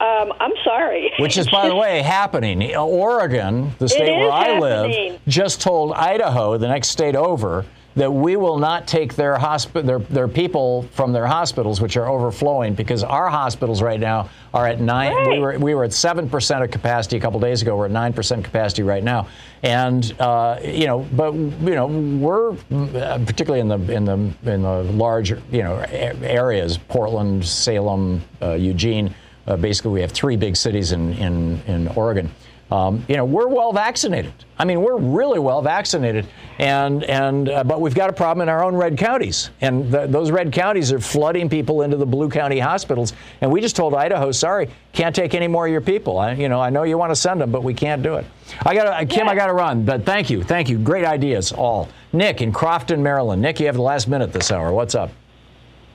um, 0.00 0.32
I'm 0.38 0.52
sorry. 0.64 1.12
Which 1.18 1.36
is, 1.36 1.50
by 1.50 1.68
the 1.68 1.74
way, 1.74 2.02
happening. 2.02 2.74
Oregon, 2.76 3.72
the 3.78 3.88
state 3.88 4.16
where 4.16 4.30
I 4.30 4.48
happening. 4.50 5.12
live, 5.12 5.20
just 5.26 5.60
told 5.60 5.92
Idaho, 5.92 6.56
the 6.58 6.68
next 6.68 6.88
state 6.88 7.16
over, 7.16 7.64
that 7.98 8.12
we 8.12 8.36
will 8.36 8.58
not 8.58 8.86
take 8.86 9.14
their 9.16 9.36
hospi- 9.36 9.84
their, 9.84 9.98
their 9.98 10.28
people 10.28 10.82
from 10.92 11.12
their 11.12 11.26
hospitals, 11.26 11.80
which 11.80 11.96
are 11.96 12.08
overflowing, 12.08 12.74
because 12.74 13.02
our 13.02 13.28
hospitals 13.28 13.82
right 13.82 13.98
now 13.98 14.30
are 14.54 14.66
at 14.68 14.80
nine. 14.80 15.28
We 15.28 15.38
were 15.40 15.58
we 15.58 15.74
were 15.74 15.84
at 15.84 15.92
seven 15.92 16.30
percent 16.30 16.62
of 16.62 16.70
capacity 16.70 17.16
a 17.16 17.20
couple 17.20 17.40
days 17.40 17.60
ago. 17.60 17.76
We're 17.76 17.86
at 17.86 17.90
nine 17.90 18.12
percent 18.12 18.44
capacity 18.44 18.84
right 18.84 19.02
now, 19.02 19.26
and 19.62 20.14
uh, 20.20 20.60
you 20.62 20.86
know, 20.86 21.00
but 21.12 21.34
you 21.34 21.74
know, 21.74 21.86
we're 21.86 22.52
uh, 22.52 23.18
particularly 23.26 23.60
in 23.60 23.68
the 23.68 23.92
in 23.92 24.04
the 24.04 24.52
in 24.52 24.62
the 24.62 24.84
large 24.84 25.30
you 25.30 25.62
know 25.62 25.84
areas, 25.90 26.78
Portland, 26.78 27.44
Salem, 27.44 28.22
uh, 28.40 28.52
Eugene. 28.52 29.12
Uh, 29.46 29.56
basically, 29.56 29.90
we 29.90 30.00
have 30.00 30.12
three 30.12 30.36
big 30.36 30.56
cities 30.56 30.92
in 30.92 31.12
in, 31.14 31.60
in 31.66 31.88
Oregon. 31.88 32.30
Um, 32.70 33.02
you 33.08 33.16
know, 33.16 33.24
we're 33.24 33.48
well 33.48 33.72
vaccinated. 33.72 34.32
I 34.58 34.64
mean, 34.66 34.82
we're 34.82 34.98
really 34.98 35.38
well 35.38 35.62
vaccinated, 35.62 36.26
and 36.58 37.02
and 37.04 37.48
uh, 37.48 37.64
but 37.64 37.80
we've 37.80 37.94
got 37.94 38.10
a 38.10 38.12
problem 38.12 38.42
in 38.42 38.48
our 38.50 38.62
own 38.62 38.74
red 38.74 38.98
counties, 38.98 39.50
and 39.62 39.90
th- 39.90 40.10
those 40.10 40.30
red 40.30 40.52
counties 40.52 40.92
are 40.92 41.00
flooding 41.00 41.48
people 41.48 41.80
into 41.80 41.96
the 41.96 42.04
blue 42.04 42.28
county 42.28 42.58
hospitals. 42.58 43.14
And 43.40 43.50
we 43.50 43.62
just 43.62 43.74
told 43.74 43.94
Idaho, 43.94 44.32
sorry, 44.32 44.68
can't 44.92 45.14
take 45.14 45.34
any 45.34 45.48
more 45.48 45.64
of 45.66 45.72
your 45.72 45.80
people. 45.80 46.18
I, 46.18 46.32
you 46.32 46.50
know, 46.50 46.60
I 46.60 46.68
know 46.68 46.82
you 46.82 46.98
want 46.98 47.10
to 47.10 47.16
send 47.16 47.40
them, 47.40 47.50
but 47.50 47.62
we 47.64 47.72
can't 47.72 48.02
do 48.02 48.16
it. 48.16 48.26
I 48.66 48.74
got 48.74 48.98
to, 48.98 49.06
Kim, 49.06 49.28
I 49.28 49.34
got 49.34 49.46
to 49.46 49.54
run, 49.54 49.84
but 49.84 50.04
thank 50.04 50.28
you, 50.28 50.42
thank 50.42 50.68
you, 50.68 50.78
great 50.78 51.06
ideas 51.06 51.52
all. 51.52 51.88
Nick 52.12 52.42
in 52.42 52.52
Crofton, 52.52 53.02
Maryland. 53.02 53.40
Nick, 53.40 53.60
you 53.60 53.66
have 53.66 53.76
the 53.76 53.82
last 53.82 54.08
minute 54.08 54.32
this 54.32 54.52
hour. 54.52 54.72
What's 54.72 54.94
up? 54.94 55.10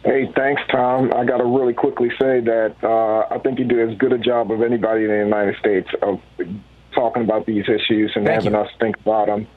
Hey, 0.03 0.29
thanks, 0.35 0.61
Thom. 0.69 1.13
I 1.13 1.23
got 1.23 1.37
to 1.37 1.45
really 1.45 1.73
quickly 1.73 2.09
say 2.21 2.41
that 2.41 2.75
uh, 2.83 3.33
I 3.33 3.39
think 3.39 3.59
you 3.59 3.65
do 3.65 3.89
as 3.89 3.97
good 3.97 4.11
a 4.11 4.17
job 4.17 4.51
of 4.51 4.61
anybody 4.61 5.03
in 5.05 5.09
the 5.09 5.17
United 5.17 5.55
States 5.59 5.87
of 6.01 6.19
talking 6.93 7.23
about 7.23 7.45
these 7.45 7.63
issues 7.69 8.11
and 8.15 8.25
Thank 8.25 8.43
having 8.43 8.53
you. 8.53 8.59
us 8.59 8.69
think 8.79 8.97
about 8.97 9.27
them. 9.27 9.47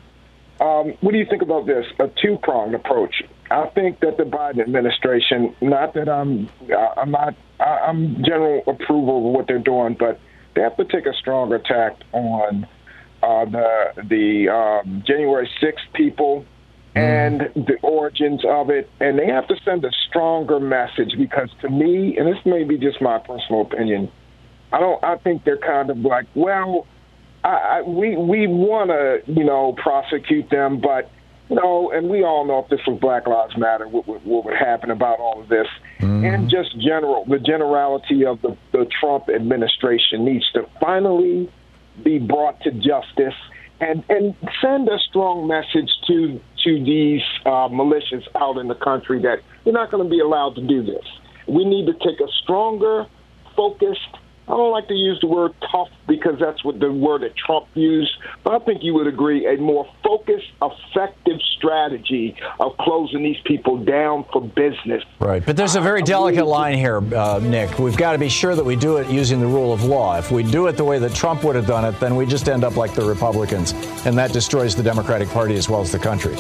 Um, 0.61 0.95
what 1.01 1.13
do 1.13 1.19
you 1.19 1.27
think 1.29 1.43
about 1.43 1.67
this? 1.67 1.85
A 1.99 2.09
two-pronged 2.23 2.75
approach. 2.75 3.23
I 3.51 3.67
think 3.75 4.01
that 4.01 4.17
the 4.17 4.23
Biden 4.23 4.61
administration, 4.61 5.55
not 5.61 5.95
that 5.95 6.09
I'm, 6.09 6.49
I'm 6.97 7.11
not, 7.11 7.35
I'm 7.61 8.23
general 8.25 8.63
approval 8.67 9.29
of 9.29 9.35
what 9.35 9.47
they're 9.49 9.59
doing, 9.59 9.97
but 9.99 10.21
they 10.55 10.63
have 10.63 10.77
to 10.77 10.85
take 10.85 11.07
a 11.07 11.13
stronger 11.15 11.59
tact 11.59 12.05
on 12.13 12.67
uh, 13.23 13.45
the 13.47 13.93
the 14.09 14.49
um, 14.49 15.03
January 15.07 15.49
6th 15.61 15.93
people 15.95 16.45
and 16.97 17.41
the 17.55 17.77
origins 17.83 18.43
of 18.49 18.71
it, 18.71 18.89
and 19.01 19.19
they 19.19 19.27
have 19.27 19.47
to 19.49 19.55
send 19.65 19.85
a 19.85 19.91
stronger 20.09 20.59
message 20.59 21.15
because 21.19 21.51
to 21.61 21.69
me, 21.69 22.17
and 22.17 22.27
this 22.27 22.43
may 22.47 22.65
be 22.65 22.79
just 22.79 23.03
my 23.03 23.19
personal 23.19 23.61
opinion, 23.61 24.11
I 24.73 24.81
don't. 24.81 25.05
I 25.05 25.17
think 25.19 25.45
they're 25.45 25.59
kind 25.59 25.91
of 25.91 25.99
like, 25.99 26.27
well, 26.35 26.87
I, 27.45 27.49
I, 27.49 27.83
we 27.83 28.17
we 28.17 28.47
want 28.47 28.91
to, 28.91 29.31
you 29.31 29.45
know, 29.45 29.75
prosecute 29.77 30.49
them, 30.49 30.81
but 30.81 31.11
you 31.51 31.57
know, 31.57 31.93
and 31.93 32.09
we 32.09 32.25
all 32.25 32.47
know 32.47 32.61
if 32.61 32.71
this 32.71 32.81
was 32.87 32.99
Black 32.99 33.27
Lives 33.27 33.57
Matter, 33.59 33.87
what, 33.87 34.09
what, 34.09 34.25
what 34.25 34.47
would 34.47 34.57
happen 34.57 34.91
about 34.91 35.21
all 35.21 35.41
of 35.41 35.49
this, 35.49 35.67
mm. 36.01 36.35
and 36.35 36.51
just 36.51 36.73
general, 36.81 37.25
the 37.27 37.39
generality 37.39 38.25
of 38.25 38.41
the, 38.43 38.57
the 38.73 38.87
Trump 39.01 39.29
administration 39.29 40.25
needs 40.25 40.51
to 40.53 40.67
finally 40.81 41.53
be 42.03 42.19
brought 42.19 42.61
to 42.63 42.73
justice 42.73 43.35
and 43.81 44.05
and 44.09 44.35
send 44.63 44.89
a 44.89 44.99
strong 44.99 45.47
message 45.47 45.91
to 46.07 46.41
to 46.65 46.85
these 46.85 47.23
uh, 47.45 47.69
militias 47.69 48.27
out 48.35 48.59
in 48.59 48.69
the 48.69 48.75
country 48.75 49.21
that 49.23 49.39
you're 49.65 49.75
not 49.75 49.91
going 49.91 50.03
to 50.03 50.11
be 50.11 50.21
allowed 50.21 50.55
to 50.55 50.67
do 50.67 50.83
this. 50.83 51.05
We 51.47 51.65
need 51.65 51.87
to 51.87 51.93
take 51.93 52.21
a 52.21 52.31
stronger, 52.43 53.07
focused 53.55 54.01
I 54.49 54.53
don't 54.53 54.71
like 54.71 54.87
to 54.89 54.95
use 54.95 55.19
the 55.21 55.27
word 55.27 55.55
tough 55.73 55.89
because 56.07 56.39
that's 56.39 56.65
what 56.65 56.79
the 56.79 56.93
word 56.93 57.23
that 57.23 57.37
Trump 57.37 57.67
used, 57.75 58.13
but 58.45 58.55
I 58.55 58.65
think 58.65 58.85
you 58.85 58.95
would 58.95 59.09
agree 59.09 59.47
a 59.47 59.61
more 59.61 59.91
focused, 60.05 60.47
effective 60.63 61.41
strategy 61.57 62.37
of 62.61 62.77
closing 62.79 63.25
these 63.25 63.41
people 63.45 63.79
down 63.79 64.25
for 64.33 64.41
business. 64.41 65.03
Right, 65.19 65.45
but 65.45 65.57
there's 65.57 65.75
a 65.75 65.81
very 65.81 66.03
delicate 66.03 66.47
line 66.47 66.79
here, 66.79 66.99
uh, 67.15 67.41
Nick. 67.43 67.79
We've 67.81 67.97
got 67.97 68.13
to 68.13 68.19
be 68.19 68.29
sure 68.29 68.55
that 68.55 68.65
we 68.65 68.77
do 68.77 68.99
it 68.99 69.11
using 69.11 69.41
the 69.41 69.47
rule 69.47 69.73
of 69.73 69.83
law. 69.83 70.17
If 70.17 70.31
we 70.31 70.45
do 70.45 70.69
it 70.69 70.77
the 70.77 70.85
way 70.85 71.01
that 71.01 71.13
Trump 71.13 71.43
would 71.43 71.57
have 71.57 71.67
done 71.67 71.85
it, 71.85 71.99
then 71.99 72.15
we 72.15 72.25
just 72.25 72.49
end 72.49 72.63
up 72.63 72.77
like 72.77 72.95
the 72.95 73.05
Republicans, 73.05 73.73
and 74.07 74.17
that 74.17 74.33
destroys 74.33 74.77
the 74.77 74.83
Democratic 74.83 75.29
Party 75.29 75.57
as 75.57 75.69
well 75.69 75.81
as 75.81 75.91
the 75.91 75.99
country 75.99 76.37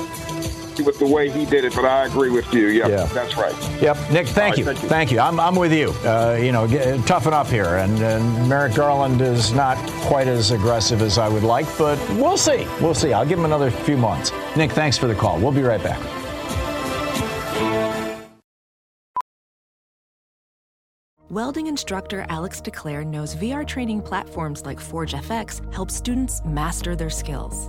with 0.84 0.98
the 0.98 1.06
way 1.06 1.30
he 1.30 1.44
did 1.44 1.64
it, 1.64 1.74
but 1.74 1.84
I 1.84 2.06
agree 2.06 2.30
with 2.30 2.52
you. 2.52 2.68
Yep, 2.68 2.88
yeah, 2.88 3.04
that's 3.06 3.36
right. 3.36 3.54
Yep, 3.80 3.96
Nick, 4.10 4.26
thank, 4.28 4.56
right, 4.56 4.58
you. 4.58 4.64
thank 4.64 4.82
you. 4.82 4.88
Thank 4.88 5.12
you. 5.12 5.20
I'm, 5.20 5.40
I'm 5.40 5.56
with 5.56 5.72
you. 5.72 5.90
Uh, 6.04 6.38
you 6.40 6.52
know, 6.52 6.66
get, 6.66 7.06
toughen 7.06 7.32
up 7.32 7.46
here. 7.46 7.76
And, 7.76 7.98
and 8.00 8.48
Merrick 8.48 8.74
Garland 8.74 9.20
is 9.20 9.52
not 9.52 9.76
quite 10.02 10.28
as 10.28 10.50
aggressive 10.50 11.02
as 11.02 11.18
I 11.18 11.28
would 11.28 11.42
like, 11.42 11.66
but 11.78 11.98
we'll 12.10 12.36
see. 12.36 12.66
We'll 12.80 12.94
see. 12.94 13.12
I'll 13.12 13.26
give 13.26 13.38
him 13.38 13.44
another 13.44 13.70
few 13.70 13.96
months. 13.96 14.32
Nick, 14.56 14.72
thanks 14.72 14.98
for 14.98 15.06
the 15.06 15.14
call. 15.14 15.38
We'll 15.38 15.52
be 15.52 15.62
right 15.62 15.82
back. 15.82 16.00
Welding 21.28 21.66
instructor 21.66 22.24
Alex 22.28 22.60
DeClaire 22.60 23.04
knows 23.04 23.34
VR 23.34 23.66
training 23.66 24.00
platforms 24.00 24.64
like 24.64 24.78
Forge 24.78 25.12
FX 25.12 25.60
help 25.74 25.90
students 25.90 26.40
master 26.44 26.94
their 26.94 27.10
skills. 27.10 27.68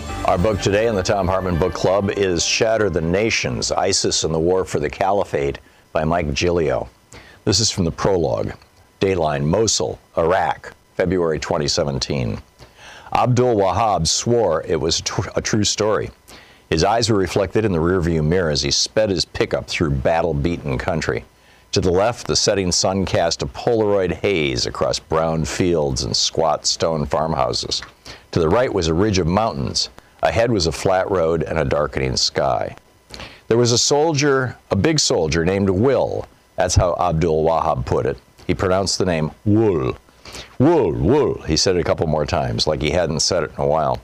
Our 0.25 0.37
book 0.37 0.61
today 0.61 0.85
in 0.85 0.95
the 0.95 1.01
Thom 1.01 1.27
Hartmann 1.27 1.57
Book 1.57 1.73
Club 1.73 2.11
is 2.11 2.45
Shatter 2.45 2.91
the 2.91 3.01
Nations 3.01 3.71
ISIS 3.71 4.23
and 4.23 4.31
the 4.33 4.39
War 4.39 4.63
for 4.63 4.79
the 4.79 4.89
Caliphate 4.89 5.57
by 5.91 6.03
Mike 6.03 6.31
Giglio. 6.31 6.87
This 7.43 7.59
is 7.59 7.71
from 7.71 7.85
the 7.85 7.91
prologue. 7.91 8.53
Dateline 8.99 9.43
Mosul, 9.43 9.99
Iraq, 10.15 10.73
February 10.95 11.39
2017. 11.39 12.39
Abdul 13.11 13.55
Wahab 13.55 14.07
swore 14.07 14.63
it 14.67 14.79
was 14.79 15.01
a 15.35 15.41
true 15.41 15.63
story. 15.63 16.11
His 16.69 16.83
eyes 16.83 17.09
were 17.09 17.17
reflected 17.17 17.65
in 17.65 17.71
the 17.71 17.79
rearview 17.79 18.23
mirror 18.23 18.51
as 18.51 18.61
he 18.61 18.71
sped 18.71 19.09
his 19.09 19.25
pickup 19.25 19.67
through 19.67 19.89
battle 19.89 20.35
beaten 20.35 20.77
country. 20.77 21.25
To 21.71 21.81
the 21.81 21.91
left, 21.91 22.27
the 22.27 22.35
setting 22.35 22.71
sun 22.71 23.05
cast 23.05 23.41
a 23.41 23.47
Polaroid 23.47 24.13
haze 24.13 24.67
across 24.67 24.99
brown 24.99 25.45
fields 25.45 26.03
and 26.03 26.15
squat 26.15 26.67
stone 26.67 27.07
farmhouses. 27.07 27.81
To 28.31 28.39
the 28.39 28.49
right 28.49 28.71
was 28.71 28.87
a 28.87 28.93
ridge 28.93 29.17
of 29.17 29.27
mountains, 29.27 29.89
Ahead 30.23 30.51
was 30.51 30.67
a 30.67 30.71
flat 30.71 31.09
road 31.09 31.41
and 31.43 31.57
a 31.57 31.65
darkening 31.65 32.15
sky. 32.15 32.75
There 33.47 33.57
was 33.57 33.71
a 33.71 33.77
soldier, 33.77 34.55
a 34.69 34.75
big 34.75 34.99
soldier 34.99 35.43
named 35.43 35.69
Will. 35.69 36.27
That's 36.55 36.75
how 36.75 36.95
Abdul 36.99 37.43
Wahab 37.43 37.85
put 37.85 38.05
it. 38.05 38.17
He 38.45 38.53
pronounced 38.53 38.97
the 38.97 39.05
name 39.05 39.31
Wool. 39.45 39.97
Wool, 40.59 40.93
wool. 40.93 41.41
He 41.41 41.57
said 41.57 41.75
it 41.75 41.79
a 41.79 41.83
couple 41.83 42.07
more 42.07 42.25
times, 42.25 42.67
like 42.67 42.81
he 42.81 42.91
hadn't 42.91 43.21
said 43.21 43.43
it 43.43 43.51
in 43.57 43.63
a 43.63 43.67
while. 43.67 43.99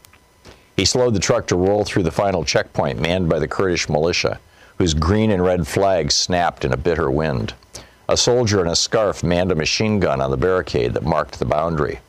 He 0.75 0.85
slowed 0.85 1.13
the 1.13 1.19
truck 1.19 1.47
to 1.47 1.55
roll 1.55 1.85
through 1.85 2.03
the 2.03 2.11
final 2.11 2.43
checkpoint 2.43 2.99
manned 2.99 3.29
by 3.29 3.39
the 3.39 3.47
Kurdish 3.47 3.87
militia, 3.87 4.39
whose 4.77 4.93
green 4.93 5.31
and 5.31 5.43
red 5.43 5.67
flags 5.67 6.15
snapped 6.15 6.65
in 6.65 6.73
a 6.73 6.77
bitter 6.77 7.09
wind. 7.09 7.53
A 8.09 8.17
soldier 8.17 8.61
in 8.61 8.67
a 8.67 8.75
scarf 8.75 9.23
manned 9.23 9.51
a 9.51 9.55
machine 9.55 9.99
gun 9.99 10.21
on 10.21 10.31
the 10.31 10.37
barricade 10.37 10.93
that 10.93 11.03
marked 11.03 11.39
the 11.39 11.45
boundary. 11.45 11.99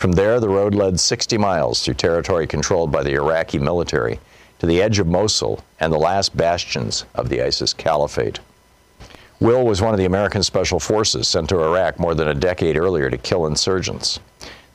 From 0.00 0.12
there, 0.12 0.40
the 0.40 0.48
road 0.48 0.74
led 0.74 0.98
60 0.98 1.36
miles 1.36 1.82
through 1.82 1.92
territory 1.92 2.46
controlled 2.46 2.90
by 2.90 3.02
the 3.02 3.12
Iraqi 3.12 3.58
military 3.58 4.18
to 4.58 4.64
the 4.64 4.80
edge 4.80 4.98
of 4.98 5.06
Mosul 5.06 5.62
and 5.78 5.92
the 5.92 5.98
last 5.98 6.34
bastions 6.34 7.04
of 7.14 7.28
the 7.28 7.42
ISIS 7.42 7.74
caliphate. 7.74 8.40
Will 9.40 9.62
was 9.62 9.82
one 9.82 9.92
of 9.92 9.98
the 9.98 10.06
American 10.06 10.42
Special 10.42 10.80
Forces 10.80 11.28
sent 11.28 11.50
to 11.50 11.62
Iraq 11.62 11.98
more 11.98 12.14
than 12.14 12.28
a 12.28 12.34
decade 12.34 12.78
earlier 12.78 13.10
to 13.10 13.18
kill 13.18 13.44
insurgents. 13.44 14.18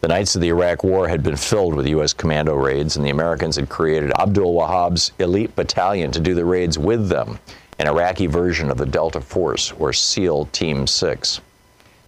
The 0.01 0.09
nights 0.09 0.35
of 0.35 0.41
the 0.41 0.49
Iraq 0.49 0.83
War 0.83 1.07
had 1.07 1.23
been 1.23 1.37
filled 1.37 1.73
with 1.73 1.87
U.S. 1.87 2.13
commando 2.13 2.53
raids, 2.53 2.95
and 2.95 3.03
the 3.03 3.09
Americans 3.09 3.55
had 3.55 3.67
created 3.67 4.11
Abdul 4.19 4.53
Wahab's 4.53 5.11
elite 5.17 5.55
battalion 5.55 6.11
to 6.11 6.19
do 6.19 6.35
the 6.35 6.45
raids 6.45 6.77
with 6.77 7.09
them, 7.09 7.39
an 7.79 7.87
Iraqi 7.87 8.27
version 8.27 8.69
of 8.69 8.77
the 8.77 8.85
Delta 8.85 9.21
Force, 9.21 9.71
or 9.79 9.91
SEAL 9.91 10.45
Team 10.51 10.85
6. 10.85 11.41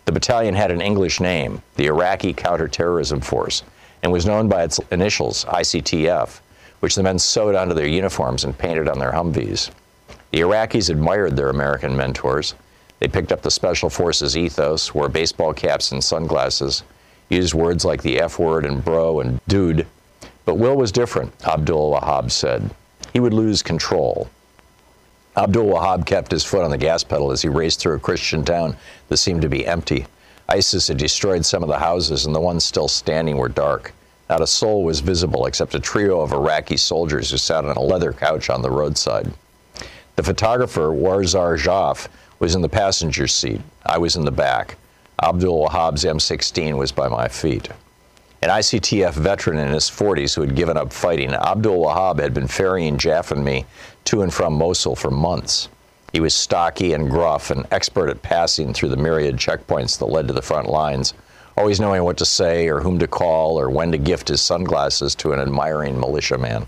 The 0.07 0.13
battalion 0.13 0.55
had 0.55 0.71
an 0.71 0.79
English 0.79 1.19
name, 1.19 1.61
the 1.75 1.87
Iraqi 1.87 2.31
Counterterrorism 2.31 3.19
Force, 3.19 3.63
and 4.01 4.09
was 4.09 4.25
known 4.25 4.47
by 4.47 4.63
its 4.63 4.79
initials, 4.89 5.43
ICTF, 5.43 6.39
which 6.79 6.95
the 6.95 7.03
men 7.03 7.19
sewed 7.19 7.55
onto 7.55 7.73
their 7.73 7.89
uniforms 7.89 8.45
and 8.45 8.57
painted 8.57 8.87
on 8.87 8.99
their 8.99 9.11
Humvees. 9.11 9.69
The 10.31 10.39
Iraqis 10.39 10.89
admired 10.89 11.35
their 11.35 11.49
American 11.49 11.97
mentors. 11.97 12.55
They 12.99 13.09
picked 13.09 13.33
up 13.33 13.41
the 13.41 13.51
Special 13.51 13.89
Forces 13.89 14.37
ethos, 14.37 14.95
wore 14.95 15.09
baseball 15.09 15.53
caps 15.53 15.91
and 15.91 16.01
sunglasses, 16.01 16.83
used 17.27 17.53
words 17.53 17.83
like 17.83 18.01
the 18.01 18.21
F 18.21 18.39
word 18.39 18.63
and 18.63 18.81
bro 18.81 19.19
and 19.19 19.41
dude. 19.49 19.85
But 20.45 20.55
Will 20.55 20.77
was 20.77 20.93
different, 20.93 21.33
Abdul 21.45 21.91
Wahab 21.91 22.31
said. 22.31 22.71
He 23.11 23.19
would 23.19 23.33
lose 23.33 23.61
control. 23.61 24.29
Abdul 25.37 25.67
Wahab 25.67 26.07
kept 26.07 26.31
his 26.31 26.43
foot 26.43 26.63
on 26.63 26.71
the 26.71 26.79
gas 26.79 27.03
pedal 27.03 27.31
as 27.31 27.43
he 27.43 27.47
raced 27.47 27.79
through 27.79 27.93
a 27.93 27.99
Christian 27.99 28.43
town 28.43 28.75
that 29.07 29.17
seemed 29.17 29.43
to 29.43 29.49
be 29.49 29.67
empty. 29.67 30.07
ISIS 30.49 30.87
had 30.87 30.97
destroyed 30.97 31.45
some 31.45 31.61
of 31.61 31.69
the 31.69 31.77
houses, 31.77 32.25
and 32.25 32.33
the 32.33 32.39
ones 32.39 32.65
still 32.65 32.87
standing 32.87 33.37
were 33.37 33.47
dark. 33.47 33.93
Not 34.31 34.41
a 34.41 34.47
soul 34.47 34.83
was 34.83 34.99
visible 34.99 35.45
except 35.45 35.75
a 35.75 35.79
trio 35.79 36.21
of 36.21 36.33
Iraqi 36.33 36.75
soldiers 36.75 37.29
who 37.29 37.37
sat 37.37 37.65
on 37.65 37.77
a 37.77 37.81
leather 37.81 38.13
couch 38.13 38.49
on 38.49 38.63
the 38.63 38.71
roadside. 38.71 39.31
The 40.15 40.23
photographer, 40.23 40.87
Warzer 40.87 41.55
Jaff, 41.59 42.09
was 42.39 42.55
in 42.55 42.61
the 42.63 42.69
passenger 42.69 43.27
seat. 43.27 43.61
I 43.85 43.99
was 43.99 44.15
in 44.15 44.25
the 44.25 44.31
back. 44.31 44.77
Abdul 45.21 45.67
Wahab's 45.67 46.03
M16 46.03 46.75
was 46.77 46.91
by 46.91 47.09
my 47.09 47.27
feet. 47.27 47.69
An 48.39 48.49
ICTF 48.49 49.13
veteran 49.13 49.57
in 49.57 49.73
his 49.73 49.89
40s 49.89 50.35
who 50.35 50.41
had 50.41 50.55
given 50.55 50.77
up 50.77 50.93
fighting, 50.93 51.33
Abdul 51.33 51.83
Wahab 51.83 52.19
had 52.19 52.35
been 52.35 52.47
ferrying 52.47 52.99
Jaff 52.99 53.31
and 53.31 53.43
me 53.43 53.65
to 54.05 54.21
and 54.21 54.31
from 54.31 54.53
Mosul 54.53 54.95
for 54.95 55.09
months. 55.09 55.69
He 56.13 56.19
was 56.19 56.35
stocky 56.35 56.93
and 56.93 57.09
gruff 57.09 57.49
and 57.49 57.65
expert 57.71 58.09
at 58.09 58.21
passing 58.21 58.73
through 58.73 58.89
the 58.89 58.97
myriad 58.97 59.37
checkpoints 59.37 59.97
that 59.97 60.05
led 60.05 60.27
to 60.27 60.35
the 60.35 60.43
front 60.43 60.69
lines, 60.69 61.15
always 61.57 61.79
knowing 61.79 62.03
what 62.03 62.17
to 62.17 62.25
say 62.25 62.67
or 62.67 62.79
whom 62.79 62.99
to 62.99 63.07
call 63.07 63.59
or 63.59 63.71
when 63.71 63.91
to 63.91 63.97
gift 63.97 64.27
his 64.27 64.39
sunglasses 64.39 65.15
to 65.15 65.33
an 65.33 65.39
admiring 65.39 65.99
militiaman. 65.99 66.67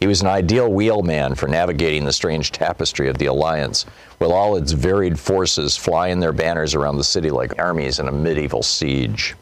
He 0.00 0.06
was 0.06 0.20
an 0.20 0.28
ideal 0.28 0.70
wheelman 0.70 1.34
for 1.34 1.48
navigating 1.48 2.04
the 2.04 2.12
strange 2.12 2.52
tapestry 2.52 3.08
of 3.08 3.16
the 3.16 3.26
Alliance, 3.26 3.86
with 4.18 4.30
all 4.30 4.56
its 4.56 4.72
varied 4.72 5.18
forces 5.18 5.78
flying 5.78 6.20
their 6.20 6.32
banners 6.32 6.74
around 6.74 6.98
the 6.98 7.04
city 7.04 7.30
like 7.30 7.58
armies 7.58 8.00
in 8.00 8.08
a 8.08 8.12
medieval 8.12 8.62
siege. 8.62 9.34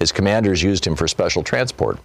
His 0.00 0.12
commanders 0.12 0.62
used 0.62 0.86
him 0.86 0.96
for 0.96 1.06
special 1.06 1.42
transport 1.42 1.98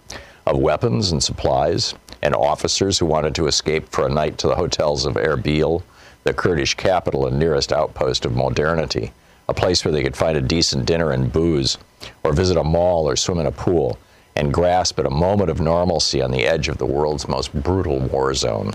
of 0.46 0.58
weapons 0.58 1.12
and 1.12 1.22
supplies, 1.22 1.94
and 2.20 2.34
officers 2.34 2.98
who 2.98 3.06
wanted 3.06 3.34
to 3.34 3.46
escape 3.46 3.88
for 3.88 4.06
a 4.06 4.12
night 4.12 4.36
to 4.38 4.48
the 4.48 4.54
hotels 4.54 5.06
of 5.06 5.14
Erbil, 5.14 5.82
the 6.24 6.34
Kurdish 6.34 6.74
capital 6.74 7.26
and 7.26 7.38
nearest 7.38 7.72
outpost 7.72 8.26
of 8.26 8.36
modernity, 8.36 9.12
a 9.48 9.54
place 9.54 9.82
where 9.82 9.92
they 9.92 10.02
could 10.02 10.16
find 10.16 10.36
a 10.36 10.42
decent 10.42 10.84
dinner 10.84 11.10
and 11.10 11.32
booze, 11.32 11.78
or 12.22 12.34
visit 12.34 12.58
a 12.58 12.64
mall 12.64 13.08
or 13.08 13.16
swim 13.16 13.38
in 13.38 13.46
a 13.46 13.50
pool, 13.52 13.98
and 14.34 14.52
grasp 14.52 14.98
at 14.98 15.06
a 15.06 15.10
moment 15.10 15.48
of 15.48 15.58
normalcy 15.58 16.20
on 16.20 16.30
the 16.30 16.44
edge 16.44 16.68
of 16.68 16.76
the 16.76 16.84
world's 16.84 17.26
most 17.26 17.50
brutal 17.62 17.98
war 17.98 18.34
zone. 18.34 18.74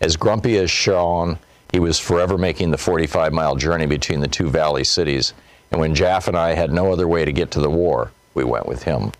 As 0.00 0.16
grumpy 0.16 0.56
as 0.56 0.70
Sean, 0.70 1.36
he 1.72 1.80
was 1.80 1.98
forever 1.98 2.38
making 2.38 2.70
the 2.70 2.78
45 2.78 3.32
mile 3.32 3.56
journey 3.56 3.86
between 3.86 4.20
the 4.20 4.28
two 4.28 4.48
valley 4.48 4.84
cities, 4.84 5.34
and 5.72 5.80
when 5.80 5.96
Jaff 5.96 6.28
and 6.28 6.36
I 6.36 6.54
had 6.54 6.72
no 6.72 6.92
other 6.92 7.08
way 7.08 7.24
to 7.24 7.32
get 7.32 7.50
to 7.52 7.60
the 7.60 7.68
war, 7.68 8.12
we 8.34 8.44
went 8.44 8.66
with 8.66 8.82
him. 8.82 9.12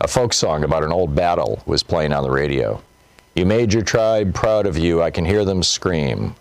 A 0.00 0.08
folk 0.08 0.32
song 0.32 0.64
about 0.64 0.84
an 0.84 0.92
old 0.92 1.14
battle 1.14 1.62
was 1.66 1.82
playing 1.82 2.12
on 2.12 2.22
the 2.22 2.30
radio. 2.30 2.80
You 3.34 3.46
made 3.46 3.72
your 3.72 3.82
tribe 3.82 4.34
proud 4.34 4.66
of 4.66 4.76
you, 4.76 5.02
I 5.02 5.10
can 5.10 5.24
hear 5.24 5.44
them 5.44 5.62
scream. 5.62 6.34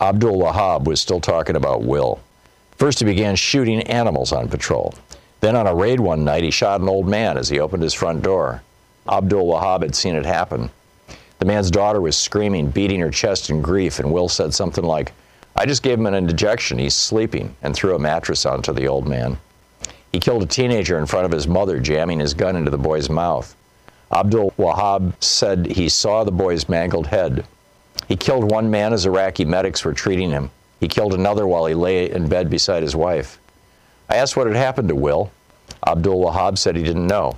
Abdul 0.00 0.38
Wahab 0.38 0.84
was 0.84 1.00
still 1.00 1.20
talking 1.20 1.56
about 1.56 1.82
Will. 1.82 2.20
First, 2.76 3.00
he 3.00 3.04
began 3.04 3.36
shooting 3.36 3.82
animals 3.82 4.32
on 4.32 4.48
patrol. 4.48 4.94
Then, 5.40 5.56
on 5.56 5.66
a 5.66 5.74
raid 5.74 6.00
one 6.00 6.24
night, 6.24 6.44
he 6.44 6.50
shot 6.50 6.80
an 6.80 6.88
old 6.88 7.08
man 7.08 7.36
as 7.36 7.48
he 7.48 7.60
opened 7.60 7.82
his 7.82 7.94
front 7.94 8.22
door. 8.22 8.62
Abdul 9.08 9.46
Wahab 9.46 9.82
had 9.82 9.94
seen 9.94 10.14
it 10.14 10.24
happen. 10.24 10.70
The 11.38 11.44
man's 11.44 11.70
daughter 11.70 12.00
was 12.00 12.16
screaming, 12.16 12.70
beating 12.70 13.00
her 13.00 13.10
chest 13.10 13.50
in 13.50 13.60
grief, 13.60 13.98
and 13.98 14.12
Will 14.12 14.28
said 14.28 14.54
something 14.54 14.84
like, 14.84 15.12
I 15.56 15.66
just 15.66 15.82
gave 15.82 15.98
him 15.98 16.06
an 16.06 16.14
injection. 16.14 16.78
He's 16.78 16.94
sleeping, 16.94 17.54
and 17.62 17.74
threw 17.74 17.94
a 17.94 17.98
mattress 17.98 18.46
onto 18.46 18.72
the 18.72 18.86
old 18.86 19.06
man. 19.06 19.38
He 20.12 20.20
killed 20.20 20.42
a 20.42 20.46
teenager 20.46 20.98
in 20.98 21.06
front 21.06 21.24
of 21.24 21.32
his 21.32 21.48
mother, 21.48 21.80
jamming 21.80 22.20
his 22.20 22.34
gun 22.34 22.54
into 22.54 22.70
the 22.70 22.78
boy's 22.78 23.08
mouth. 23.08 23.56
Abdul 24.12 24.52
Wahab 24.58 25.14
said 25.22 25.66
he 25.66 25.88
saw 25.88 26.22
the 26.22 26.30
boy's 26.30 26.68
mangled 26.68 27.06
head. 27.06 27.46
He 28.08 28.16
killed 28.16 28.50
one 28.50 28.70
man 28.70 28.92
as 28.92 29.06
Iraqi 29.06 29.46
medics 29.46 29.84
were 29.84 29.94
treating 29.94 30.30
him. 30.30 30.50
He 30.80 30.88
killed 30.88 31.14
another 31.14 31.46
while 31.46 31.64
he 31.64 31.74
lay 31.74 32.10
in 32.10 32.28
bed 32.28 32.50
beside 32.50 32.82
his 32.82 32.94
wife. 32.94 33.38
I 34.10 34.16
asked 34.16 34.36
what 34.36 34.46
had 34.46 34.56
happened 34.56 34.88
to 34.88 34.94
Will. 34.94 35.30
Abdul 35.86 36.22
Wahab 36.22 36.58
said 36.58 36.76
he 36.76 36.82
didn't 36.82 37.06
know. 37.06 37.36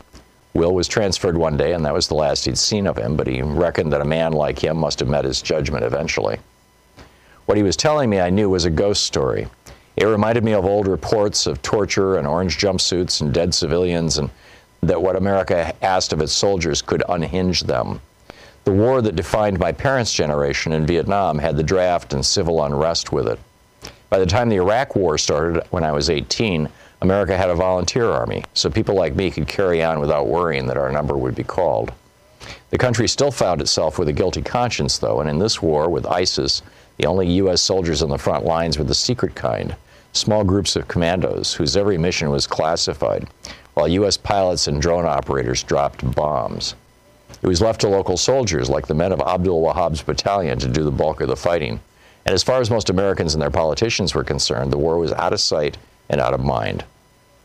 Will 0.55 0.75
was 0.75 0.89
transferred 0.89 1.37
one 1.37 1.57
day, 1.57 1.73
and 1.75 1.85
that 1.85 1.95
was 1.95 2.09
the 2.09 2.15
last 2.15 2.45
he'd 2.45 2.59
seen 2.59 2.87
of 2.87 2.97
him, 2.97 3.17
but 3.17 3.27
he 3.27 3.43
reckoned 3.43 3.93
that 3.93 4.01
a 4.01 4.05
man 4.05 4.33
like 4.33 4.59
him 4.59 4.77
must 4.77 4.99
have 4.99 5.09
met 5.09 5.25
his 5.25 5.43
judgment 5.43 5.85
eventually. 5.85 6.39
What 7.47 7.57
he 7.57 7.63
was 7.63 7.77
telling 7.77 8.11
me 8.11 8.21
I 8.21 8.31
knew 8.31 8.51
was 8.51 8.65
a 8.65 8.71
ghost 8.71 9.05
story. 9.05 9.47
It 9.97 10.07
reminded 10.07 10.43
me 10.43 10.53
of 10.53 10.65
old 10.65 10.89
reports 10.89 11.47
of 11.47 11.63
torture 11.63 12.17
and 12.17 12.27
orange 12.27 12.59
jumpsuits 12.59 13.21
and 13.21 13.33
dead 13.33 13.55
civilians, 13.55 14.19
and 14.19 14.31
that 14.83 15.01
what 15.01 15.17
America 15.17 15.75
asked 15.83 16.13
of 16.13 16.21
its 16.21 16.33
soldiers 16.33 16.83
could 16.83 17.03
unhinge 17.09 17.63
them. 17.63 18.01
The 18.65 18.73
war 18.73 19.03
that 19.03 19.15
defined 19.15 19.59
my 19.59 19.73
parents' 19.73 20.13
generation 20.13 20.73
in 20.73 20.87
Vietnam 20.87 21.39
had 21.39 21.57
the 21.57 21.63
draft 21.63 22.13
and 22.13 22.25
civil 22.25 22.65
unrest 22.65 23.13
with 23.13 23.29
it. 23.29 23.39
By 24.11 24.19
the 24.19 24.27
time 24.27 24.49
the 24.49 24.57
Iraq 24.57 24.97
War 24.97 25.19
started, 25.19 25.63
when 25.71 25.85
I 25.85 25.93
was 25.93 26.11
18, 26.11 26.69
America 27.03 27.37
had 27.37 27.51
a 27.51 27.55
volunteer 27.55 28.11
army, 28.11 28.45
so 28.55 28.71
people 28.71 28.95
like 28.95 29.15
me 29.15 29.31
could 29.31 29.47
carry 29.47 29.83
on 29.83 30.01
without 30.01 30.27
worrying 30.27 30.67
that 30.67 30.77
our 30.77 30.91
number 30.91 31.17
would 31.17 31.35
be 31.35 31.45
called. 31.45 31.93
The 32.71 32.79
country 32.79 33.07
still 33.07 33.31
found 33.31 33.61
itself 33.61 33.99
with 33.99 34.09
a 34.09 34.13
guilty 34.13 34.43
conscience, 34.43 34.99
though, 34.99 35.21
and 35.21 35.29
in 35.29 35.39
this 35.39 35.61
war 35.61 35.89
with 35.89 36.07
ISIS, 36.07 36.63
the 36.97 37.07
only 37.07 37.29
U.S. 37.35 37.61
soldiers 37.61 38.03
on 38.03 38.09
the 38.09 38.19
front 38.19 38.45
lines 38.45 38.79
were 38.79 38.85
the 38.85 38.95
secret 38.95 39.35
kind 39.35 39.75
small 40.15 40.45
groups 40.45 40.77
of 40.77 40.87
commandos 40.87 41.55
whose 41.55 41.77
every 41.77 41.99
mission 41.99 42.31
was 42.31 42.47
classified, 42.47 43.29
while 43.75 43.89
U.S. 43.89 44.17
pilots 44.17 44.69
and 44.69 44.81
drone 44.81 45.05
operators 45.05 45.63
dropped 45.63 46.09
bombs. 46.15 46.77
It 47.43 47.49
was 47.49 47.61
left 47.61 47.81
to 47.83 47.89
local 47.89 48.17
soldiers, 48.17 48.71
like 48.71 48.87
the 48.87 48.95
men 48.95 49.13
of 49.13 49.21
Abdul 49.21 49.61
Wahab's 49.61 50.03
battalion, 50.03 50.59
to 50.61 50.69
do 50.69 50.85
the 50.85 50.91
bulk 50.91 51.21
of 51.21 51.29
the 51.29 51.37
fighting. 51.37 51.81
And 52.25 52.33
as 52.33 52.43
far 52.43 52.61
as 52.61 52.71
most 52.71 52.91
Americans 52.91 53.35
and 53.35 53.43
their 53.43 53.51
politicians 53.51 54.15
were 54.15 54.25
concerned, 54.25 54.73
the 54.73 54.79
war 54.79 54.99
was 54.99 55.13
out 55.13 55.33
of 55.33 55.41
sight 55.41 55.77
and 56.09 56.21
out 56.21 56.33
of 56.33 56.41
mind. 56.41 56.85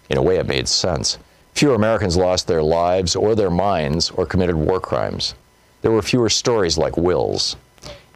In 0.09 0.17
a 0.17 0.21
way, 0.21 0.37
it 0.37 0.45
made 0.45 0.67
sense. 0.67 1.17
Fewer 1.53 1.73
Americans 1.73 2.15
lost 2.15 2.47
their 2.47 2.63
lives 2.63 3.15
or 3.15 3.35
their 3.35 3.49
minds 3.49 4.11
or 4.11 4.25
committed 4.25 4.55
war 4.55 4.79
crimes. 4.79 5.33
There 5.81 5.91
were 5.91 6.01
fewer 6.01 6.29
stories 6.29 6.77
like 6.77 6.95
Will's. 6.95 7.55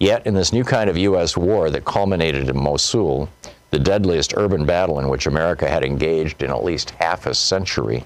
Yet, 0.04 0.28
in 0.28 0.34
this 0.34 0.52
new 0.52 0.66
kind 0.66 0.90
of 0.90 0.98
U.S. 0.98 1.38
war 1.38 1.70
that 1.70 1.86
culminated 1.86 2.50
in 2.50 2.62
Mosul, 2.62 3.30
the 3.72 3.80
deadliest 3.80 4.34
urban 4.36 4.66
battle 4.66 5.00
in 5.00 5.08
which 5.08 5.28
America 5.28 5.66
had 5.66 5.82
engaged 5.82 6.44
in 6.44 6.52
at 6.52 6.66
least 6.66 6.90
half 6.90 7.26
a 7.26 7.34
century. 7.34 8.04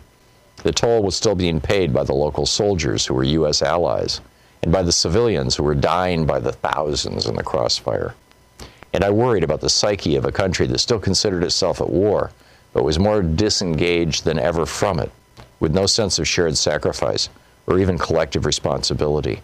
The 0.57 0.71
toll 0.71 1.01
was 1.01 1.15
still 1.15 1.33
being 1.33 1.59
paid 1.59 1.91
by 1.91 2.03
the 2.03 2.13
local 2.13 2.45
soldiers 2.45 3.03
who 3.03 3.15
were 3.15 3.23
U.S. 3.23 3.63
allies 3.63 4.21
and 4.61 4.71
by 4.71 4.83
the 4.83 4.91
civilians 4.91 5.55
who 5.55 5.63
were 5.63 5.73
dying 5.73 6.27
by 6.27 6.37
the 6.37 6.51
thousands 6.51 7.25
in 7.25 7.35
the 7.35 7.41
crossfire. 7.41 8.13
And 8.93 9.03
I 9.03 9.09
worried 9.09 9.43
about 9.43 9.61
the 9.61 9.67
psyche 9.67 10.17
of 10.17 10.25
a 10.25 10.31
country 10.31 10.67
that 10.67 10.77
still 10.77 10.99
considered 10.99 11.43
itself 11.43 11.81
at 11.81 11.89
war, 11.89 12.29
but 12.73 12.83
was 12.83 12.99
more 12.99 13.23
disengaged 13.23 14.23
than 14.23 14.37
ever 14.37 14.67
from 14.67 14.99
it, 14.99 15.11
with 15.59 15.73
no 15.73 15.87
sense 15.87 16.19
of 16.19 16.27
shared 16.27 16.57
sacrifice 16.57 17.29
or 17.65 17.79
even 17.79 17.97
collective 17.97 18.45
responsibility. 18.45 19.41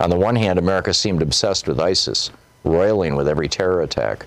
On 0.00 0.10
the 0.10 0.16
one 0.16 0.36
hand, 0.36 0.58
America 0.58 0.92
seemed 0.92 1.22
obsessed 1.22 1.66
with 1.66 1.80
ISIS, 1.80 2.30
roiling 2.64 3.16
with 3.16 3.28
every 3.28 3.48
terror 3.48 3.82
attack 3.82 4.26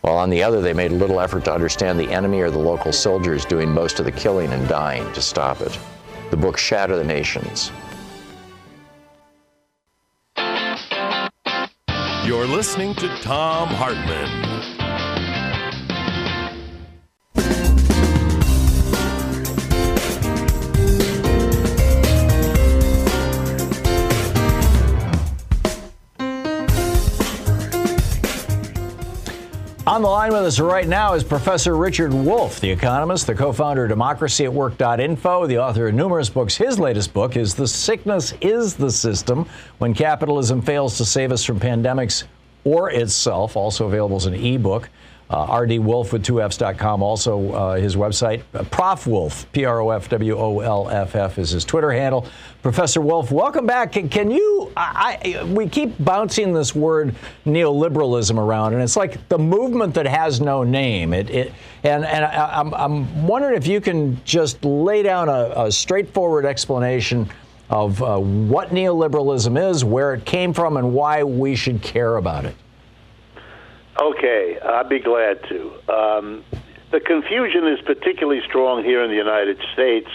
while 0.00 0.16
on 0.16 0.30
the 0.30 0.42
other 0.42 0.60
they 0.60 0.72
made 0.72 0.92
little 0.92 1.20
effort 1.20 1.44
to 1.44 1.52
understand 1.52 1.98
the 1.98 2.10
enemy 2.10 2.40
or 2.40 2.50
the 2.50 2.58
local 2.58 2.92
soldiers 2.92 3.44
doing 3.44 3.70
most 3.70 3.98
of 3.98 4.04
the 4.04 4.12
killing 4.12 4.52
and 4.52 4.68
dying 4.68 5.10
to 5.12 5.20
stop 5.20 5.60
it. 5.60 5.78
The 6.30 6.36
book 6.36 6.56
Shatter 6.56 6.96
the 6.96 7.04
Nations. 7.04 7.72
You're 12.24 12.46
listening 12.46 12.94
to 12.96 13.08
Thom 13.18 13.68
Hartmann. 13.68 14.77
On 29.98 30.02
the 30.02 30.08
line 30.08 30.32
with 30.32 30.44
us 30.44 30.60
right 30.60 30.86
now 30.86 31.14
is 31.14 31.24
Professor 31.24 31.76
Richard 31.76 32.14
Wolff, 32.14 32.60
the 32.60 32.70
economist, 32.70 33.26
the 33.26 33.34
co 33.34 33.52
founder 33.52 33.84
of 33.84 33.90
democracyatwork.info, 33.90 35.48
the 35.48 35.58
author 35.58 35.88
of 35.88 35.94
numerous 35.96 36.30
books. 36.30 36.56
His 36.56 36.78
latest 36.78 37.12
book 37.12 37.36
is 37.36 37.56
The 37.56 37.66
Sickness 37.66 38.32
is 38.40 38.76
the 38.76 38.92
System 38.92 39.44
When 39.78 39.94
Capitalism 39.94 40.62
Fails 40.62 40.96
to 40.98 41.04
Save 41.04 41.32
Us 41.32 41.42
from 41.42 41.58
Pandemics 41.58 42.22
or 42.62 42.92
Itself, 42.92 43.56
also 43.56 43.86
available 43.88 44.14
as 44.14 44.26
an 44.26 44.34
ebook. 44.34 44.88
Uh, 45.30 45.46
rdwolf 45.60 46.10
with 46.10 46.24
2fs.com, 46.24 47.02
also 47.02 47.52
uh, 47.52 47.74
his 47.74 47.96
website. 47.96 48.42
Uh, 48.54 48.62
Prof 48.64 49.06
Wolff, 49.06 49.50
P 49.52 49.66
R 49.66 49.80
O 49.80 49.90
F 49.90 50.08
W 50.08 50.38
O 50.38 50.60
L 50.60 50.88
F 50.88 51.14
F, 51.16 51.38
is 51.38 51.50
his 51.50 51.66
Twitter 51.66 51.92
handle. 51.92 52.26
Professor 52.62 53.02
Wolff, 53.02 53.30
welcome 53.30 53.66
back. 53.66 53.92
Can, 53.92 54.08
can 54.08 54.30
you, 54.30 54.72
I, 54.74 55.36
I, 55.36 55.44
we 55.44 55.68
keep 55.68 56.02
bouncing 56.02 56.54
this 56.54 56.74
word 56.74 57.14
neoliberalism 57.44 58.38
around, 58.38 58.72
and 58.72 58.82
it's 58.82 58.96
like 58.96 59.28
the 59.28 59.38
movement 59.38 59.92
that 59.94 60.06
has 60.06 60.40
no 60.40 60.62
name. 60.62 61.12
It, 61.12 61.28
it 61.28 61.52
and 61.84 62.06
and 62.06 62.24
I, 62.24 62.60
am 62.60 62.72
I'm, 62.72 63.04
I'm 63.04 63.26
wondering 63.26 63.54
if 63.54 63.66
you 63.66 63.82
can 63.82 64.22
just 64.24 64.64
lay 64.64 65.02
down 65.02 65.28
a, 65.28 65.66
a 65.66 65.70
straightforward 65.70 66.46
explanation 66.46 67.28
of 67.68 68.02
uh, 68.02 68.18
what 68.18 68.70
neoliberalism 68.70 69.70
is, 69.70 69.84
where 69.84 70.14
it 70.14 70.24
came 70.24 70.54
from, 70.54 70.78
and 70.78 70.94
why 70.94 71.22
we 71.22 71.54
should 71.54 71.82
care 71.82 72.16
about 72.16 72.46
it. 72.46 72.56
Okay, 74.00 74.58
I'd 74.64 74.88
be 74.88 75.00
glad 75.00 75.42
to. 75.48 75.92
Um, 75.92 76.44
the 76.92 77.00
confusion 77.00 77.66
is 77.66 77.80
particularly 77.80 78.40
strong 78.46 78.84
here 78.84 79.02
in 79.02 79.10
the 79.10 79.16
United 79.16 79.58
States 79.72 80.08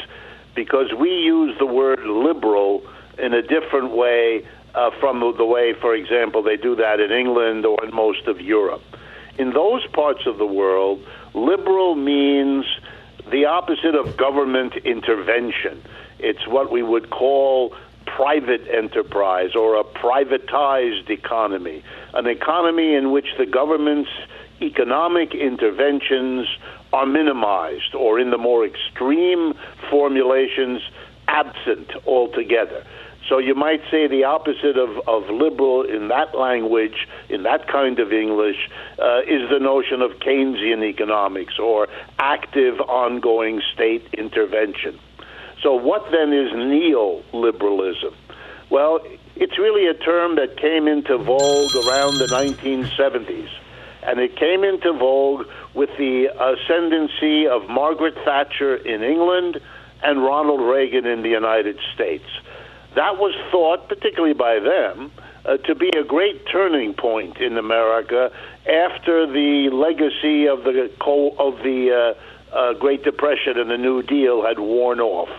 because 0.56 0.94
we 0.94 1.10
use 1.10 1.58
the 1.60 1.66
word 1.66 2.00
liberal 2.06 2.84
in 3.18 3.34
a 3.34 3.42
different 3.42 3.92
way 3.92 4.48
uh, 4.74 4.92
from 5.02 5.20
the 5.38 5.46
way, 5.46 5.74
for 5.74 5.94
example, 5.94 6.42
they 6.42 6.56
do 6.56 6.78
that 6.78 7.02
in 7.02 7.12
England 7.12 7.66
or 7.66 7.84
in 7.84 7.94
most 7.94 8.26
of 8.28 8.40
Europe. 8.40 8.82
In 9.38 9.52
those 9.52 9.86
parts 9.88 10.26
of 10.28 10.38
the 10.38 10.46
world, 10.46 11.06
liberal 11.34 11.96
means 11.96 12.66
the 13.30 13.46
opposite 13.46 13.96
of 13.96 14.16
government 14.16 14.76
intervention. 14.78 15.84
It's 16.20 16.48
what 16.48 16.72
we 16.72 16.84
would 16.84 17.10
call 17.10 17.76
private 18.16 18.68
enterprise 18.68 19.56
or 19.56 19.80
a 19.80 19.84
privatized 19.84 21.10
economy, 21.10 21.84
an 22.14 22.28
economy 22.28 22.94
in 22.96 23.12
which 23.12 23.28
the 23.38 23.46
government's 23.46 24.12
economic 24.62 25.34
interventions 25.34 26.48
are 26.92 27.06
minimized 27.06 27.96
or, 27.96 28.20
in 28.20 28.30
the 28.30 28.38
more 28.38 28.66
extreme 28.66 29.54
formulations, 29.90 30.82
absent 31.28 31.90
altogether. 32.06 32.86
So 33.28 33.38
you 33.38 33.56
might 33.56 33.82
say 33.90 34.08
the 34.08 34.26
opposite 34.26 34.78
of, 34.78 35.00
of 35.08 35.30
liberal 35.30 35.84
in 35.84 36.10
that 36.10 36.38
language, 36.38 37.08
in 37.30 37.44
that 37.44 37.68
kind 37.68 38.00
of 38.00 38.12
English, 38.12 38.70
uh, 39.00 39.22
is 39.22 39.50
the 39.50 39.60
notion 39.60 40.02
of 40.02 40.12
Keynesian 40.20 40.84
economics 40.84 41.58
or 41.58 41.88
active 42.20 42.80
ongoing 42.82 43.62
state 43.74 44.06
intervention. 44.14 45.00
So, 45.62 45.76
what 45.76 46.12
then 46.12 46.34
is 46.34 46.52
neoliberalism? 46.52 48.14
Well, 48.70 49.00
it's 49.36 49.58
really 49.58 49.88
a 49.88 49.94
term 49.94 50.36
that 50.36 50.58
came 50.58 50.88
into 50.88 51.18
vogue 51.18 51.76
around 51.88 52.18
the 52.18 52.28
1970s. 52.28 53.50
And 54.04 54.20
it 54.20 54.36
came 54.36 54.64
into 54.64 54.92
vogue 54.94 55.48
with 55.74 55.90
the 55.98 56.28
ascendancy 56.28 57.48
of 57.48 57.70
Margaret 57.70 58.16
Thatcher 58.26 58.76
in 58.76 59.02
England 59.02 59.62
and 60.04 60.22
Ronald 60.22 60.62
Reagan 60.62 61.06
in 61.06 61.24
the 61.24 61.30
United 61.30 61.80
States. 61.94 62.26
That 62.96 63.18
was 63.18 63.34
thought, 63.52 63.88
particularly 63.88 64.34
by 64.34 64.60
them, 64.60 65.12
uh, 65.46 65.58
to 65.58 65.76
be 65.76 65.90
a 65.98 66.04
great 66.04 66.46
turning 66.52 66.94
point 66.94 67.38
in 67.38 67.58
America 67.58 68.32
after 68.66 69.26
the 69.26 69.70
legacy 69.72 70.48
of 70.48 70.64
the 70.64 70.90
of 71.40 71.58
the 71.64 72.16
uh, 72.16 72.20
uh, 72.54 72.74
Great 72.74 73.04
Depression 73.04 73.58
and 73.58 73.70
the 73.70 73.78
New 73.78 74.02
Deal 74.02 74.46
had 74.46 74.60
worn 74.60 75.00
off. 75.00 75.30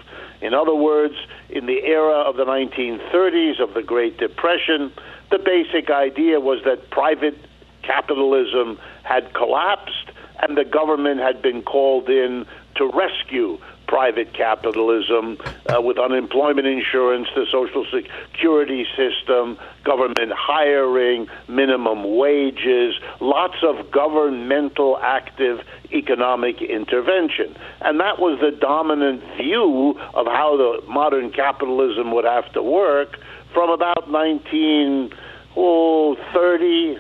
In 0.41 0.53
other 0.53 0.75
words, 0.75 1.15
in 1.49 1.67
the 1.67 1.83
era 1.85 2.21
of 2.21 2.37
the 2.37 2.45
1930s 2.45 3.61
of 3.61 3.75
the 3.75 3.83
Great 3.83 4.19
Depression, 4.19 4.93
the 5.31 5.39
basic 5.39 5.91
idea 5.91 6.41
was 6.41 6.63
that 6.65 6.91
private 6.91 7.39
capitalism 7.83 8.79
had 9.03 9.33
collapsed 9.35 10.11
and 10.43 10.57
the 10.57 10.65
government 10.65 11.21
had 11.21 11.41
been 11.41 11.63
called 11.63 12.09
in 12.09 12.47
to 12.77 12.91
rescue 12.91 13.59
private 13.95 14.33
capitalism 14.33 15.39
uh, 15.67 15.81
with 15.81 15.99
unemployment 16.01 16.67
insurance, 16.67 17.29
the 17.37 17.47
social 17.53 17.87
security 17.95 18.85
system, 18.97 19.57
government 19.85 20.33
hiring, 20.37 21.29
minimum 21.47 22.17
wages, 22.17 22.97
lots 23.21 23.55
of 23.63 23.93
governmental 23.93 24.99
active 25.01 25.61
economic 25.93 26.61
intervention. 26.61 27.55
And 27.83 28.01
that 28.01 28.19
was 28.19 28.41
the 28.41 28.51
dominant 28.51 29.23
view 29.37 29.97
of 30.13 30.27
how 30.27 30.57
the 30.57 30.85
modern 30.89 31.31
capitalism 31.31 32.11
would 32.15 32.25
have 32.25 32.53
to 32.55 32.63
work 32.65 33.17
from 33.53 33.71
about 33.71 34.11
19 34.11 35.15
oh, 35.57 36.17
30, 36.33 36.99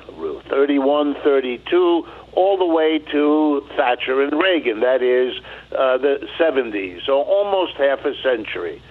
31, 0.49 1.17
32 1.25 2.07
all 2.37 2.57
the 2.57 2.67
way 2.67 2.99
to 2.99 3.67
Thatcher 3.77 4.23
and 4.23 4.33
Reagan, 4.33 4.81
that 4.81 5.03
is 5.03 5.35
uh, 5.73 5.99
the 5.99 6.27
70s, 6.39 7.05
so 7.07 7.23
almost 7.23 7.75
half 7.75 8.05
a 8.05 8.15
century. 8.23 8.83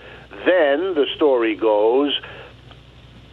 Then 0.45 0.95
the 0.95 1.05
story 1.15 1.55
goes, 1.55 2.19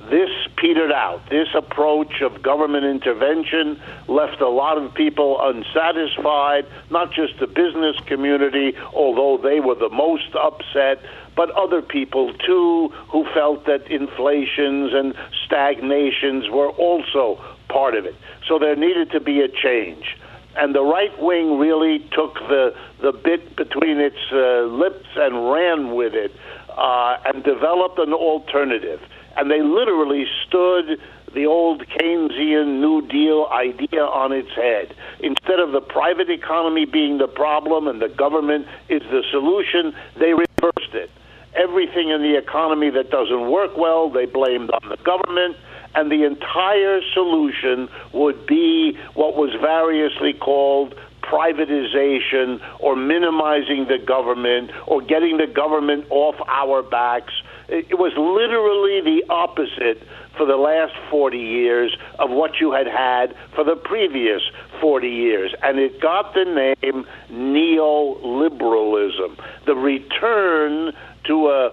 this 0.08 0.30
petered 0.56 0.92
out. 0.92 1.28
This 1.28 1.48
approach 1.54 2.22
of 2.22 2.42
government 2.42 2.84
intervention 2.84 3.80
left 4.08 4.40
a 4.40 4.48
lot 4.48 4.78
of 4.78 4.94
people 4.94 5.38
unsatisfied, 5.40 6.66
not 6.90 7.12
just 7.12 7.38
the 7.38 7.46
business 7.46 7.96
community, 8.06 8.76
although 8.94 9.36
they 9.36 9.60
were 9.60 9.74
the 9.74 9.90
most 9.90 10.34
upset, 10.34 11.00
but 11.36 11.50
other 11.50 11.82
people 11.82 12.32
too 12.34 12.88
who 13.08 13.24
felt 13.34 13.66
that 13.66 13.86
inflations 13.90 14.92
and 14.94 15.14
stagnations 15.44 16.48
were 16.48 16.70
also 16.70 17.40
part 17.70 17.94
of 17.94 18.04
it. 18.04 18.14
So 18.46 18.58
there 18.58 18.76
needed 18.76 19.10
to 19.12 19.20
be 19.20 19.40
a 19.40 19.48
change. 19.48 20.16
And 20.56 20.74
the 20.74 20.82
right 20.82 21.16
wing 21.22 21.58
really 21.58 22.00
took 22.12 22.34
the, 22.34 22.74
the 23.00 23.12
bit 23.12 23.56
between 23.56 23.98
its 23.98 24.18
uh, 24.32 24.62
lips 24.64 25.06
and 25.16 25.50
ran 25.52 25.94
with 25.94 26.14
it 26.14 26.32
uh, 26.76 27.16
and 27.24 27.44
developed 27.44 27.98
an 27.98 28.12
alternative. 28.12 29.00
And 29.36 29.50
they 29.50 29.62
literally 29.62 30.26
stood 30.46 31.00
the 31.34 31.46
old 31.46 31.86
Keynesian 31.86 32.80
New 32.80 33.06
Deal 33.06 33.46
idea 33.52 34.02
on 34.02 34.32
its 34.32 34.50
head. 34.50 34.94
Instead 35.20 35.60
of 35.60 35.70
the 35.70 35.80
private 35.80 36.28
economy 36.28 36.84
being 36.84 37.18
the 37.18 37.28
problem 37.28 37.86
and 37.86 38.02
the 38.02 38.08
government 38.08 38.66
is 38.88 39.02
the 39.02 39.22
solution, 39.30 39.94
they 40.18 40.34
reversed 40.34 40.94
it. 40.94 41.10
Everything 41.54 42.10
in 42.10 42.22
the 42.22 42.36
economy 42.36 42.90
that 42.90 43.10
doesn't 43.10 43.50
work 43.50 43.76
well, 43.76 44.10
they 44.10 44.26
blamed 44.26 44.70
on 44.70 44.88
the 44.88 44.96
government 45.04 45.56
and 45.94 46.10
the 46.10 46.24
entire 46.24 47.00
solution 47.12 47.88
would 48.12 48.46
be 48.46 48.96
what 49.14 49.36
was 49.36 49.50
variously 49.60 50.32
called 50.32 50.94
privatization 51.22 52.60
or 52.80 52.96
minimizing 52.96 53.86
the 53.88 53.98
government 53.98 54.70
or 54.86 55.02
getting 55.02 55.36
the 55.36 55.46
government 55.46 56.06
off 56.10 56.34
our 56.48 56.82
backs. 56.82 57.32
It 57.68 57.98
was 57.98 58.12
literally 58.16 59.00
the 59.00 59.22
opposite 59.32 60.02
for 60.36 60.46
the 60.46 60.56
last 60.56 60.92
40 61.10 61.38
years 61.38 61.96
of 62.18 62.30
what 62.30 62.60
you 62.60 62.72
had 62.72 62.86
had 62.86 63.34
for 63.54 63.64
the 63.64 63.76
previous 63.76 64.42
40 64.80 65.08
years. 65.08 65.54
And 65.62 65.78
it 65.78 66.00
got 66.00 66.34
the 66.34 66.44
name 66.44 67.06
neoliberalism, 67.30 69.36
the 69.66 69.74
return 69.74 70.92
to 71.24 71.48
a 71.48 71.70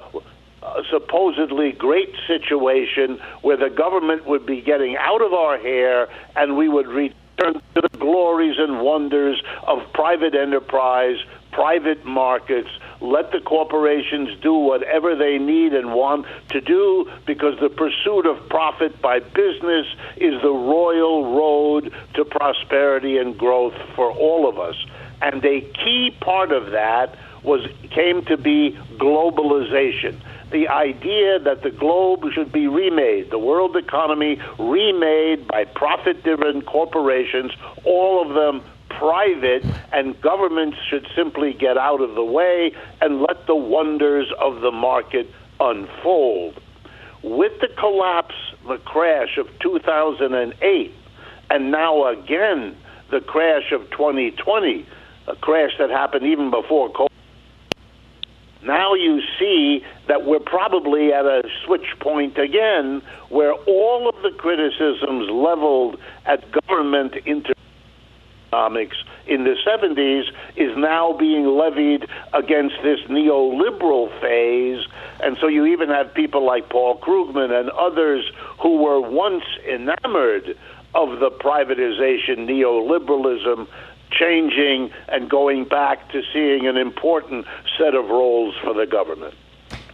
supposedly 0.89 1.71
great 1.71 2.13
situation 2.27 3.19
where 3.41 3.57
the 3.57 3.69
government 3.69 4.25
would 4.25 4.45
be 4.45 4.61
getting 4.61 4.97
out 4.97 5.21
of 5.21 5.33
our 5.33 5.57
hair 5.57 6.07
and 6.35 6.57
we 6.57 6.67
would 6.69 6.87
return 6.87 7.53
to 7.75 7.81
the 7.81 7.97
glories 7.97 8.57
and 8.57 8.81
wonders 8.81 9.41
of 9.67 9.79
private 9.93 10.33
enterprise, 10.33 11.17
private 11.51 12.03
markets. 12.05 12.69
Let 12.99 13.31
the 13.31 13.39
corporations 13.39 14.39
do 14.41 14.53
whatever 14.53 15.15
they 15.15 15.37
need 15.37 15.73
and 15.73 15.93
want 15.93 16.25
to 16.49 16.61
do 16.61 17.09
because 17.25 17.59
the 17.59 17.69
pursuit 17.69 18.25
of 18.25 18.49
profit 18.49 19.01
by 19.01 19.19
business 19.19 19.85
is 20.17 20.41
the 20.41 20.51
royal 20.51 21.35
road 21.35 21.93
to 22.15 22.25
prosperity 22.25 23.17
and 23.17 23.37
growth 23.37 23.75
for 23.95 24.11
all 24.11 24.49
of 24.49 24.59
us. 24.59 24.75
And 25.21 25.43
a 25.45 25.61
key 25.61 26.15
part 26.19 26.51
of 26.51 26.71
that 26.71 27.17
was 27.43 27.67
came 27.91 28.25
to 28.25 28.37
be 28.37 28.77
globalization 28.97 30.19
the 30.51 30.67
idea 30.67 31.39
that 31.39 31.63
the 31.63 31.71
globe 31.71 32.23
should 32.33 32.51
be 32.51 32.67
remade, 32.67 33.29
the 33.31 33.39
world 33.39 33.75
economy 33.75 34.39
remade 34.57 35.47
by 35.47 35.65
profit 35.65 36.23
driven 36.23 36.61
corporations, 36.61 37.51
all 37.83 38.21
of 38.21 38.33
them 38.33 38.63
private, 38.89 39.63
and 39.91 40.19
governments 40.21 40.77
should 40.89 41.05
simply 41.15 41.53
get 41.53 41.77
out 41.77 42.01
of 42.01 42.15
the 42.15 42.23
way 42.23 42.71
and 43.01 43.21
let 43.21 43.45
the 43.45 43.55
wonders 43.55 44.27
of 44.39 44.61
the 44.61 44.71
market 44.71 45.29
unfold. 45.59 46.59
With 47.23 47.59
the 47.59 47.67
collapse, 47.77 48.35
the 48.67 48.77
crash 48.77 49.37
of 49.37 49.47
2008, 49.59 50.93
and 51.49 51.71
now 51.71 52.07
again 52.07 52.75
the 53.11 53.21
crash 53.21 53.71
of 53.71 53.89
2020, 53.91 54.85
a 55.27 55.35
crash 55.35 55.71
that 55.79 55.89
happened 55.89 56.25
even 56.25 56.49
before 56.49 56.89
COVID 56.91 57.16
now 58.63 58.93
you 58.93 59.21
see 59.39 59.83
that 60.07 60.25
we're 60.25 60.39
probably 60.39 61.13
at 61.13 61.25
a 61.25 61.43
switch 61.65 61.87
point 61.99 62.37
again 62.37 63.01
where 63.29 63.53
all 63.53 64.09
of 64.09 64.15
the 64.23 64.31
criticisms 64.37 65.29
leveled 65.29 65.99
at 66.25 66.43
government 66.51 67.15
economics 68.51 68.97
in 69.27 69.43
the 69.43 69.55
70s 69.65 70.23
is 70.55 70.75
now 70.77 71.13
being 71.13 71.45
levied 71.45 72.07
against 72.33 72.75
this 72.83 72.99
neoliberal 73.09 74.09
phase. 74.21 74.85
And 75.19 75.37
so 75.39 75.47
you 75.47 75.65
even 75.65 75.89
have 75.89 76.13
people 76.13 76.45
like 76.45 76.69
Paul 76.69 76.97
Krugman 76.99 77.51
and 77.51 77.69
others 77.71 78.31
who 78.59 78.77
were 78.77 79.01
once 79.01 79.43
enamored 79.69 80.57
of 80.95 81.19
the 81.19 81.29
privatization 81.29 82.47
neoliberalism 82.47 83.67
changing 84.11 84.91
and 85.07 85.29
going 85.29 85.65
back 85.65 86.09
to 86.11 86.21
seeing 86.33 86.67
an 86.67 86.77
important 86.77 87.45
set 87.77 87.95
of 87.95 88.05
roles 88.05 88.55
for 88.63 88.73
the 88.73 88.85
government. 88.85 89.33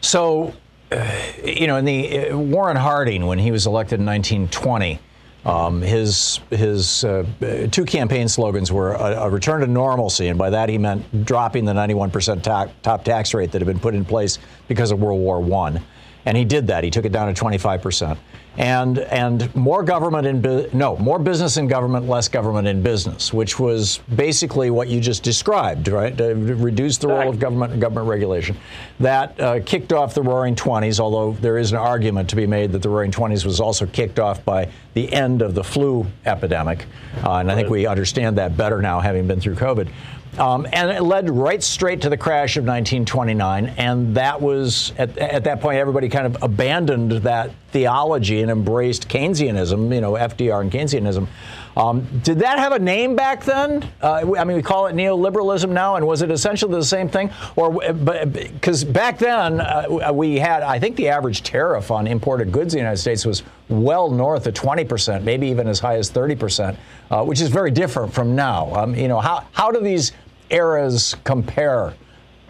So, 0.02 0.54
uh, 0.92 1.10
you 1.44 1.68
know, 1.68 1.78
in 1.78 1.86
the 1.86 2.30
uh, 2.30 2.38
Warren 2.38 2.78
Harding, 2.78 3.26
when 3.26 3.40
he 3.40 3.52
was 3.52 3.66
elected 3.66 4.00
in 4.00 4.06
1920, 4.06 5.00
um, 5.46 5.82
his 5.82 6.40
his 6.52 7.04
uh, 7.04 7.26
two 7.70 7.84
campaign 7.84 8.30
slogans 8.30 8.72
were 8.72 8.94
a, 8.94 9.24
a, 9.24 9.30
return 9.30 9.60
to 9.60 9.68
normalcy, 9.68 10.28
and 10.28 10.40
by 10.40 10.50
that 10.50 10.70
he 10.70 10.78
meant 10.78 11.26
dropping 11.26 11.66
the 11.66 11.74
91% 11.74 12.42
ta- 12.42 12.70
top 12.82 13.04
tax 13.04 13.34
rate 13.34 13.52
that 13.52 13.60
had 13.60 13.68
been 13.68 13.80
put 13.80 13.94
in 13.94 14.06
place 14.06 14.40
because 14.70 14.92
of 14.92 15.02
World 15.02 15.20
War 15.20 15.42
One, 15.42 15.82
and 16.26 16.38
he 16.38 16.46
did 16.46 16.68
that. 16.68 16.86
He 16.86 16.90
took 16.90 17.04
it 17.04 17.12
down 17.12 17.34
to 17.34 17.44
25% 17.44 18.18
and 18.58 19.00
and 19.00 19.54
more 19.56 19.82
government 19.84 20.28
in 20.28 20.40
bu- 20.42 20.68
no 20.74 20.96
more 20.98 21.18
business 21.18 21.58
in 21.58 21.68
government, 21.68 22.08
less 22.08 22.28
government 22.28 22.68
in 22.68 22.84
business, 22.84 23.34
which 23.34 23.60
was 23.60 24.00
basically 24.16 24.70
what 24.70 24.88
you 24.88 25.00
just 25.00 25.24
described, 25.24 25.88
right? 25.88 26.16
To 26.18 26.36
reduce 26.36 26.98
the 26.98 27.08
role 27.08 27.30
of 27.30 27.40
government 27.40 27.74
and 27.74 27.82
government 27.82 28.08
regulation. 28.08 28.56
That 29.00 29.40
uh, 29.40 29.60
kicked 29.66 29.92
off 29.92 30.14
the 30.14 30.22
Roaring 30.22 30.56
Twenties, 30.56 31.00
although 31.00 31.34
there 31.42 31.58
is 31.58 31.72
an 31.72 31.80
argument 31.80 32.30
to 32.30 32.36
be 32.36 32.46
made 32.46 32.72
that 32.74 32.84
the 32.84 32.90
Roaring 32.90 33.12
Twenties 33.12 33.44
was 33.44 33.60
also 33.60 33.88
kicked 33.88 34.20
off 34.20 34.46
by 34.46 34.70
the 34.94 35.12
end 35.12 35.42
of 35.42 35.56
the 35.56 35.64
flu 35.64 36.06
epidemic, 36.26 36.86
uh, 37.24 37.38
and 37.38 37.52
I 37.52 37.56
think 37.56 37.70
we 37.70 37.88
understand 37.88 38.38
that 38.38 38.56
better 38.56 38.82
now, 38.82 39.00
having 39.00 39.28
been 39.28 39.40
through 39.40 39.56
COVID. 39.56 39.90
Um, 40.38 40.68
and 40.74 40.90
it 40.90 41.04
led 41.04 41.30
right 41.30 41.62
straight 41.62 42.02
to 42.02 42.10
the 42.10 42.18
crash 42.18 42.58
of 42.58 42.64
1929. 42.64 43.68
And 43.78 44.16
that 44.16 44.42
was, 44.42 44.92
at, 44.98 45.18
at, 45.18 45.44
that 45.44 45.62
point, 45.62 45.78
everybody 45.78 46.10
kind 46.10 46.26
of 46.26 46.42
abandoned 46.42 47.12
that 47.12 47.52
theology 47.70 48.42
and 48.42 48.50
embraced 48.50 49.10
Keynesianism, 49.10 49.94
you 49.94 50.02
know, 50.02 50.14
FDR 50.14 50.62
and 50.62 50.72
Keynesianism. 50.72 51.28
Um, 51.76 52.08
did 52.24 52.40
that 52.40 52.60
have 52.60 52.72
a 52.72 52.80
name 52.80 53.16
back 53.16 53.44
then? 53.44 53.90
Uh, 54.02 54.36
I 54.38 54.44
mean, 54.44 54.58
we 54.58 54.62
call 54.62 54.86
it 54.88 54.96
neoliberalism 54.96 55.70
now, 55.70 55.96
and 55.96 56.06
was 56.06 56.22
it 56.22 56.30
essentially 56.30 56.72
the 56.72 56.86
same 56.86 57.10
thing? 57.10 57.32
Or 57.56 57.72
because 57.72 58.84
back 58.84 59.18
then 59.18 59.60
uh, 59.60 60.12
we 60.14 60.38
had, 60.38 60.62
I 60.62 60.78
think, 60.78 60.96
the 60.96 61.10
average 61.10 61.42
tariff 61.42 61.90
on 61.90 62.06
imported 62.06 62.52
goods 62.52 62.76
in 62.76 62.78
the 62.78 62.82
United 62.82 63.02
States 63.02 63.26
was 63.26 63.42
well 63.70 64.12
north 64.12 64.46
of 64.46 64.54
20 64.54 64.86
percent, 64.86 65.24
maybe 65.24 65.48
even 65.48 65.68
as 65.68 65.80
high 65.80 65.96
as 65.96 66.12
30 66.12 66.36
percent, 66.36 66.80
uh, 67.10 67.24
which 67.24 67.42
is 67.42 67.50
very 67.50 67.72
different 67.72 68.14
from 68.14 68.36
now. 68.36 68.74
Um, 68.76 68.94
you 68.94 69.08
know, 69.08 69.20
how 69.20 69.48
how 69.52 69.72
do 69.72 69.80
these 69.80 70.12
eras 70.54 71.16
compare? 71.24 71.94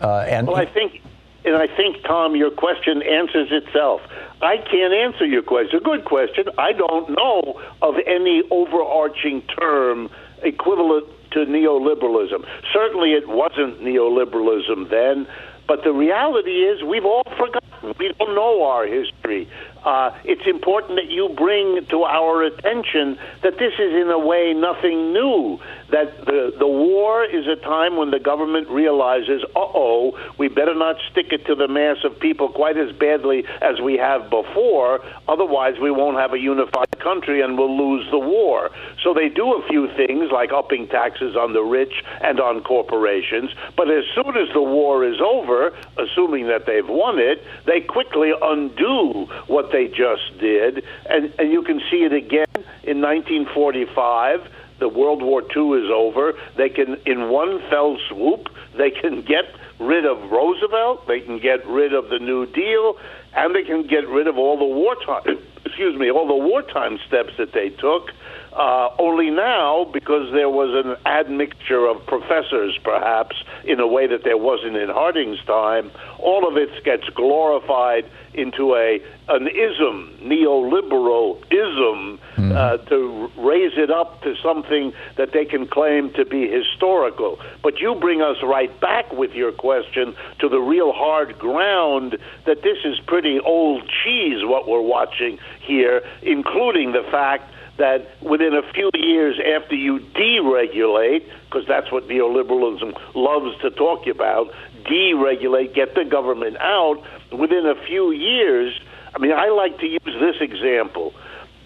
Uh, 0.01 0.25
and 0.27 0.47
well, 0.47 0.57
I 0.57 0.65
think, 0.65 1.01
and 1.45 1.55
I 1.55 1.67
think 1.67 2.03
Tom, 2.03 2.35
your 2.35 2.51
question 2.51 3.01
answers 3.01 3.49
itself. 3.51 4.01
I 4.41 4.57
can't 4.57 4.93
answer 4.93 5.25
your 5.25 5.41
question. 5.41 5.79
Good 5.83 6.03
question. 6.05 6.45
I 6.57 6.73
don't 6.73 7.09
know 7.09 7.61
of 7.81 7.95
any 8.05 8.43
overarching 8.51 9.41
term 9.57 10.09
equivalent 10.41 11.07
to 11.31 11.39
neoliberalism. 11.39 12.45
Certainly, 12.73 13.13
it 13.13 13.27
wasn't 13.27 13.79
neoliberalism 13.81 14.89
then. 14.89 15.27
But 15.67 15.83
the 15.83 15.93
reality 15.93 16.63
is, 16.65 16.83
we've 16.83 17.05
all 17.05 17.23
forgotten. 17.37 17.72
We 17.83 18.13
don't 18.17 18.35
know 18.35 18.63
our 18.63 18.85
history. 18.87 19.49
Uh, 19.83 20.11
it's 20.23 20.47
important 20.47 20.95
that 20.95 21.11
you 21.11 21.29
bring 21.35 21.85
to 21.89 22.03
our 22.03 22.43
attention 22.43 23.17
that 23.41 23.57
this 23.59 23.73
is, 23.73 23.93
in 23.93 24.09
a 24.09 24.19
way, 24.19 24.53
nothing 24.53 25.11
new 25.11 25.59
that 25.89 26.25
the, 26.25 26.53
the 26.57 26.67
war 26.67 27.25
is 27.25 27.45
a 27.47 27.57
time 27.57 27.97
when 27.97 28.09
the 28.09 28.19
government 28.19 28.69
realizes, 28.69 29.43
uh 29.55 29.59
oh, 29.59 30.17
we 30.37 30.47
better 30.47 30.73
not 30.73 30.95
stick 31.11 31.27
it 31.31 31.45
to 31.45 31.55
the 31.55 31.67
mass 31.67 31.97
of 32.03 32.19
people 32.19 32.49
quite 32.49 32.77
as 32.77 32.91
badly 32.93 33.45
as 33.61 33.79
we 33.81 33.97
have 33.97 34.29
before, 34.29 35.01
otherwise, 35.27 35.75
we 35.81 35.91
won't 35.91 36.17
have 36.17 36.33
a 36.33 36.39
unified 36.39 36.87
country 37.03 37.41
and 37.41 37.57
we'll 37.57 37.77
lose 37.77 38.09
the 38.09 38.19
war. 38.19 38.71
So 39.03 39.13
they 39.13 39.29
do 39.29 39.53
a 39.53 39.67
few 39.67 39.87
things 39.95 40.31
like 40.31 40.51
upping 40.51 40.87
taxes 40.87 41.35
on 41.35 41.53
the 41.53 41.61
rich 41.61 41.93
and 42.21 42.39
on 42.39 42.63
corporations, 42.63 43.51
but 43.75 43.91
as 43.91 44.05
soon 44.15 44.37
as 44.37 44.51
the 44.53 44.61
war 44.61 45.05
is 45.05 45.19
over, 45.21 45.75
assuming 45.97 46.47
that 46.47 46.65
they've 46.65 46.87
won 46.87 47.19
it, 47.19 47.43
they 47.65 47.81
quickly 47.81 48.31
undo 48.41 49.27
what 49.47 49.71
they 49.71 49.87
just 49.87 50.37
did, 50.39 50.83
and, 51.09 51.33
and 51.37 51.51
you 51.51 51.61
can 51.63 51.81
see 51.91 52.03
it 52.03 52.13
again 52.13 52.45
in 52.83 53.01
1945 53.01 54.49
the 54.79 54.89
World 54.89 55.21
War 55.21 55.41
II 55.41 55.85
is 55.85 55.89
over. 55.89 56.33
They 56.57 56.67
can, 56.67 56.97
in 57.05 57.29
one 57.29 57.61
fell 57.69 57.97
swoop, 58.09 58.49
they 58.75 58.91
can 58.91 59.21
get 59.21 59.45
rid 59.79 60.05
of 60.05 60.31
Roosevelt, 60.31 61.07
they 61.07 61.21
can 61.21 61.39
get 61.39 61.65
rid 61.65 61.93
of 61.93 62.09
the 62.09 62.19
New 62.19 62.45
Deal, 62.47 62.97
and 63.35 63.55
they 63.55 63.63
can 63.63 63.87
get 63.87 64.07
rid 64.07 64.27
of 64.27 64.37
all 64.37 64.57
the 64.57 64.65
wartime, 64.65 65.39
excuse 65.65 65.97
me, 65.97 66.11
all 66.11 66.27
the 66.27 66.35
wartime 66.35 66.99
steps 67.07 67.33
that 67.37 67.53
they 67.53 67.69
took. 67.69 68.11
Uh, 68.55 68.89
only 68.99 69.31
now, 69.31 69.83
because 69.91 70.31
there 70.31 70.49
was 70.49 70.85
an 70.85 70.95
admixture 71.07 71.87
of 71.87 72.05
professors, 72.05 72.77
perhaps, 72.83 73.35
in 73.63 73.79
a 73.79 73.87
way 73.87 74.05
that 74.05 74.23
there 74.23 74.37
wasn't 74.37 74.75
in 74.75 74.89
Harding's 74.89 75.43
time, 75.45 75.89
all 76.19 76.47
of 76.47 76.55
it 76.55 76.69
gets 76.83 77.07
glorified 77.15 78.05
into 78.35 78.75
a 78.75 79.01
an 79.29 79.47
ism, 79.47 80.13
neoliberal 80.21 81.37
ism, 81.49 82.19
mm-hmm. 82.35 82.51
uh, 82.51 82.77
to 82.89 83.31
raise 83.37 83.71
it 83.77 83.89
up 83.89 84.21
to 84.21 84.35
something 84.43 84.93
that 85.15 85.31
they 85.31 85.45
can 85.45 85.65
claim 85.65 86.11
to 86.13 86.25
be 86.25 86.47
historical. 86.47 87.39
But 87.63 87.79
you 87.79 87.95
bring 87.95 88.21
us 88.21 88.37
right 88.43 88.77
back 88.81 89.11
with 89.13 89.31
your 89.31 89.51
question 89.51 90.15
to 90.39 90.49
the 90.49 90.59
real 90.59 90.91
hard 90.91 91.39
ground 91.39 92.17
that 92.45 92.61
this 92.63 92.77
is 92.83 92.99
pretty 93.07 93.39
old 93.39 93.89
cheese 94.03 94.43
what 94.43 94.67
we're 94.67 94.81
watching 94.81 95.39
here, 95.61 96.03
including 96.21 96.91
the 96.91 97.03
fact 97.09 97.49
that 97.77 98.21
within 98.21 98.53
a 98.53 98.61
few 98.73 98.89
years 98.93 99.39
after 99.55 99.75
you 99.75 99.99
deregulate, 99.99 101.25
because 101.45 101.65
that's 101.67 101.91
what 101.91 102.07
neoliberalism 102.07 102.93
loves 103.15 103.59
to 103.61 103.71
talk 103.71 104.07
about, 104.07 104.51
deregulate, 104.85 105.73
get 105.73 105.95
the 105.95 106.05
government 106.05 106.57
out, 106.57 107.03
within 107.31 107.65
a 107.65 107.75
few 107.85 108.11
years, 108.11 108.79
I 109.15 109.19
mean, 109.19 109.31
I 109.31 109.49
like 109.49 109.79
to 109.79 109.87
use 109.87 109.99
this 110.05 110.35
example. 110.41 111.13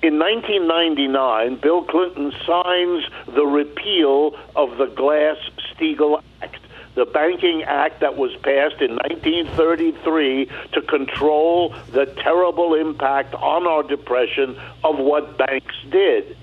In 0.04 0.20
1999, 0.20 1.60
Bill 1.62 1.84
Clinton 1.84 2.32
signs 2.46 3.04
the 3.26 3.46
repeal 3.46 4.38
of 4.56 4.78
the 4.78 4.86
Glass 4.86 5.38
Steagall 5.74 6.22
Act 6.42 6.67
the 6.98 7.06
Banking 7.06 7.62
Act 7.62 8.00
that 8.00 8.18
was 8.18 8.32
passed 8.38 8.82
in 8.82 8.96
1933 8.96 10.50
to 10.74 10.82
control 10.82 11.76
the 11.92 12.08
terrible 12.24 12.74
impact 12.74 13.36
on 13.36 13.68
our 13.68 13.84
depression 13.84 14.58
of 14.84 14.98
what 14.98 15.38
banks 15.38 15.76
did. 15.92 16.36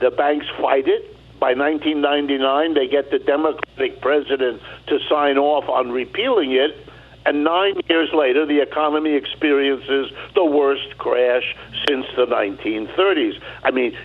The 0.00 0.10
banks 0.10 0.46
fight 0.60 0.86
it. 0.86 1.16
By 1.40 1.54
1999, 1.54 2.74
they 2.74 2.88
get 2.88 3.10
the 3.10 3.20
Democratic 3.20 4.02
president 4.02 4.60
to 4.88 4.98
sign 5.08 5.38
off 5.38 5.66
on 5.70 5.90
repealing 5.90 6.52
it. 6.52 6.76
And 7.24 7.42
nine 7.42 7.80
years 7.88 8.10
later, 8.12 8.44
the 8.44 8.60
economy 8.60 9.14
experiences 9.14 10.12
the 10.34 10.44
worst 10.44 10.98
crash 10.98 11.56
since 11.88 12.04
the 12.16 12.26
1930s. 12.26 13.40
I 13.64 13.70
mean, 13.70 13.96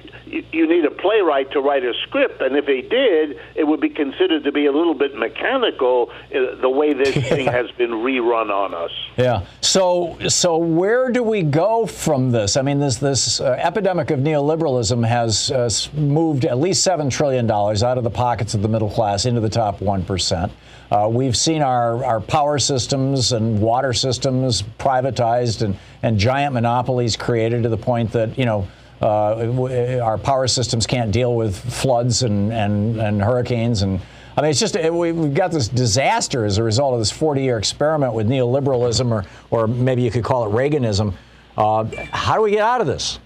you 0.52 0.68
need 0.68 0.86
a 0.86 0.92
playwright 0.92 1.52
to 1.52 1.62
write 1.62 1.84
a 1.84 1.94
script, 2.04 2.42
and 2.42 2.56
if 2.56 2.66
he 2.66 2.82
did, 2.82 3.40
it 3.56 3.66
would 3.66 3.82
be 3.82 3.90
considered 3.90 4.44
to 4.44 4.52
be 4.52 4.66
a 4.66 4.72
little 4.72 4.94
bit 4.94 5.16
mechanical 5.16 6.12
uh, 6.12 6.56
the 6.62 6.70
way 6.70 6.94
this 6.94 7.14
thing 7.30 7.48
has 7.48 7.70
been 7.72 7.92
rerun 7.92 8.50
on 8.50 8.74
us. 8.74 8.92
Yeah. 9.18 9.46
So, 9.62 10.18
so 10.28 10.58
where 10.58 11.12
do 11.12 11.24
we 11.24 11.44
go 11.44 11.86
from 11.86 12.32
this? 12.32 12.58
I 12.58 12.62
mean, 12.62 12.80
this 12.80 12.98
this 12.98 13.40
uh, 13.40 13.56
epidemic 13.60 14.12
of 14.12 14.20
neoliberalism 14.20 15.06
has 15.08 15.52
uh, 15.52 15.70
moved 16.00 16.46
at 16.46 16.58
least 16.58 16.84
seven 16.84 17.10
trillion 17.10 17.48
dollars 17.48 17.84
out 17.84 17.98
of 17.98 18.04
the 18.04 18.10
pockets 18.10 18.54
of 18.54 18.62
the 18.62 18.70
middle 18.70 18.90
class 18.90 19.26
into 19.26 19.42
the 19.42 19.50
top 19.50 19.82
one 19.82 20.04
percent. 20.04 20.52
Uh, 20.90 21.10
we've 21.12 21.36
seen 21.36 21.62
our, 21.62 22.04
our 22.06 22.22
power 22.22 22.58
systems 22.58 23.34
and 23.34 23.60
water 23.60 23.92
systems 23.92 24.62
privatized 24.80 25.62
and, 25.62 25.78
and 26.02 26.18
giant 26.18 26.54
monopolies 26.54 27.18
created 27.18 27.64
to 27.64 27.70
the 27.70 27.78
point 27.78 28.12
that, 28.14 28.38
you 28.38 28.46
know, 28.46 28.66
uh, 29.02 30.00
our 30.02 30.18
power 30.18 30.48
systems 30.48 30.88
can't 30.88 31.12
deal 31.12 31.36
with 31.36 31.56
floods 31.56 32.24
and, 32.24 32.52
and, 32.52 33.00
and 33.00 33.22
hurricanes. 33.22 33.82
And 33.82 34.00
I 34.36 34.42
mean, 34.42 34.52
it's 34.52 34.60
just, 34.60 34.76
it, 34.76 34.94
we've 34.94 35.34
got 35.34 35.52
this 35.52 35.68
disaster 35.68 36.46
as 36.46 36.58
a 36.58 36.64
result 36.64 36.94
of 36.94 37.00
this 37.00 37.12
40 37.12 37.42
year 37.42 37.58
experiment 37.58 38.14
with 38.14 38.28
neoliberalism, 38.28 39.12
or, 39.12 39.26
or 39.50 39.68
maybe 39.68 40.02
you 40.02 40.12
could 40.12 40.24
call 40.24 40.46
it 40.46 40.50
Reaganism. 40.50 41.14
Uh, 41.58 41.86
how 42.12 42.36
do 42.36 42.42
we 42.42 42.52
get 42.52 42.62
out 42.62 42.82
of 42.82 42.88
this? 42.88 43.20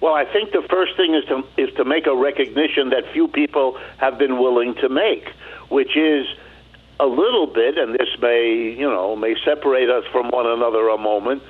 Well, 0.00 0.14
I 0.14 0.24
think 0.24 0.52
the 0.52 0.62
first 0.70 0.96
thing 0.96 1.14
is 1.14 1.24
to, 1.26 1.42
is 1.56 1.74
to 1.76 1.84
make 1.84 2.06
a 2.06 2.14
recognition 2.14 2.90
that 2.90 3.12
few 3.12 3.28
people 3.28 3.78
have 3.98 4.18
been 4.18 4.38
willing 4.38 4.74
to 4.76 4.88
make, 4.88 5.28
which 5.68 5.96
is 5.96 6.26
a 6.98 7.06
little 7.06 7.46
bit, 7.46 7.76
and 7.76 7.94
this 7.94 8.08
may, 8.20 8.74
you 8.78 8.88
know, 8.88 9.14
may 9.14 9.34
separate 9.44 9.90
us 9.90 10.04
from 10.10 10.28
one 10.30 10.46
another 10.46 10.88
a 10.88 10.98
moment 10.98 11.42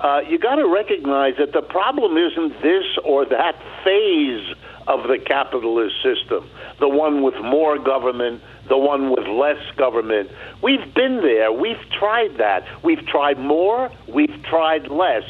uh, 0.00 0.20
you 0.28 0.38
got 0.38 0.56
to 0.56 0.68
recognize 0.68 1.34
that 1.38 1.52
the 1.52 1.62
problem 1.62 2.16
isn't 2.16 2.60
this 2.62 2.84
or 3.04 3.24
that 3.26 3.56
phase 3.84 4.54
of 4.86 5.02
the 5.08 5.18
capitalist 5.18 5.94
system, 6.02 6.48
the 6.78 6.88
one 6.88 7.22
with 7.22 7.34
more 7.40 7.78
government, 7.78 8.42
the 8.68 8.76
one 8.76 9.10
with 9.10 9.26
less 9.26 9.58
government. 9.76 10.30
We've 10.62 10.94
been 10.94 11.16
there. 11.22 11.50
We've 11.52 11.80
tried 11.98 12.38
that. 12.38 12.84
We've 12.84 13.04
tried 13.06 13.38
more. 13.38 13.90
We've 14.06 14.42
tried 14.44 14.88
less. 14.88 15.24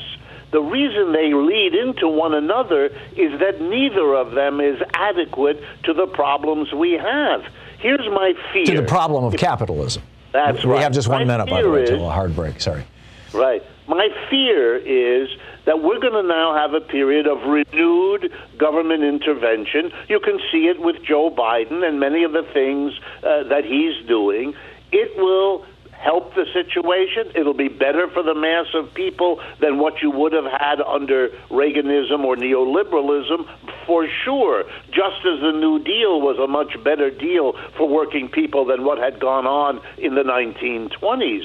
The 0.52 0.60
reason 0.60 1.12
they 1.12 1.32
lead 1.32 1.74
into 1.74 2.08
one 2.08 2.34
another 2.34 2.86
is 2.86 3.38
that 3.40 3.60
neither 3.60 4.14
of 4.14 4.32
them 4.32 4.60
is 4.60 4.80
adequate 4.94 5.62
to 5.84 5.92
the 5.92 6.06
problems 6.06 6.72
we 6.72 6.92
have. 6.92 7.42
Here's 7.78 8.08
my 8.08 8.32
fear. 8.52 8.64
To 8.66 8.82
the 8.82 8.88
problem 8.88 9.24
of 9.24 9.34
capitalism. 9.34 10.02
That's 10.32 10.64
we 10.64 10.70
right. 10.70 10.76
We 10.76 10.82
have 10.82 10.92
just 10.92 11.08
one 11.08 11.26
my 11.26 11.36
minute, 11.36 11.50
by 11.50 11.62
the 11.62 11.70
way, 11.70 11.80
until 11.82 12.08
a 12.08 12.12
hard 12.12 12.34
break. 12.36 12.60
Sorry. 12.60 12.84
Right. 13.32 13.62
My 13.89 14.09
fear 14.30 14.76
is 14.76 15.28
that 15.64 15.82
we're 15.82 16.01
going 16.01 16.12
to 16.12 16.26
now 16.26 16.55
have 16.57 16.74
a 16.74 16.80
period 16.80 17.26
of 17.26 17.39
renewed 17.43 18.32
government 18.59 19.05
intervention. 19.05 19.93
You 20.09 20.18
can 20.18 20.39
see 20.51 20.66
it 20.66 20.80
with 20.80 20.97
Joe 21.05 21.30
Biden 21.30 21.87
and 21.87 22.01
many 22.01 22.24
of 22.24 22.32
the 22.32 22.43
things 22.53 22.93
uh, 23.22 23.45
that 23.49 23.64
he's 23.64 24.07
doing. 24.09 24.55
It 24.91 25.16
will 25.16 25.64
help 25.93 26.34
the 26.34 26.47
situation. 26.53 27.32
It'll 27.34 27.55
be 27.55 27.68
better 27.68 28.09
for 28.09 28.22
the 28.22 28.34
mass 28.34 28.66
of 28.74 28.93
people 28.95 29.41
than 29.61 29.78
what 29.78 30.03
you 30.03 30.11
would 30.11 30.32
have 30.32 30.45
had 30.45 30.80
under 30.80 31.28
Reaganism 31.51 32.24
or 32.24 32.37
neoliberalism, 32.37 33.47
for 33.87 34.07
sure. 34.24 34.64
Just 34.89 35.24
as 35.26 35.41
the 35.41 35.53
New 35.53 35.78
Deal 35.82 36.20
was 36.20 36.39
a 36.39 36.47
much 36.47 36.82
better 36.84 37.11
deal 37.11 37.55
for 37.76 37.89
working 37.89 38.28
people 38.28 38.64
than 38.64 38.84
what 38.84 38.99
had 38.99 39.20
gone 39.20 39.47
on 39.47 39.80
in 39.99 40.14
the 40.14 40.22
1920s. 40.22 41.45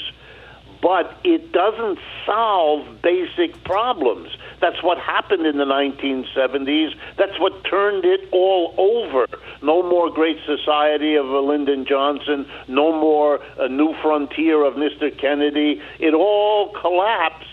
But 0.82 1.20
it 1.24 1.52
doesn't 1.52 2.00
solve 2.26 3.02
basic 3.02 3.64
problems. 3.64 4.30
That's 4.60 4.82
what 4.84 4.98
happened 4.98 5.46
in 5.46 5.58
the 5.58 5.66
1970s. 5.66 6.94
That's 7.18 7.40
what 7.40 7.64
turned 7.64 8.06
it 8.06 8.22
all 8.32 8.74
over. 8.78 9.28
No 9.62 9.84
more 9.84 10.10
Great 10.10 10.38
Society 10.46 11.16
of 11.16 11.26
Lyndon 11.26 11.86
Johnson. 11.86 12.46
No 12.68 12.92
more 12.92 13.40
a 13.60 13.70
New 13.70 13.94
Frontier 14.02 14.64
of 14.64 14.76
Mr. 14.76 15.16
Kennedy. 15.20 15.82
It 16.00 16.14
all 16.14 16.70
collapsed 16.80 17.51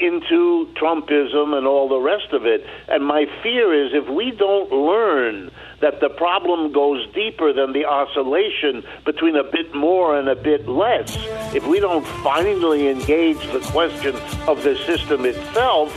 into 0.00 0.66
Trumpism 0.74 1.56
and 1.56 1.66
all 1.66 1.88
the 1.88 2.00
rest 2.00 2.32
of 2.32 2.46
it. 2.46 2.64
And 2.88 3.04
my 3.04 3.26
fear 3.42 3.72
is 3.72 3.92
if 3.92 4.08
we 4.08 4.30
don't 4.32 4.72
learn 4.72 5.50
that 5.80 6.00
the 6.00 6.10
problem 6.10 6.72
goes 6.72 7.06
deeper 7.14 7.52
than 7.52 7.72
the 7.72 7.84
oscillation 7.84 8.84
between 9.04 9.36
a 9.36 9.44
bit 9.44 9.74
more 9.74 10.18
and 10.18 10.28
a 10.28 10.36
bit 10.36 10.68
less, 10.68 11.16
if 11.54 11.66
we 11.66 11.80
don't 11.80 12.06
finally 12.22 12.88
engage 12.88 13.40
the 13.52 13.60
question 13.72 14.14
of 14.46 14.62
the 14.62 14.76
system 14.86 15.24
itself, 15.24 15.94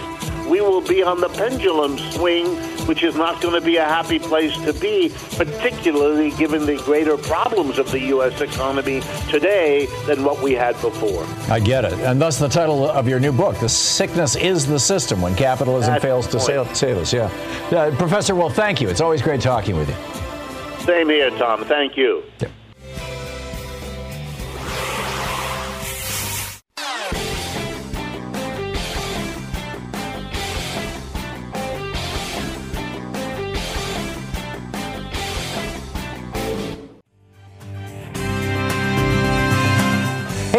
we 0.48 0.62
will 0.62 0.82
be 0.82 1.02
on 1.02 1.22
the 1.22 1.30
pendulum 1.30 1.98
swing, 1.98 2.46
which 2.88 3.04
is 3.04 3.16
not 3.16 3.42
going 3.42 3.54
to 3.54 3.66
be 3.66 3.78
a 3.78 3.86
happy 3.86 4.20
place 4.20 4.56
to 4.66 4.74
be, 4.74 5.10
particularly 5.36 6.32
given 6.32 6.66
the 6.66 6.78
greater 6.78 7.18
problems 7.18 7.78
of 7.80 7.92
the 7.92 8.00
U.S. 8.00 8.40
economy 8.42 9.02
today 9.30 9.88
than 10.06 10.24
what 10.24 10.42
we 10.42 10.54
had 10.54 10.80
before. 10.82 11.26
I 11.50 11.60
get 11.60 11.86
it. 11.86 11.94
And 11.94 12.22
thus 12.22 12.40
the 12.40 12.48
title 12.48 12.90
of 12.90 13.08
your 13.08 13.20
new 13.20 13.32
book, 13.32 13.58
The 13.60 13.70
Sickness 13.70 14.36
is 14.36 14.66
the 14.68 14.80
System 14.80 15.22
When 15.22 15.36
Capitalism 15.36 15.94
That's 15.94 16.04
Fails 16.04 16.28
to 16.28 16.40
Save, 16.40 16.76
save 16.76 16.98
Us. 16.98 17.14
Yeah. 17.14 17.32
Uh, 17.72 17.96
Professor 17.98 18.36
well, 18.36 18.50
thank 18.50 18.82
you. 18.82 18.90
It's 18.90 19.02
always 19.02 19.22
great 19.22 19.42
talking 19.42 19.76
with 19.76 19.90
you. 19.90 20.86
Same 20.86 21.10
here, 21.10 21.32
Thom. 21.32 21.64
Thank 21.66 21.96
you. 21.98 22.24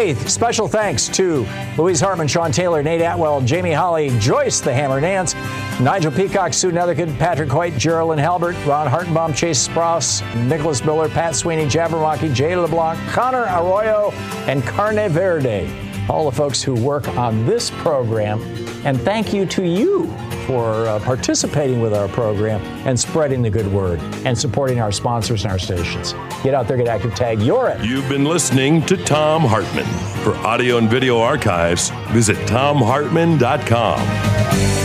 Hey, 0.05 0.13
special 0.13 0.67
thanks 0.67 1.07
to 1.07 1.47
Louise 1.79 1.99
Hartmann, 1.99 2.27
Sean 2.27 2.51
Taylor, 2.51 2.83
Nate 2.83 3.01
Atwell, 3.01 3.41
Jamie 3.41 3.71
Holly, 3.71 4.15
Joyce 4.19 4.59
the 4.59 4.71
Hammer 4.71 5.01
Nance, 5.01 5.33
Nigel 5.81 6.11
Peacock, 6.11 6.53
Sue 6.53 6.69
Nethercutt, 6.69 7.17
Patrick 7.17 7.49
Hoyt, 7.49 7.75
Geraldine 7.75 8.19
Halbert, 8.19 8.55
Ron 8.67 8.87
Hartenbaum, 8.87 9.35
Chase 9.35 9.67
Spross, 9.67 10.21
Nicholas 10.45 10.85
Miller, 10.85 11.09
Pat 11.09 11.35
Sweeney, 11.35 11.65
Jabberwocky, 11.65 12.31
Jay 12.35 12.55
LeBlanc, 12.55 12.99
Connor 13.09 13.45
Arroyo, 13.45 14.11
and 14.45 14.63
Carne 14.63 15.09
Verde. 15.09 15.67
All 16.07 16.29
the 16.29 16.37
folks 16.37 16.61
who 16.61 16.75
work 16.75 17.07
on 17.17 17.43
this 17.47 17.71
program. 17.71 18.39
And 18.85 19.01
thank 19.01 19.33
you 19.33 19.47
to 19.47 19.65
you 19.65 20.13
for 20.45 20.87
uh, 20.87 20.99
participating 20.99 21.81
with 21.81 21.93
our 21.93 22.07
program 22.07 22.61
and 22.87 22.99
spreading 22.99 23.41
the 23.41 23.49
good 23.49 23.67
word 23.67 23.99
and 24.25 24.37
supporting 24.37 24.79
our 24.79 24.91
sponsors 24.91 25.43
and 25.43 25.51
our 25.51 25.59
stations. 25.59 26.13
Get 26.43 26.53
out 26.53 26.67
there, 26.67 26.77
get 26.77 26.87
active, 26.87 27.15
tag 27.15 27.41
your 27.41 27.69
it. 27.69 27.83
You've 27.83 28.07
been 28.07 28.25
listening 28.25 28.85
to 28.85 28.97
Thom 28.97 29.41
Hartmann. 29.41 29.85
For 30.23 30.35
audio 30.37 30.77
and 30.77 30.89
video 30.89 31.19
archives, 31.19 31.89
visit 32.11 32.37
thomhartmann.com. 32.47 34.84